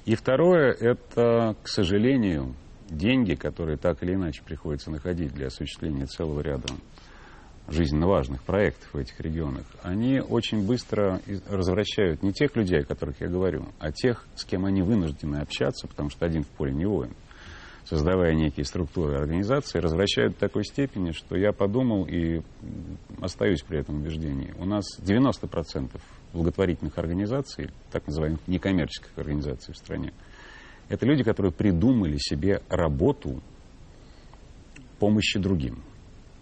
И 0.04 0.16
второе, 0.16 0.74
это, 0.74 1.56
к 1.64 1.70
сожалению, 1.70 2.56
деньги, 2.90 3.36
которые 3.36 3.78
так 3.78 4.04
или 4.04 4.16
иначе 4.16 4.44
приходится 4.44 4.92
находить 4.92 5.34
для 5.34 5.48
осуществления 5.48 6.08
целого 6.08 6.42
ряда 6.42 6.68
жизненно 7.72 8.08
важных 8.08 8.44
проектов 8.44 8.94
в 8.94 8.98
этих 8.98 9.20
регионах, 9.20 9.64
они 9.84 10.20
очень 10.20 10.66
быстро 10.66 11.22
развращают 11.48 12.24
не 12.24 12.34
тех 12.34 12.56
людей, 12.56 12.82
о 12.82 12.86
которых 12.86 13.22
я 13.22 13.28
говорю, 13.28 13.68
а 13.80 13.92
тех, 13.92 14.26
с 14.36 14.46
кем 14.46 14.66
они 14.66 14.82
вынуждены 14.82 15.38
общаться, 15.38 15.88
потому 15.88 16.10
что 16.10 16.26
один 16.26 16.44
в 16.44 16.48
поле 16.48 16.74
не 16.74 16.86
воин, 16.86 17.14
создавая 17.86 18.34
некие 18.34 18.66
структуры 18.66 19.18
организации, 19.18 19.80
развращают 19.80 20.34
до 20.34 20.40
такой 20.42 20.64
степени, 20.66 21.12
что 21.12 21.36
я 21.36 21.52
подумал 21.52 22.06
и 22.06 22.42
остаюсь 23.22 23.62
при 23.62 23.80
этом 23.80 23.98
убеждении. 23.98 24.54
У 24.58 24.66
нас 24.66 24.86
90% 25.00 25.90
благотворительных 26.34 26.98
организаций, 26.98 27.70
так 27.92 28.06
называемых 28.08 28.40
некоммерческих 28.48 29.12
организаций 29.18 29.74
в 29.74 29.78
стране, 29.78 30.14
это 30.88 31.06
люди, 31.06 31.24
которые 31.24 31.52
придумали 31.52 32.18
себе 32.18 32.62
работу 32.70 33.42
помощи 35.00 35.40
другим 35.40 35.84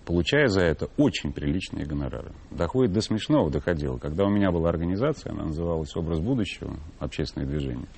получая 0.08 0.48
за 0.48 0.62
это 0.62 0.88
очень 0.96 1.34
приличные 1.34 1.86
гонорары. 1.86 2.32
Доходит 2.50 2.94
до 2.94 3.02
смешного, 3.02 3.52
доходило. 3.52 3.98
Когда 3.98 4.24
у 4.24 4.30
меня 4.30 4.52
была 4.52 4.70
организация, 4.70 5.34
она 5.34 5.44
называлась 5.44 5.94
«Образ 5.98 6.22
будущего», 6.22 6.78
общественное 7.00 7.46
движение, 7.46 7.90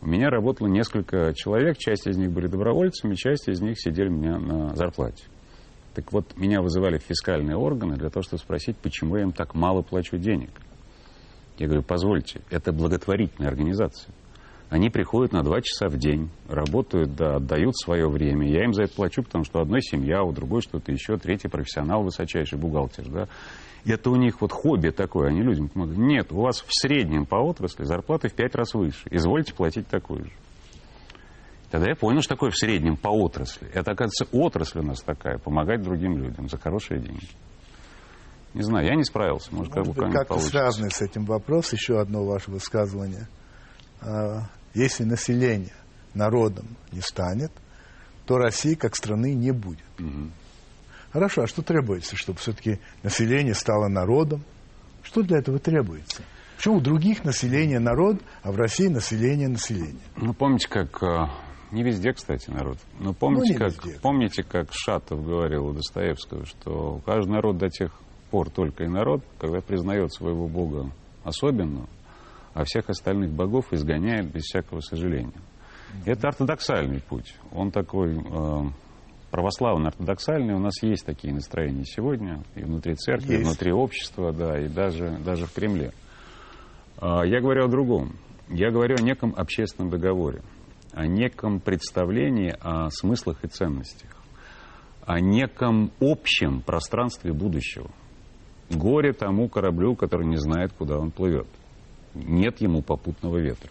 у 0.00 0.06
меня 0.06 0.30
работало 0.30 0.66
несколько 0.66 1.32
человек, 1.34 1.78
часть 1.78 2.08
из 2.08 2.16
них 2.16 2.32
были 2.32 2.48
добровольцами, 2.48 3.14
часть 3.14 3.48
из 3.48 3.60
них 3.60 3.80
сидели 3.80 4.08
у 4.08 4.12
меня 4.12 4.38
на 4.38 4.74
зарплате. 4.74 5.24
Так 5.94 6.12
вот, 6.12 6.36
меня 6.36 6.60
вызывали 6.60 6.98
в 6.98 7.02
фискальные 7.04 7.56
органы 7.56 7.96
для 7.96 8.10
того, 8.10 8.22
чтобы 8.22 8.38
спросить, 8.38 8.76
почему 8.76 9.16
я 9.16 9.22
им 9.22 9.32
так 9.32 9.54
мало 9.54 9.82
плачу 9.82 10.18
денег. 10.18 10.50
Я 11.58 11.66
говорю, 11.66 11.82
позвольте, 11.84 12.40
это 12.50 12.72
благотворительная 12.72 13.48
организация. 13.48 14.12
Они 14.70 14.90
приходят 14.90 15.32
на 15.32 15.42
два 15.42 15.62
часа 15.62 15.88
в 15.88 15.96
день, 15.96 16.28
работают, 16.46 17.14
да, 17.16 17.36
отдают 17.36 17.74
свое 17.78 18.06
время. 18.08 18.46
Я 18.46 18.64
им 18.64 18.74
за 18.74 18.82
это 18.82 18.94
плачу, 18.94 19.22
потому 19.22 19.44
что 19.44 19.60
одной 19.60 19.80
семья, 19.80 20.22
у 20.22 20.32
другой 20.32 20.60
что-то 20.60 20.92
еще, 20.92 21.16
третий 21.16 21.48
профессионал, 21.48 22.02
высочайший 22.02 22.58
бухгалтер. 22.58 23.08
Да. 23.08 23.28
Это 23.86 24.10
у 24.10 24.16
них 24.16 24.42
вот 24.42 24.52
хобби 24.52 24.90
такое, 24.90 25.28
они 25.28 25.40
людям 25.40 25.68
помогают. 25.68 25.98
Нет, 25.98 26.32
у 26.32 26.42
вас 26.42 26.60
в 26.60 26.68
среднем 26.68 27.24
по 27.24 27.36
отрасли 27.36 27.84
зарплаты 27.84 28.28
в 28.28 28.34
пять 28.34 28.54
раз 28.54 28.74
выше. 28.74 29.08
Извольте 29.10 29.54
платить 29.54 29.88
такую 29.88 30.24
же. 30.24 30.32
Тогда 31.70 31.88
я 31.88 31.96
понял, 31.96 32.20
что 32.20 32.34
такое 32.34 32.50
в 32.50 32.56
среднем 32.56 32.96
по 32.96 33.08
отрасли. 33.08 33.68
Это, 33.72 33.92
оказывается, 33.92 34.26
отрасль 34.32 34.80
у 34.80 34.82
нас 34.82 35.00
такая, 35.00 35.38
помогать 35.38 35.82
другим 35.82 36.18
людям 36.18 36.48
за 36.48 36.58
хорошие 36.58 37.00
деньги. 37.00 37.28
Не 38.52 38.62
знаю, 38.62 38.86
я 38.86 38.94
не 38.94 39.04
справился. 39.04 39.54
Может, 39.54 39.72
как 39.72 39.86
Может 39.86 40.02
как-то 40.12 40.24
получится. 40.24 40.50
связанный 40.50 40.90
с 40.90 41.00
этим 41.00 41.24
вопрос, 41.24 41.72
еще 41.72 42.00
одно 42.00 42.24
ваше 42.24 42.50
высказывание. 42.50 43.28
Если 44.74 45.04
население 45.04 45.72
народом 46.14 46.66
не 46.92 47.00
станет, 47.00 47.50
то 48.26 48.36
России 48.38 48.74
как 48.74 48.94
страны 48.96 49.34
не 49.34 49.52
будет. 49.52 49.84
Мгм. 49.98 50.32
Хорошо, 51.12 51.42
а 51.42 51.46
что 51.46 51.62
требуется, 51.62 52.16
чтобы 52.16 52.38
все-таки 52.38 52.78
население 53.02 53.54
стало 53.54 53.88
народом? 53.88 54.42
Что 55.02 55.22
для 55.22 55.38
этого 55.38 55.58
требуется? 55.58 56.22
Почему 56.56 56.76
у 56.76 56.80
других 56.80 57.24
население 57.24 57.78
народ, 57.78 58.20
а 58.42 58.52
в 58.52 58.56
России 58.56 58.88
население 58.88 59.48
население? 59.48 60.02
Ну, 60.16 60.34
помните, 60.34 60.68
как... 60.68 61.02
э, 61.02 61.26
Не 61.70 61.82
везде, 61.82 62.12
кстати, 62.12 62.50
народ. 62.50 62.78
Но 62.98 63.14
помните, 63.14 63.52
не 63.52 63.58
как, 63.58 63.72
везде. 63.84 63.98
помните, 64.00 64.42
как 64.42 64.68
Шатов 64.72 65.24
говорил 65.24 65.66
у 65.68 65.72
Достоевского, 65.72 66.44
что 66.46 67.00
каждый 67.06 67.30
народ 67.30 67.58
до 67.58 67.68
тех 67.70 67.92
пор 68.30 68.50
только 68.50 68.84
и 68.84 68.88
народ, 68.88 69.22
когда 69.38 69.60
признает 69.60 70.12
своего 70.12 70.46
Бога 70.48 70.90
особенного, 71.24 71.88
а 72.54 72.64
всех 72.64 72.88
остальных 72.90 73.30
богов 73.30 73.72
изгоняет 73.72 74.30
без 74.32 74.44
всякого 74.44 74.80
сожаления. 74.80 75.40
Это 76.04 76.28
ортодоксальный 76.28 77.00
путь. 77.00 77.34
Он 77.52 77.70
такой 77.70 78.16
э, 78.16 78.64
православно-ортодоксальный. 79.30 80.54
У 80.54 80.58
нас 80.58 80.82
есть 80.82 81.04
такие 81.04 81.32
настроения 81.32 81.84
сегодня 81.84 82.42
и 82.54 82.62
внутри 82.62 82.94
церкви, 82.94 83.34
и 83.34 83.38
Есть. 83.38 83.46
внутри 83.46 83.72
общества, 83.72 84.32
да, 84.32 84.58
и 84.58 84.68
даже, 84.68 85.18
даже 85.24 85.46
в 85.46 85.52
Кремле. 85.52 85.92
А, 86.98 87.24
Я 87.24 87.40
говорю 87.40 87.64
о 87.64 87.68
другом. 87.68 88.16
Я 88.48 88.70
говорю 88.70 88.96
о 88.96 89.02
неком 89.02 89.34
общественном 89.36 89.90
договоре, 89.90 90.40
о 90.92 91.06
неком 91.06 91.60
представлении 91.60 92.54
о 92.60 92.88
смыслах 92.90 93.44
и 93.44 93.48
ценностях, 93.48 94.10
о 95.04 95.20
неком 95.20 95.90
общем 96.00 96.62
пространстве 96.62 97.32
будущего. 97.34 97.90
Горе 98.70 99.12
тому 99.12 99.48
кораблю, 99.48 99.96
который 99.96 100.26
не 100.26 100.36
знает, 100.38 100.72
куда 100.72 100.98
он 100.98 101.10
плывет. 101.10 101.46
Нет 102.26 102.60
ему 102.60 102.82
попутного 102.82 103.38
ветра. 103.38 103.70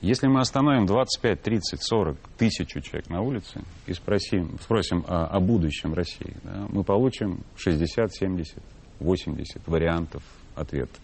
Если 0.00 0.28
мы 0.28 0.40
остановим 0.40 0.86
25, 0.86 1.42
30, 1.42 1.82
40 1.82 2.16
тысячу 2.38 2.80
человек 2.80 3.10
на 3.10 3.20
улице 3.20 3.62
и 3.86 3.92
спросим, 3.92 4.56
спросим 4.60 5.04
о, 5.08 5.26
о 5.26 5.40
будущем 5.40 5.92
России, 5.92 6.36
да, 6.44 6.66
мы 6.68 6.84
получим 6.84 7.40
60, 7.56 8.14
70, 8.14 8.62
80 9.00 9.66
вариантов 9.66 10.22
ответа. 10.54 10.94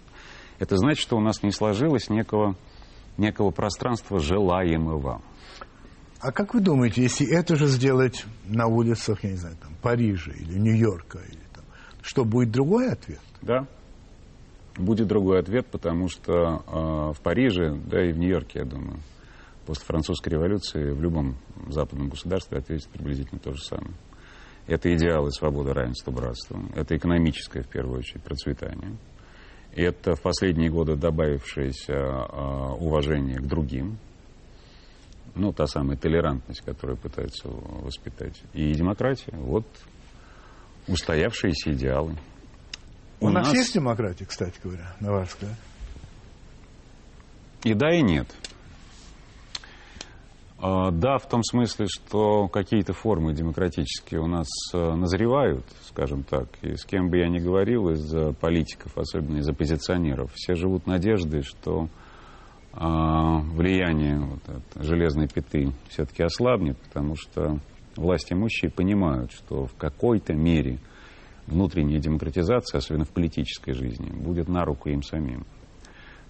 Это 0.60 0.76
значит, 0.76 1.00
что 1.00 1.16
у 1.16 1.20
нас 1.20 1.42
не 1.42 1.50
сложилось 1.50 2.08
некого, 2.08 2.54
некого 3.16 3.50
пространства 3.50 4.20
желаемого. 4.20 5.22
А 6.20 6.30
как 6.30 6.54
вы 6.54 6.60
думаете, 6.60 7.02
если 7.02 7.26
это 7.26 7.56
же 7.56 7.66
сделать 7.66 8.24
на 8.46 8.68
улицах, 8.68 9.24
я 9.24 9.30
не 9.32 9.36
знаю, 9.36 9.56
там, 9.60 9.74
Парижа 9.82 10.30
или 10.30 10.56
Нью-Йорка, 10.56 11.18
или 11.18 11.42
там, 11.52 11.64
что 12.00 12.24
будет 12.24 12.52
другой 12.52 12.92
ответ? 12.92 13.20
Да, 13.42 13.66
будет 14.76 15.06
другой 15.06 15.40
ответ, 15.40 15.66
потому 15.66 16.08
что 16.08 16.32
э, 16.32 17.12
в 17.12 17.20
Париже, 17.22 17.74
да 17.86 18.04
и 18.04 18.12
в 18.12 18.18
Нью-Йорке, 18.18 18.60
я 18.60 18.64
думаю, 18.64 18.98
после 19.66 19.84
французской 19.84 20.30
революции 20.30 20.90
в 20.90 21.00
любом 21.00 21.36
западном 21.68 22.08
государстве 22.08 22.58
ответит 22.58 22.88
приблизительно 22.88 23.40
то 23.40 23.52
же 23.52 23.62
самое. 23.62 23.94
Это 24.66 24.94
идеалы 24.94 25.30
свободы, 25.30 25.72
равенства, 25.72 26.10
братства. 26.10 26.58
Это 26.74 26.96
экономическое, 26.96 27.62
в 27.62 27.68
первую 27.68 27.98
очередь, 27.98 28.22
процветание. 28.22 28.96
Это 29.74 30.14
в 30.14 30.22
последние 30.22 30.70
годы 30.70 30.96
добавившееся 30.96 31.92
э, 31.92 32.74
уважение 32.78 33.38
к 33.38 33.46
другим, 33.46 33.98
ну, 35.34 35.52
та 35.52 35.66
самая 35.66 35.96
толерантность, 35.96 36.60
которую 36.60 36.96
пытаются 36.96 37.48
воспитать. 37.48 38.40
И 38.52 38.72
демократия, 38.72 39.36
вот 39.36 39.66
устоявшиеся 40.86 41.72
идеалы. 41.72 42.16
У, 43.20 43.26
У 43.26 43.30
нас, 43.30 43.46
нас 43.46 43.54
есть 43.54 43.74
демократия, 43.74 44.26
кстати 44.26 44.58
говоря, 44.62 44.94
на 45.00 45.12
ваш 45.12 45.28
взгляд? 45.28 45.54
И 47.62 47.74
да, 47.74 47.94
и 47.94 48.02
нет. 48.02 48.26
А, 50.58 50.90
да, 50.90 51.18
в 51.18 51.28
том 51.28 51.42
смысле, 51.42 51.86
что 51.86 52.48
какие-то 52.48 52.92
формы 52.92 53.34
демократические 53.34 54.20
у 54.20 54.26
нас 54.26 54.48
э, 54.72 54.94
назревают, 54.94 55.64
скажем 55.88 56.22
так, 56.22 56.48
и 56.62 56.76
с 56.76 56.84
кем 56.84 57.08
бы 57.08 57.18
я 57.18 57.28
ни 57.28 57.38
говорил 57.38 57.90
из 57.90 58.34
политиков, 58.36 58.96
особенно 58.96 59.38
из 59.38 59.48
оппозиционеров, 59.48 60.30
все 60.34 60.54
живут 60.54 60.86
надеждой, 60.86 61.42
что 61.42 61.88
а, 62.76 63.38
влияние 63.38 64.18
вот 64.18 64.40
от 64.48 64.84
железной 64.84 65.28
пяты 65.28 65.70
все-таки 65.90 66.24
ослабнет, 66.24 66.76
потому 66.78 67.14
что 67.14 67.58
власть 67.94 68.32
имущие 68.32 68.70
понимают, 68.70 69.32
что 69.32 69.66
в 69.66 69.74
какой-то 69.76 70.34
мере 70.34 70.78
внутренняя 71.46 72.00
демократизация, 72.00 72.78
особенно 72.78 73.04
в 73.04 73.10
политической 73.10 73.72
жизни, 73.72 74.10
будет 74.10 74.48
на 74.48 74.64
руку 74.64 74.88
им 74.88 75.02
самим. 75.02 75.44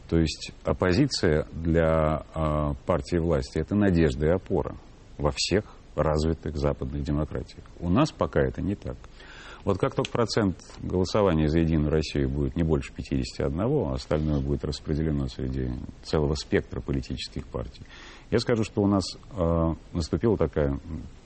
То 0.08 0.18
есть 0.18 0.52
оппозиция 0.64 1.46
для 1.52 2.24
э, 2.34 2.74
партии 2.86 3.16
власти 3.16 3.58
это 3.58 3.74
надежда 3.74 4.26
и 4.26 4.30
опора 4.30 4.76
во 5.16 5.32
всех 5.34 5.64
развитых 5.94 6.56
западных 6.56 7.02
демократиях. 7.02 7.64
У 7.80 7.88
нас 7.88 8.12
пока 8.12 8.40
это 8.40 8.60
не 8.60 8.74
так. 8.74 8.96
Вот 9.64 9.78
как 9.78 9.94
только 9.94 10.10
процент 10.10 10.58
голосования 10.82 11.48
за 11.48 11.60
Единую 11.60 11.90
Россию 11.90 12.28
будет 12.28 12.54
не 12.54 12.62
больше 12.62 12.92
51, 12.92 13.60
а 13.60 13.94
остальное 13.94 14.40
будет 14.40 14.62
распределено 14.64 15.26
среди 15.28 15.70
целого 16.02 16.34
спектра 16.34 16.82
политических 16.82 17.46
партий, 17.46 17.82
я 18.30 18.38
скажу, 18.40 18.62
что 18.62 18.82
у 18.82 18.86
нас 18.86 19.04
э, 19.36 19.74
наступила 19.94 20.36
такая 20.36 20.78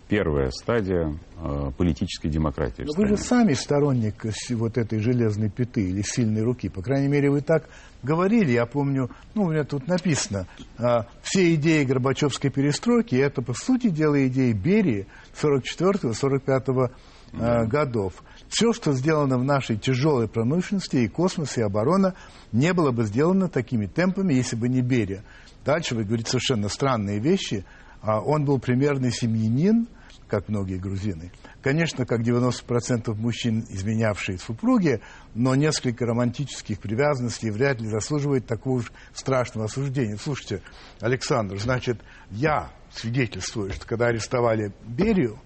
первая 0.09 0.51
стадия 0.51 1.15
э, 1.37 1.71
политической 1.77 2.29
демократии. 2.29 2.83
Но 2.83 2.93
вы 2.97 3.09
же 3.09 3.17
сами 3.17 3.53
сторонник 3.53 4.25
вот 4.51 4.79
этой 4.79 5.01
железной 5.01 5.51
пяты 5.51 5.83
или 5.89 6.03
сильной 6.03 6.43
руки. 6.43 6.69
По 6.69 6.83
крайней 6.83 7.09
мере, 7.09 7.31
вы 7.31 7.43
так 7.43 7.69
говорили. 8.03 8.53
Я 8.53 8.67
помню, 8.67 9.11
ну, 9.35 9.45
у 9.45 9.51
меня 9.51 9.65
тут 9.65 9.87
написано, 9.87 10.47
э, 10.79 11.03
все 11.23 11.55
идеи 11.55 11.85
Горбачевской 11.85 12.51
перестройки, 12.51 13.15
это, 13.15 13.43
по 13.43 13.53
сути 13.53 13.91
дела, 13.91 14.27
идеи 14.27 14.53
Берии 14.53 15.07
44-45 15.41 16.91
э, 17.33 17.67
годов. 17.67 18.23
Все, 18.49 18.73
что 18.73 18.93
сделано 18.93 19.39
в 19.39 19.45
нашей 19.45 19.77
тяжелой 19.77 20.27
промышленности, 20.27 20.97
и 20.97 21.09
космос, 21.09 21.59
и 21.59 21.63
оборона, 21.63 22.15
не 22.51 22.73
было 22.73 22.93
бы 22.93 23.05
сделано 23.05 23.49
такими 23.49 23.87
темпами, 23.87 24.33
если 24.33 24.57
бы 24.57 24.69
не 24.69 24.81
Берия. 24.81 25.23
Дальше 25.67 25.95
вы 25.95 26.05
говорите 26.05 26.31
совершенно 26.31 26.71
странные 26.71 27.21
вещи. 27.21 27.67
А 28.01 28.21
он 28.21 28.45
был 28.45 28.59
примерный 28.59 29.11
семьянин, 29.11 29.89
как 30.29 30.49
многие 30.49 30.77
грузины. 30.77 31.33
Конечно, 31.63 32.07
как 32.07 32.21
90% 32.21 33.13
мужчин, 33.15 33.65
изменявшие 33.69 34.39
супруги, 34.39 35.01
но 35.35 35.55
несколько 35.55 36.07
романтических 36.07 36.79
привязанностей 36.79 37.51
вряд 37.51 37.81
ли 37.81 37.89
заслуживает 37.89 38.47
такого 38.47 38.79
уж 38.79 38.93
страшного 39.13 39.67
осуждения. 39.67 40.17
Слушайте, 40.17 40.63
Александр, 41.01 41.59
значит, 41.59 42.01
я 42.31 42.71
свидетельствую, 42.93 43.73
что 43.73 43.87
когда 43.87 44.07
арестовали 44.07 44.73
Берию, 44.85 45.41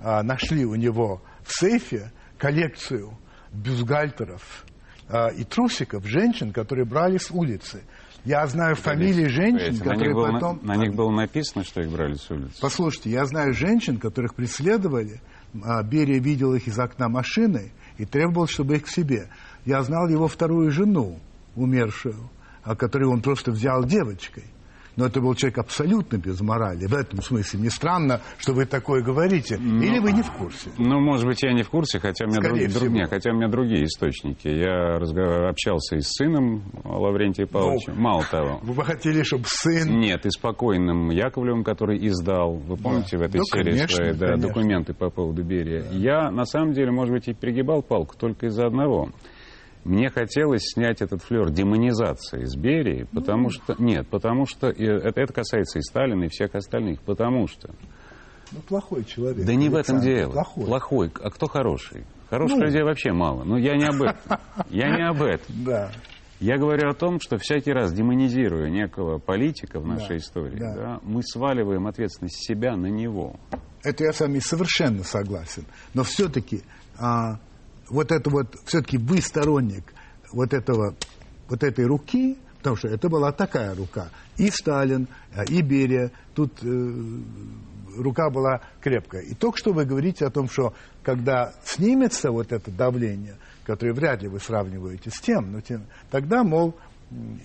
а, 0.00 0.22
нашли 0.22 0.64
у 0.64 0.74
него 0.74 1.22
в 1.42 1.52
сейфе 1.52 2.12
коллекцию 2.38 3.18
бюстгальтеров 3.52 4.64
а, 5.08 5.28
и 5.28 5.44
трусиков 5.44 6.04
женщин, 6.06 6.52
которые 6.52 6.84
брали 6.84 7.18
с 7.18 7.30
улицы. 7.30 7.82
Я 8.26 8.44
знаю 8.48 8.74
фамилии 8.74 9.28
женщин, 9.28 9.78
которые 9.78 10.14
на 10.14 10.32
потом... 10.32 10.58
На, 10.62 10.74
на 10.74 10.82
них 10.82 10.94
было 10.96 11.10
написано, 11.10 11.64
что 11.64 11.80
их 11.80 11.90
брали 11.90 12.14
с 12.14 12.28
улицы. 12.28 12.60
Послушайте, 12.60 13.10
я 13.10 13.24
знаю 13.24 13.54
женщин, 13.54 13.98
которых 13.98 14.34
преследовали. 14.34 15.20
А, 15.62 15.80
Берия 15.84 16.20
видел 16.20 16.52
их 16.52 16.66
из 16.66 16.76
окна 16.76 17.08
машины 17.08 17.72
и 17.98 18.04
требовал, 18.04 18.48
чтобы 18.48 18.76
их 18.76 18.82
к 18.82 18.88
себе. 18.88 19.30
Я 19.64 19.80
знал 19.82 20.08
его 20.08 20.26
вторую 20.26 20.72
жену, 20.72 21.20
умершую, 21.54 22.28
о 22.64 22.74
которой 22.74 23.04
он 23.04 23.22
просто 23.22 23.52
взял 23.52 23.84
девочкой 23.84 24.44
но 24.96 25.06
это 25.06 25.20
был 25.20 25.34
человек 25.34 25.58
абсолютно 25.58 26.16
без 26.16 26.40
морали. 26.40 26.86
В 26.86 26.94
этом 26.94 27.22
смысле 27.22 27.60
не 27.60 27.70
странно, 27.70 28.20
что 28.38 28.52
вы 28.52 28.64
такое 28.64 29.02
говорите. 29.02 29.58
Ну, 29.58 29.82
Или 29.82 29.98
вы 29.98 30.12
не 30.12 30.22
в 30.22 30.32
курсе? 30.32 30.70
Ну, 30.78 31.00
может 31.00 31.26
быть, 31.26 31.42
я 31.42 31.52
не 31.52 31.62
в 31.62 31.70
курсе, 31.70 31.98
хотя 31.98 32.24
у 32.24 32.28
меня, 32.28 32.40
друг, 32.40 32.58
друг, 32.72 32.90
нет, 32.90 33.10
хотя 33.10 33.30
у 33.30 33.34
меня 33.34 33.48
другие 33.48 33.84
источники. 33.84 34.48
Я 34.48 34.98
разговор, 34.98 35.46
общался 35.46 35.96
и 35.96 36.00
с 36.00 36.08
сыном 36.12 36.64
Лаврентия 36.84 37.46
Павловича. 37.46 37.92
Ну, 37.92 38.00
Мало 38.00 38.24
того. 38.24 38.60
Вы 38.62 38.74
бы 38.74 38.84
хотели, 38.84 39.22
чтобы 39.22 39.44
сын... 39.46 39.98
Нет, 39.98 40.24
и 40.24 40.30
спокойным 40.30 41.10
Яковлевым, 41.10 41.62
который 41.62 41.98
издал, 42.06 42.54
вы 42.54 42.76
помните, 42.76 43.16
да. 43.16 43.24
в 43.24 43.26
этой 43.26 43.38
ну, 43.38 43.44
серии 43.44 43.70
конечно, 43.72 43.96
свои 43.96 44.12
да, 44.12 44.36
документы 44.36 44.94
по 44.94 45.10
поводу 45.10 45.42
Берия. 45.42 45.82
Да. 45.82 45.96
Я, 45.96 46.30
на 46.30 46.44
самом 46.44 46.72
деле, 46.72 46.90
может 46.90 47.12
быть, 47.12 47.28
и 47.28 47.34
перегибал 47.34 47.82
палку 47.82 48.16
только 48.16 48.46
из-за 48.46 48.66
одного– 48.66 49.10
мне 49.86 50.10
хотелось 50.10 50.62
снять 50.72 51.00
этот 51.00 51.22
флер 51.22 51.50
демонизации 51.50 52.42
из 52.42 52.56
Берии, 52.56 53.06
потому 53.14 53.44
ну. 53.44 53.50
что... 53.50 53.76
Нет, 53.78 54.08
потому 54.08 54.44
что... 54.44 54.66
Это, 54.68 55.20
это 55.20 55.32
касается 55.32 55.78
и 55.78 55.82
Сталина, 55.82 56.24
и 56.24 56.28
всех 56.28 56.56
остальных. 56.56 57.00
Потому 57.02 57.46
что... 57.46 57.70
Ну, 58.50 58.58
плохой 58.66 59.04
человек. 59.04 59.46
Да 59.46 59.54
не 59.54 59.68
в 59.68 59.76
этом 59.76 60.00
дело. 60.00 60.32
Плохой. 60.32 60.64
Плохой. 60.66 61.12
А 61.22 61.30
кто 61.30 61.46
хороший? 61.46 62.04
Хороших 62.30 62.58
ну. 62.58 62.64
людей 62.64 62.82
вообще 62.82 63.12
мало. 63.12 63.44
Но 63.44 63.56
я 63.56 63.76
не 63.76 63.84
об 63.84 64.02
этом. 64.02 64.16
Я 64.70 64.90
не 64.96 65.06
об 65.06 65.22
этом. 65.22 65.64
Да. 65.64 65.92
Я 66.40 66.58
говорю 66.58 66.90
о 66.90 66.94
том, 66.94 67.20
что 67.20 67.38
всякий 67.38 67.72
раз 67.72 67.92
демонизируя 67.92 68.68
некого 68.68 69.18
политика 69.18 69.78
в 69.78 69.86
нашей 69.86 70.08
да, 70.08 70.16
истории, 70.16 70.58
да. 70.58 70.74
Да, 70.74 71.00
мы 71.02 71.22
сваливаем 71.22 71.86
ответственность 71.86 72.44
себя 72.44 72.76
на 72.76 72.86
него. 72.86 73.36
Это 73.84 74.04
я 74.04 74.12
с 74.12 74.20
вами 74.20 74.40
совершенно 74.40 75.04
согласен. 75.04 75.64
Но 75.94 76.02
все-таки 76.02 76.62
а, 76.98 77.38
вот 77.88 78.12
это 78.12 78.30
вот, 78.30 78.56
все-таки 78.64 78.98
вы 78.98 79.20
сторонник 79.20 79.92
вот 80.32 80.52
этого, 80.52 80.94
вот 81.48 81.62
этой 81.62 81.86
руки, 81.86 82.36
потому 82.58 82.76
что 82.76 82.88
это 82.88 83.08
была 83.08 83.32
такая 83.32 83.74
рука. 83.74 84.10
И 84.36 84.50
Сталин, 84.50 85.08
а, 85.34 85.44
и 85.44 85.62
Берия, 85.62 86.10
тут 86.34 86.52
э, 86.62 86.92
рука 87.96 88.30
была 88.30 88.60
крепкая. 88.80 89.22
И 89.22 89.34
только 89.34 89.58
что 89.58 89.72
вы 89.72 89.84
говорите 89.84 90.26
о 90.26 90.30
том, 90.30 90.48
что 90.48 90.74
когда 91.02 91.52
снимется 91.64 92.30
вот 92.30 92.52
это 92.52 92.70
давление, 92.70 93.36
которое 93.64 93.92
вряд 93.92 94.22
ли 94.22 94.28
вы 94.28 94.40
сравниваете 94.40 95.10
с 95.10 95.20
тем, 95.20 95.52
но 95.52 95.60
тем, 95.60 95.86
тогда, 96.10 96.42
мол, 96.42 96.74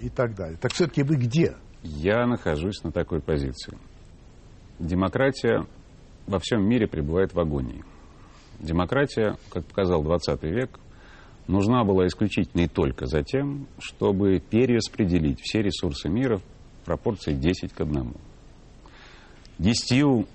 и 0.02 0.10
так 0.10 0.36
далее. 0.36 0.58
Так 0.60 0.74
все-таки 0.74 1.04
вы 1.04 1.16
где? 1.16 1.56
Я 1.84 2.26
нахожусь 2.26 2.84
на 2.84 2.92
такой 2.92 3.22
позиции. 3.22 3.78
Демократия 4.80 5.66
во 6.28 6.40
всем 6.40 6.68
мире 6.68 6.88
пребывает 6.88 7.34
в 7.34 7.40
агонии. 7.40 7.84
Демократия, 8.62 9.38
как 9.50 9.66
показал 9.66 10.04
20 10.04 10.44
век, 10.44 10.80
нужна 11.48 11.84
была 11.84 12.06
исключительно 12.06 12.62
и 12.62 12.68
только 12.68 13.08
за 13.08 13.24
тем, 13.24 13.68
чтобы 13.80 14.40
перераспределить 14.40 15.40
все 15.42 15.64
ресурсы 15.64 16.10
мира 16.10 16.38
в 16.38 16.86
пропорции 16.86 17.34
10 17.34 17.74
к 17.74 17.82
1. 17.82 18.14
Десятью 19.58 20.28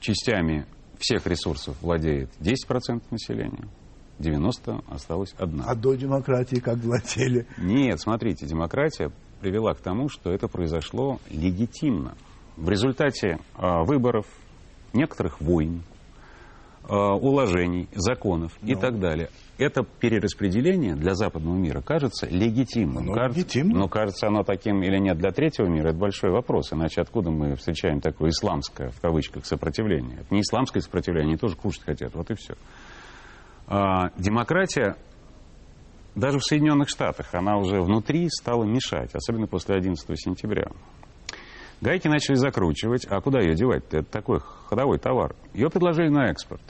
частями 0.00 0.66
всех 0.98 1.26
ресурсов 1.26 1.76
владеет 1.80 2.30
10% 2.40 3.02
населения, 3.10 3.68
90 4.18 4.82
осталось 4.88 5.34
одна. 5.38 5.64
А 5.66 5.74
до 5.74 5.94
демократии 5.94 6.56
как 6.56 6.76
владели? 6.78 7.46
Нет, 7.56 8.00
смотрите, 8.00 8.46
демократия 8.46 9.10
привела 9.40 9.72
к 9.72 9.80
тому, 9.80 10.08
что 10.08 10.30
это 10.30 10.46
произошло 10.46 11.20
легитимно. 11.30 12.16
В 12.56 12.68
результате 12.68 13.38
э, 13.56 13.82
выборов, 13.84 14.26
некоторых 14.92 15.40
войн, 15.40 15.82
уложений, 16.88 17.88
законов 17.94 18.52
ну. 18.60 18.72
и 18.72 18.74
так 18.74 18.98
далее. 18.98 19.28
Это 19.58 19.84
перераспределение 19.84 20.94
для 20.94 21.14
западного 21.14 21.54
мира 21.56 21.80
кажется 21.80 22.26
легитимным. 22.26 23.06
Ну, 23.06 23.12
кажется, 23.12 23.38
легитимно. 23.38 23.78
Но 23.80 23.88
кажется 23.88 24.26
оно 24.26 24.42
таким 24.42 24.82
или 24.82 24.98
нет 24.98 25.18
для 25.18 25.30
третьего 25.30 25.66
мира, 25.66 25.90
это 25.90 25.98
большой 25.98 26.30
вопрос. 26.30 26.72
Иначе 26.72 27.00
откуда 27.00 27.30
мы 27.30 27.54
встречаем 27.54 28.00
такое 28.00 28.30
исламское, 28.30 28.90
в 28.90 29.00
кавычках, 29.00 29.46
сопротивление? 29.46 30.18
Это 30.20 30.34
не 30.34 30.40
исламское 30.40 30.82
сопротивление, 30.82 31.30
они 31.30 31.36
тоже 31.36 31.56
кушать 31.56 31.84
хотят, 31.84 32.14
вот 32.14 32.30
и 32.30 32.34
все. 32.34 32.54
А, 33.68 34.10
демократия 34.18 34.96
даже 36.14 36.38
в 36.38 36.44
Соединенных 36.44 36.88
Штатах, 36.88 37.28
она 37.32 37.56
уже 37.56 37.80
внутри 37.80 38.28
стала 38.28 38.64
мешать, 38.64 39.14
особенно 39.14 39.46
после 39.46 39.76
11 39.76 40.06
сентября. 40.18 40.66
Гайки 41.80 42.06
начали 42.06 42.36
закручивать. 42.36 43.06
А 43.06 43.20
куда 43.20 43.40
ее 43.40 43.54
девать? 43.54 43.82
Это 43.90 44.04
такой 44.04 44.38
ходовой 44.40 44.98
товар. 44.98 45.34
Ее 45.52 45.68
предложили 45.68 46.08
на 46.08 46.30
экспорт. 46.30 46.62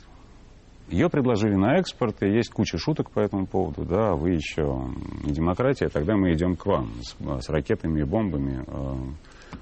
Ее 0.89 1.09
предложили 1.09 1.55
на 1.55 1.79
экспорт, 1.79 2.23
и 2.23 2.27
есть 2.27 2.51
куча 2.51 2.77
шуток 2.77 3.11
по 3.11 3.21
этому 3.21 3.47
поводу. 3.47 3.85
Да, 3.85 4.15
вы 4.15 4.33
еще 4.33 4.63
не 5.25 5.33
демократия, 5.33 5.89
тогда 5.89 6.17
мы 6.17 6.33
идем 6.35 6.57
к 6.57 6.67
вам 6.67 6.93
с, 7.03 7.17
с 7.45 7.49
ракетами 7.49 8.01
и 8.01 8.05
бомбами 8.05 8.65
э, 8.67 8.95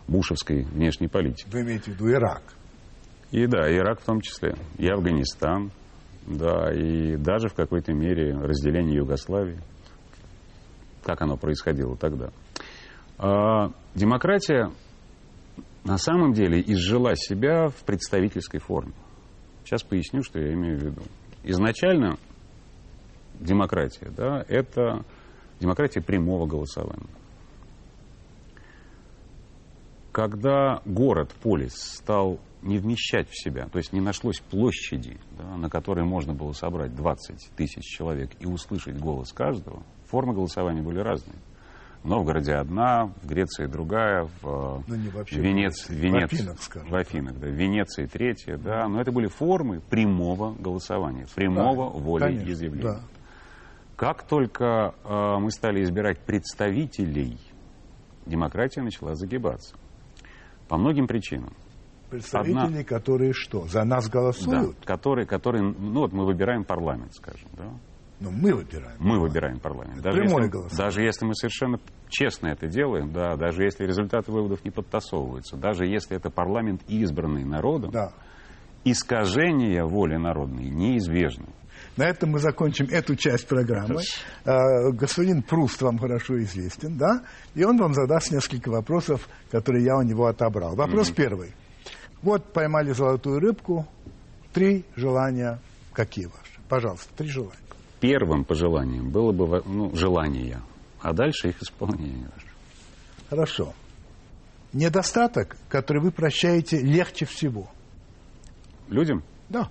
бушевской 0.08 0.62
внешней 0.64 1.08
политики. 1.08 1.48
Вы 1.52 1.62
имеете 1.62 1.92
в 1.92 1.94
виду 1.94 2.10
Ирак? 2.10 2.42
И 3.30 3.46
да, 3.46 3.72
Ирак 3.72 4.00
в 4.00 4.04
том 4.04 4.20
числе, 4.20 4.56
и 4.76 4.88
Афганистан, 4.88 5.70
да, 6.26 6.72
и 6.72 7.16
даже 7.16 7.48
в 7.48 7.54
какой-то 7.54 7.92
мере 7.92 8.36
разделение 8.36 8.96
Югославии. 8.96 9.58
как 11.04 11.22
оно 11.22 11.36
происходило 11.36 11.96
тогда. 11.96 12.30
А, 13.18 13.70
демократия 13.94 14.70
на 15.84 15.96
самом 15.96 16.32
деле 16.32 16.60
изжила 16.60 17.14
себя 17.16 17.68
в 17.68 17.84
представительской 17.84 18.60
форме. 18.60 18.92
Сейчас 19.70 19.84
поясню, 19.84 20.24
что 20.24 20.40
я 20.40 20.52
имею 20.54 20.80
в 20.80 20.82
виду. 20.82 21.02
Изначально 21.44 22.18
демократия, 23.38 24.10
да, 24.10 24.44
это 24.48 25.04
демократия 25.60 26.00
прямого 26.00 26.48
голосования. 26.48 27.06
Когда 30.10 30.82
город, 30.84 31.32
полис 31.40 31.74
стал 31.74 32.40
не 32.62 32.78
вмещать 32.78 33.28
в 33.30 33.40
себя, 33.40 33.68
то 33.68 33.78
есть 33.78 33.92
не 33.92 34.00
нашлось 34.00 34.40
площади, 34.40 35.20
да, 35.38 35.56
на 35.56 35.70
которой 35.70 36.04
можно 36.04 36.34
было 36.34 36.50
собрать 36.50 36.96
20 36.96 37.52
тысяч 37.54 37.84
человек 37.84 38.30
и 38.40 38.46
услышать 38.46 38.98
голос 38.98 39.32
каждого, 39.32 39.84
формы 40.06 40.34
голосования 40.34 40.82
были 40.82 40.98
разные. 40.98 41.38
В 42.02 42.08
Новгороде 42.08 42.54
одна, 42.54 43.06
в 43.22 43.26
Греции 43.26 43.66
другая, 43.66 44.26
в 44.40 44.82
Ну, 44.86 44.94
не 44.96 45.08
вообще. 45.10 45.38
Венец, 45.38 45.86
в 45.86 45.90
Венец, 45.90 46.32
Афинах, 46.32 46.62
скажем 46.62 46.88
в 46.88 46.94
Афинах, 46.94 47.38
да, 47.38 47.46
в 47.46 47.50
Венеции 47.50 48.06
третья, 48.06 48.56
да, 48.56 48.88
но 48.88 49.02
это 49.02 49.12
были 49.12 49.26
формы 49.28 49.80
прямого 49.80 50.54
голосования, 50.54 51.26
прямого 51.34 51.92
Да, 51.92 51.98
волеизъявления. 51.98 52.92
да. 52.92 53.00
Как 53.96 54.22
только 54.22 54.94
э, 55.04 55.36
мы 55.40 55.50
стали 55.50 55.82
избирать 55.82 56.20
представителей, 56.20 57.38
демократия 58.24 58.80
начала 58.80 59.14
загибаться. 59.14 59.76
По 60.68 60.78
многим 60.78 61.06
причинам. 61.06 61.52
Представители, 62.08 62.82
которые 62.82 63.32
что? 63.34 63.66
За 63.66 63.84
нас 63.84 64.08
голосуют? 64.08 64.76
Да, 64.80 64.86
которые, 64.86 65.26
которые, 65.26 65.62
ну 65.62 66.00
вот 66.00 66.12
мы 66.14 66.24
выбираем 66.24 66.64
парламент, 66.64 67.12
скажем, 67.14 67.48
да. 67.52 67.70
Ну, 68.20 68.30
мы 68.30 68.54
выбираем. 68.54 68.96
Мы 68.98 69.18
выбираем 69.18 69.58
парламент. 69.60 70.02
Даже 70.02 70.18
прямое 70.20 70.42
если, 70.44 70.52
голосование. 70.52 70.86
даже 70.86 71.02
если 71.02 71.24
мы 71.24 71.34
совершенно 71.34 71.80
честно 72.08 72.48
это 72.48 72.66
делаем, 72.68 73.12
да, 73.12 73.36
даже 73.36 73.64
если 73.64 73.84
результаты 73.86 74.30
выводов 74.30 74.62
не 74.64 74.70
подтасовываются, 74.70 75.56
даже 75.56 75.86
если 75.86 76.16
это 76.16 76.28
парламент 76.30 76.82
избранный 76.86 77.44
народом, 77.44 77.90
Да. 77.92 78.12
искажение 78.84 79.84
воли 79.84 80.16
народной 80.16 80.68
неизбежно. 80.68 81.46
На 81.96 82.04
этом 82.08 82.30
мы 82.30 82.38
закончим 82.38 82.86
эту 82.90 83.16
часть 83.16 83.46
программы. 83.48 84.02
Э, 84.44 84.90
Господин 84.92 85.42
Пруст 85.42 85.80
вам 85.82 85.98
хорошо 85.98 86.38
известен, 86.42 86.96
да? 86.98 87.22
И 87.54 87.64
он 87.64 87.78
вам 87.78 87.94
задаст 87.94 88.30
несколько 88.30 88.70
вопросов, 88.70 89.28
которые 89.50 89.84
я 89.84 89.96
у 89.96 90.02
него 90.02 90.26
отобрал. 90.26 90.76
Вопрос 90.76 91.10
первый. 91.10 91.52
Вот 92.22 92.52
поймали 92.52 92.92
золотую 92.92 93.40
рыбку. 93.40 93.86
Три 94.52 94.84
желания. 94.94 95.58
Какие 95.92 96.26
ваши? 96.26 96.60
Пожалуйста, 96.68 97.08
три 97.16 97.28
желания. 97.28 97.54
Первым 98.00 98.44
пожеланием 98.44 99.10
было 99.10 99.32
бы 99.32 99.62
ну, 99.66 99.94
желание, 99.94 100.62
а 101.00 101.12
дальше 101.12 101.50
их 101.50 101.62
исполнение. 101.62 102.30
Хорошо. 103.28 103.74
Недостаток, 104.72 105.56
который 105.68 106.00
вы 106.02 106.10
прощаете 106.10 106.80
легче 106.80 107.26
всего. 107.26 107.70
Людям 108.88 109.22
Да. 109.48 109.70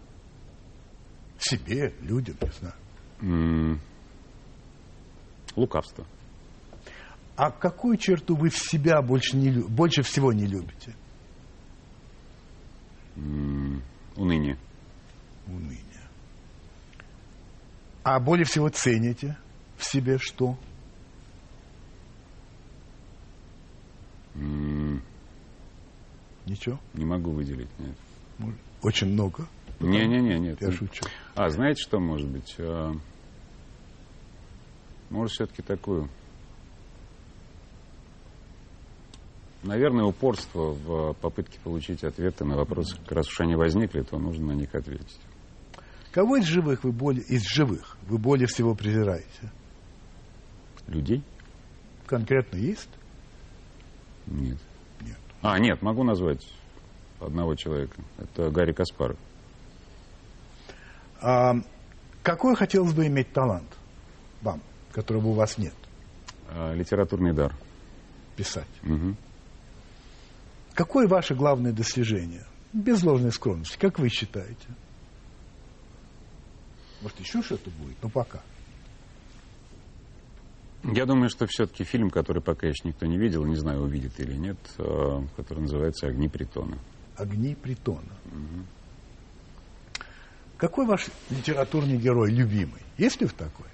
Себе, 1.39 1.93
людям, 2.01 2.35
не 2.41 2.49
знаю. 2.51 2.75
м, 3.21 3.79
лукавство. 5.55 6.05
А 7.35 7.49
какую 7.51 7.97
черту 7.97 8.35
вы 8.35 8.49
в 8.49 8.57
себя 8.57 9.01
больше, 9.01 9.37
не, 9.37 9.49
больше 9.51 10.03
всего 10.03 10.33
не 10.33 10.45
любите? 10.45 10.93
М, 13.15 13.81
уныние. 14.17 14.57
Уныние. 15.47 15.79
А 18.11 18.19
более 18.19 18.43
всего 18.43 18.69
цените 18.69 19.37
в 19.77 19.85
себе 19.85 20.17
что? 20.17 20.57
М, 24.33 25.03
Ничего? 26.47 26.79
не 26.95 27.05
могу 27.05 27.29
выделить. 27.29 27.69
Нет. 27.77 27.95
Очень 28.81 29.09
много. 29.09 29.47
Не-не-не, 29.79 30.39
нет. 30.39 30.59
Я 30.59 30.71
шучу. 30.71 31.05
А, 31.35 31.51
знаете, 31.51 31.83
что 31.83 31.99
может 31.99 32.27
быть? 32.27 32.55
А, 32.57 32.93
может, 35.11 35.33
все-таки 35.33 35.61
такую... 35.61 36.09
Наверное, 39.61 40.05
упорство 40.05 40.71
в 40.71 41.13
попытке 41.21 41.59
получить 41.63 42.03
ответы 42.03 42.43
на 42.43 42.55
вопросы. 42.55 42.97
Раз 43.07 43.27
уж 43.27 43.39
они 43.41 43.55
возникли, 43.55 44.01
то 44.01 44.17
нужно 44.17 44.47
на 44.47 44.53
них 44.53 44.73
ответить. 44.73 45.19
Кого 46.11 46.37
из 46.37 46.45
живых 46.45 46.83
вы 46.83 46.91
более, 46.91 47.23
из 47.23 47.43
живых 47.43 47.97
вы 48.07 48.17
более 48.17 48.47
всего 48.47 48.73
презираете? 48.73 49.51
Людей? 50.87 51.23
Конкретно 52.07 52.57
есть? 52.57 52.89
Нет. 54.25 54.57
Нет. 55.01 55.17
А, 55.41 55.59
нет, 55.59 55.81
могу 55.83 56.03
назвать 56.03 56.45
одного 57.19 57.55
человека. 57.55 58.01
Это 58.17 58.49
Гарри 58.49 58.73
Каспаров. 58.73 59.17
А, 61.21 61.53
какой 62.23 62.55
хотелось 62.55 62.93
бы 62.93 63.05
иметь 63.05 63.31
талант 63.31 63.69
вам, 64.41 64.61
которого 64.91 65.27
у 65.27 65.33
вас 65.33 65.59
нет? 65.59 65.75
А, 66.49 66.73
литературный 66.73 67.33
дар. 67.33 67.55
Писать. 68.35 68.67
Мгм. 68.81 69.15
Какое 70.73 71.07
ваше 71.07 71.35
главное 71.35 71.73
достижение? 71.73 72.45
Без 72.73 73.03
ложной 73.03 73.31
скромности, 73.31 73.77
как 73.77 73.99
вы 73.99 74.09
считаете? 74.09 74.67
Может, 77.01 77.19
еще 77.19 77.41
что-то 77.41 77.69
будет, 77.71 77.95
но 78.01 78.09
пока. 78.09 78.41
Я 80.83 81.05
думаю, 81.05 81.29
что 81.29 81.45
все-таки 81.45 81.83
фильм, 81.83 82.09
который 82.09 82.41
пока 82.41 82.67
еще 82.67 82.87
никто 82.87 83.05
не 83.05 83.17
видел, 83.17 83.45
не 83.45 83.55
знаю, 83.55 83.81
увидит 83.81 84.19
или 84.19 84.33
нет, 84.33 84.57
а, 84.77 85.25
который 85.35 85.59
называется 85.59 86.07
«Огни 86.07 86.29
притона». 86.29 86.77
Огни 87.17 87.53
притона. 87.53 88.13
Какой 90.57 90.85
ваш 90.85 91.07
литературный 91.29 91.97
герой 91.97 92.31
любимый? 92.31 92.81
Есть 92.97 93.19
ли 93.21 93.27
в 93.27 93.33
такой? 93.33 93.65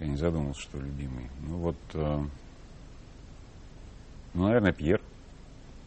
Я 0.00 0.06
не 0.06 0.16
задумался, 0.16 0.60
что 0.60 0.78
любимый. 0.78 1.28
Ну 1.40 1.56
вот, 1.58 1.76
э, 1.94 2.24
ну, 4.34 4.44
наверное, 4.44 4.72
Пьер 4.72 5.02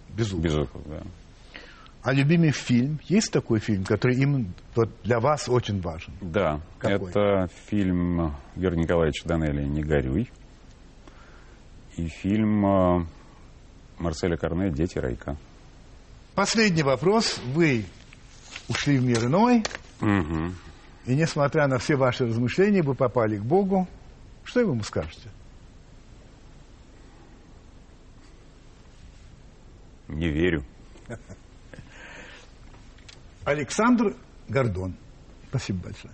Безумно. 0.10 0.44
Безухов, 0.44 0.82
да. 0.88 1.02
А 2.04 2.14
любимый 2.14 2.52
фильм? 2.52 3.00
Есть 3.04 3.32
такой 3.32 3.60
фильм, 3.60 3.84
который 3.84 4.16
именно 4.18 4.46
вот 4.76 4.90
для 5.04 5.20
вас 5.20 5.48
очень 5.48 5.82
важен? 5.82 6.14
Да, 6.22 6.60
Какой? 6.80 7.10
это 7.12 7.48
фильм 7.68 8.34
Георгия 8.56 8.82
Николаевича 8.82 9.28
Данелия 9.28 9.66
«Не 9.68 9.84
горюй» 9.84 10.32
и 11.98 12.08
фильм 12.08 12.66
э, 12.66 13.06
Марселя 14.00 14.36
Корне 14.38 14.72
«Дети 14.72 14.98
райка». 14.98 15.38
Последний 16.34 16.82
вопрос. 16.82 17.40
Вы 17.54 17.86
ушли 18.68 18.98
в 18.98 19.04
мир 19.04 19.26
иной, 19.26 19.64
Мгм. 20.00 20.56
и 21.06 21.16
несмотря 21.16 21.68
на 21.68 21.78
все 21.78 21.96
ваши 21.98 22.26
размышления, 22.26 22.82
вы 22.82 22.96
попали 22.96 23.38
к 23.38 23.44
Богу. 23.44 23.88
Что 24.44 24.66
вы 24.66 24.72
ему 24.74 24.84
скажете? 24.84 25.30
Не 30.08 30.30
верю. 30.30 30.64
Александр 33.44 34.16
Гордон. 34.48 34.96
Спасибо 35.50 35.86
большое. 35.86 36.14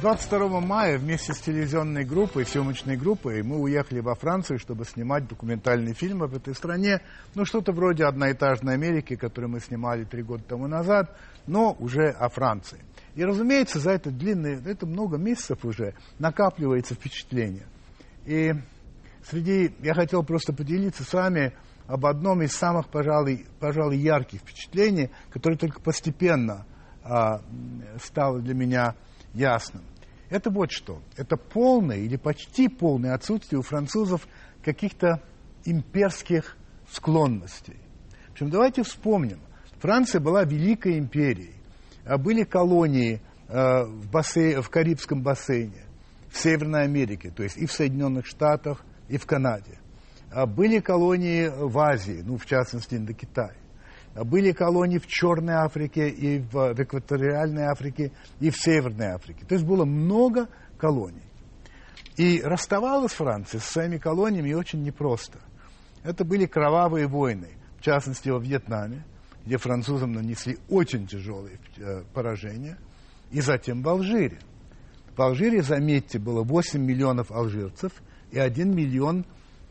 22 0.00 0.60
мая 0.60 0.98
вместе 0.98 1.32
с 1.32 1.38
телевизионной 1.38 2.04
группой, 2.04 2.44
съемочной 2.44 2.96
группой, 2.96 3.42
мы 3.42 3.58
уехали 3.58 4.00
во 4.00 4.14
Францию, 4.14 4.58
чтобы 4.58 4.84
снимать 4.84 5.26
документальный 5.28 5.94
фильм 5.94 6.22
об 6.22 6.34
этой 6.34 6.54
стране. 6.54 7.00
Ну, 7.34 7.44
что-то 7.44 7.72
вроде 7.72 8.04
«Одноэтажной 8.04 8.74
Америки», 8.74 9.16
который 9.16 9.48
мы 9.48 9.60
снимали 9.60 10.04
три 10.04 10.22
года 10.22 10.42
тому 10.46 10.66
назад, 10.66 11.16
но 11.46 11.74
уже 11.78 12.10
о 12.10 12.28
Франции. 12.28 12.80
И, 13.14 13.24
разумеется, 13.24 13.78
за 13.78 13.92
это 13.92 14.10
длинное, 14.10 14.60
это 14.66 14.84
много 14.84 15.16
месяцев 15.16 15.64
уже 15.64 15.94
накапливается 16.18 16.94
впечатление. 16.94 17.66
И 18.26 18.52
среди, 19.26 19.74
я 19.80 19.94
хотел 19.94 20.22
просто 20.22 20.52
поделиться 20.52 21.04
с 21.04 21.12
вами 21.12 21.54
об 21.86 22.06
одном 22.06 22.42
из 22.42 22.52
самых, 22.52 22.88
пожалуй, 22.88 23.46
пожалуй 23.60 23.98
ярких 23.98 24.40
впечатлений, 24.40 25.10
которое 25.30 25.56
только 25.56 25.80
постепенно 25.80 26.66
а, 27.02 27.42
стало 28.02 28.40
для 28.40 28.54
меня 28.54 28.94
ясным. 29.34 29.82
Это 30.30 30.50
вот 30.50 30.70
что. 30.72 31.00
Это 31.16 31.36
полное 31.36 31.98
или 31.98 32.16
почти 32.16 32.68
полное 32.68 33.14
отсутствие 33.14 33.58
у 33.60 33.62
французов 33.62 34.26
каких-то 34.64 35.22
имперских 35.64 36.56
склонностей. 36.90 37.78
В 38.28 38.32
общем, 38.32 38.50
давайте 38.50 38.82
вспомним. 38.82 39.40
Франция 39.78 40.20
была 40.20 40.44
великой 40.44 40.98
империей. 40.98 41.54
А 42.04 42.18
Были 42.18 42.44
колонии 42.44 43.20
э, 43.48 43.84
в, 43.84 44.10
бассей- 44.10 44.60
в 44.60 44.68
Карибском 44.70 45.22
бассейне, 45.22 45.84
в 46.30 46.38
Северной 46.38 46.84
Америке, 46.84 47.30
то 47.30 47.42
есть 47.42 47.56
и 47.56 47.66
в 47.66 47.72
Соединенных 47.72 48.26
Штатах, 48.26 48.84
и 49.08 49.18
в 49.18 49.26
Канаде. 49.26 49.78
А 50.34 50.46
Были 50.46 50.80
колонии 50.80 51.46
в 51.46 51.78
Азии, 51.78 52.20
ну, 52.24 52.36
в 52.36 52.44
частности, 52.44 52.96
Индокитае. 52.96 53.54
были 54.16 54.50
колонии 54.50 54.98
в 54.98 55.06
Черной 55.06 55.54
Африке, 55.54 56.08
и 56.08 56.40
в, 56.40 56.74
в 56.74 56.80
экваториальной 56.82 57.66
Африке, 57.66 58.10
и 58.40 58.50
в 58.50 58.56
Северной 58.56 59.12
Африке. 59.12 59.44
То 59.46 59.54
есть 59.54 59.64
было 59.64 59.84
много 59.84 60.48
колоний. 60.76 61.22
И 62.16 62.42
расставалась 62.42 63.12
Франция 63.12 63.60
со 63.60 63.72
своими 63.72 63.96
колониями 63.96 64.52
очень 64.54 64.82
непросто. 64.82 65.38
Это 66.02 66.24
были 66.24 66.46
кровавые 66.46 67.06
войны, 67.06 67.50
в 67.78 67.82
частности 67.82 68.28
во 68.28 68.40
Вьетнаме, 68.40 69.04
где 69.46 69.56
французам 69.56 70.12
нанесли 70.12 70.58
очень 70.68 71.06
тяжелые 71.06 71.60
э, 71.76 72.02
поражения, 72.12 72.76
и 73.30 73.40
затем 73.40 73.82
в 73.82 73.88
Алжире. 73.88 74.40
В 75.16 75.22
Алжире, 75.22 75.62
заметьте, 75.62 76.18
было 76.18 76.42
8 76.42 76.80
миллионов 76.80 77.30
алжирцев 77.30 77.92
и 78.32 78.38
1 78.40 78.74
миллион, 78.74 79.24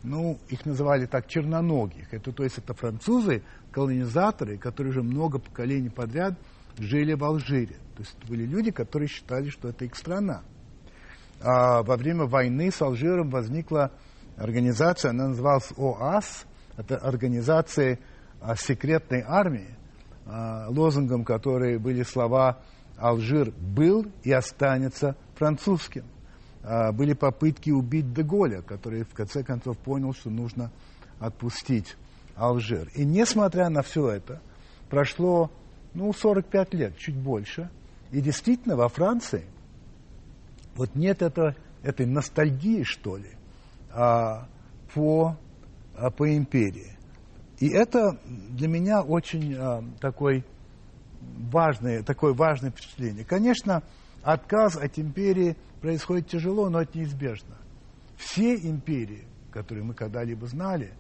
ну, 0.04 0.38
их 0.50 0.66
называли 0.66 1.06
так, 1.06 1.28
черноногих. 1.28 2.14
Это, 2.14 2.32
то 2.32 2.44
есть 2.44 2.58
это 2.58 2.74
французы, 2.74 3.44
колонизаторы, 3.72 4.58
которые 4.58 4.92
уже 4.92 5.02
много 5.02 5.40
поколений 5.40 5.90
подряд 5.90 6.34
жили 6.78 7.14
в 7.14 7.24
Алжире. 7.24 7.76
То 7.96 8.02
есть 8.02 8.16
это 8.20 8.28
были 8.28 8.46
люди, 8.46 8.72
которые 8.72 9.08
считали, 9.08 9.50
что 9.50 9.70
это 9.70 9.86
их 9.86 9.96
страна. 9.96 10.42
А 11.42 11.84
во 11.84 11.98
время 11.98 12.26
войны 12.26 12.72
с 12.72 12.82
Алжиром 12.82 13.30
возникла 13.30 13.92
организация, 14.38 15.12
она 15.12 15.30
называлась 15.30 15.72
ОАС, 15.78 16.46
это 16.78 16.98
организация 16.98 18.00
а, 18.42 18.56
секретной 18.56 19.24
армии, 19.26 19.76
а, 20.26 20.68
лозунгом 20.70 21.24
которой 21.24 21.78
были 21.78 22.04
слова 22.04 22.60
«Алжир 22.98 23.52
был 23.52 24.06
и 24.24 24.32
останется 24.32 25.16
французским». 25.36 26.06
А, 26.64 26.92
были 26.92 27.14
попытки 27.14 27.70
убить 27.72 28.14
Деголя, 28.14 28.62
который 28.62 29.04
в 29.04 29.14
конце 29.14 29.44
концов 29.44 29.78
понял, 29.78 30.14
что 30.14 30.30
нужно 30.30 30.72
отпустить 31.20 31.96
Алжир. 32.36 32.90
И 32.96 33.04
несмотря 33.06 33.70
на 33.70 33.82
все 33.82 34.10
это, 34.10 34.42
прошло 34.90 35.52
ну, 35.94 36.12
45 36.14 36.74
лет, 36.74 36.98
чуть 36.98 37.16
больше, 37.16 37.70
и 38.12 38.22
действительно 38.22 38.76
во 38.76 38.88
Франции 38.88 39.46
вот 40.76 40.96
нет 40.96 41.22
этого, 41.22 41.56
этой 41.84 42.06
ностальгии, 42.06 42.84
что 42.84 43.18
ли, 43.18 43.30
а, 43.92 44.48
по, 44.94 45.38
а, 45.96 46.10
по 46.10 46.36
империи. 46.36 46.98
И 47.60 47.70
это 47.70 48.18
для 48.26 48.68
меня 48.68 49.02
очень 49.02 49.56
а, 49.56 49.84
такой 50.00 50.44
важное, 51.22 52.04
такое 52.04 52.34
важное 52.34 52.72
впечатление. 52.72 53.24
Конечно, 53.24 53.84
отказ 54.24 54.78
от 54.78 54.98
империи 54.98 55.56
происходит 55.82 56.28
тяжело, 56.28 56.70
но 56.70 56.82
это 56.82 56.98
неизбежно. 56.98 57.58
Все 58.16 58.56
империи, 58.56 59.28
которые 59.52 59.84
мы 59.84 59.94
когда-либо 59.94 60.48
знали, 60.48 60.94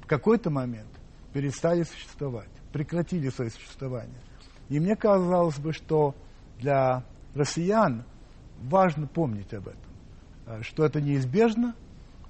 в 0.00 0.06
какой-то 0.06 0.50
момент 0.50 0.88
перестали 1.32 1.82
существовать, 1.84 2.50
прекратили 2.72 3.28
свое 3.28 3.50
существование. 3.50 4.20
И 4.68 4.80
мне 4.80 4.96
казалось 4.96 5.58
бы, 5.58 5.72
что 5.72 6.14
для 6.58 7.04
россиян 7.34 8.04
важно 8.62 9.06
помнить 9.06 9.52
об 9.52 9.68
этом, 9.68 9.90
э, 10.46 10.62
что 10.62 10.84
это 10.84 11.00
неизбежно, 11.00 11.74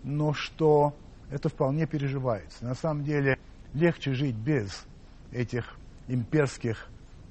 но 0.02 0.32
что 0.32 0.94
это 1.30 1.48
вполне 1.48 1.86
переживается. 1.86 2.64
На 2.64 2.74
самом 2.74 3.04
деле 3.04 3.38
легче 3.72 4.14
жить 4.14 4.36
без 4.36 4.84
этих 5.32 5.76
имперских 6.08 6.88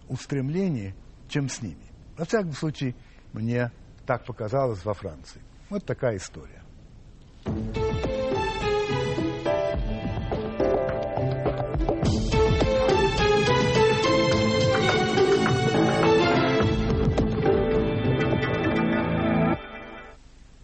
устремлений, 0.07 0.93
чем 1.27 1.49
с 1.49 1.61
ними. 1.61 1.89
Во 2.17 2.25
всяком 2.25 2.53
случае, 2.53 2.95
мне 3.33 3.71
так 4.05 4.25
показалось 4.25 4.83
во 4.85 4.93
Франции. 4.93 5.41
Вот 5.69 5.85
такая 5.85 6.17
история. 6.17 6.61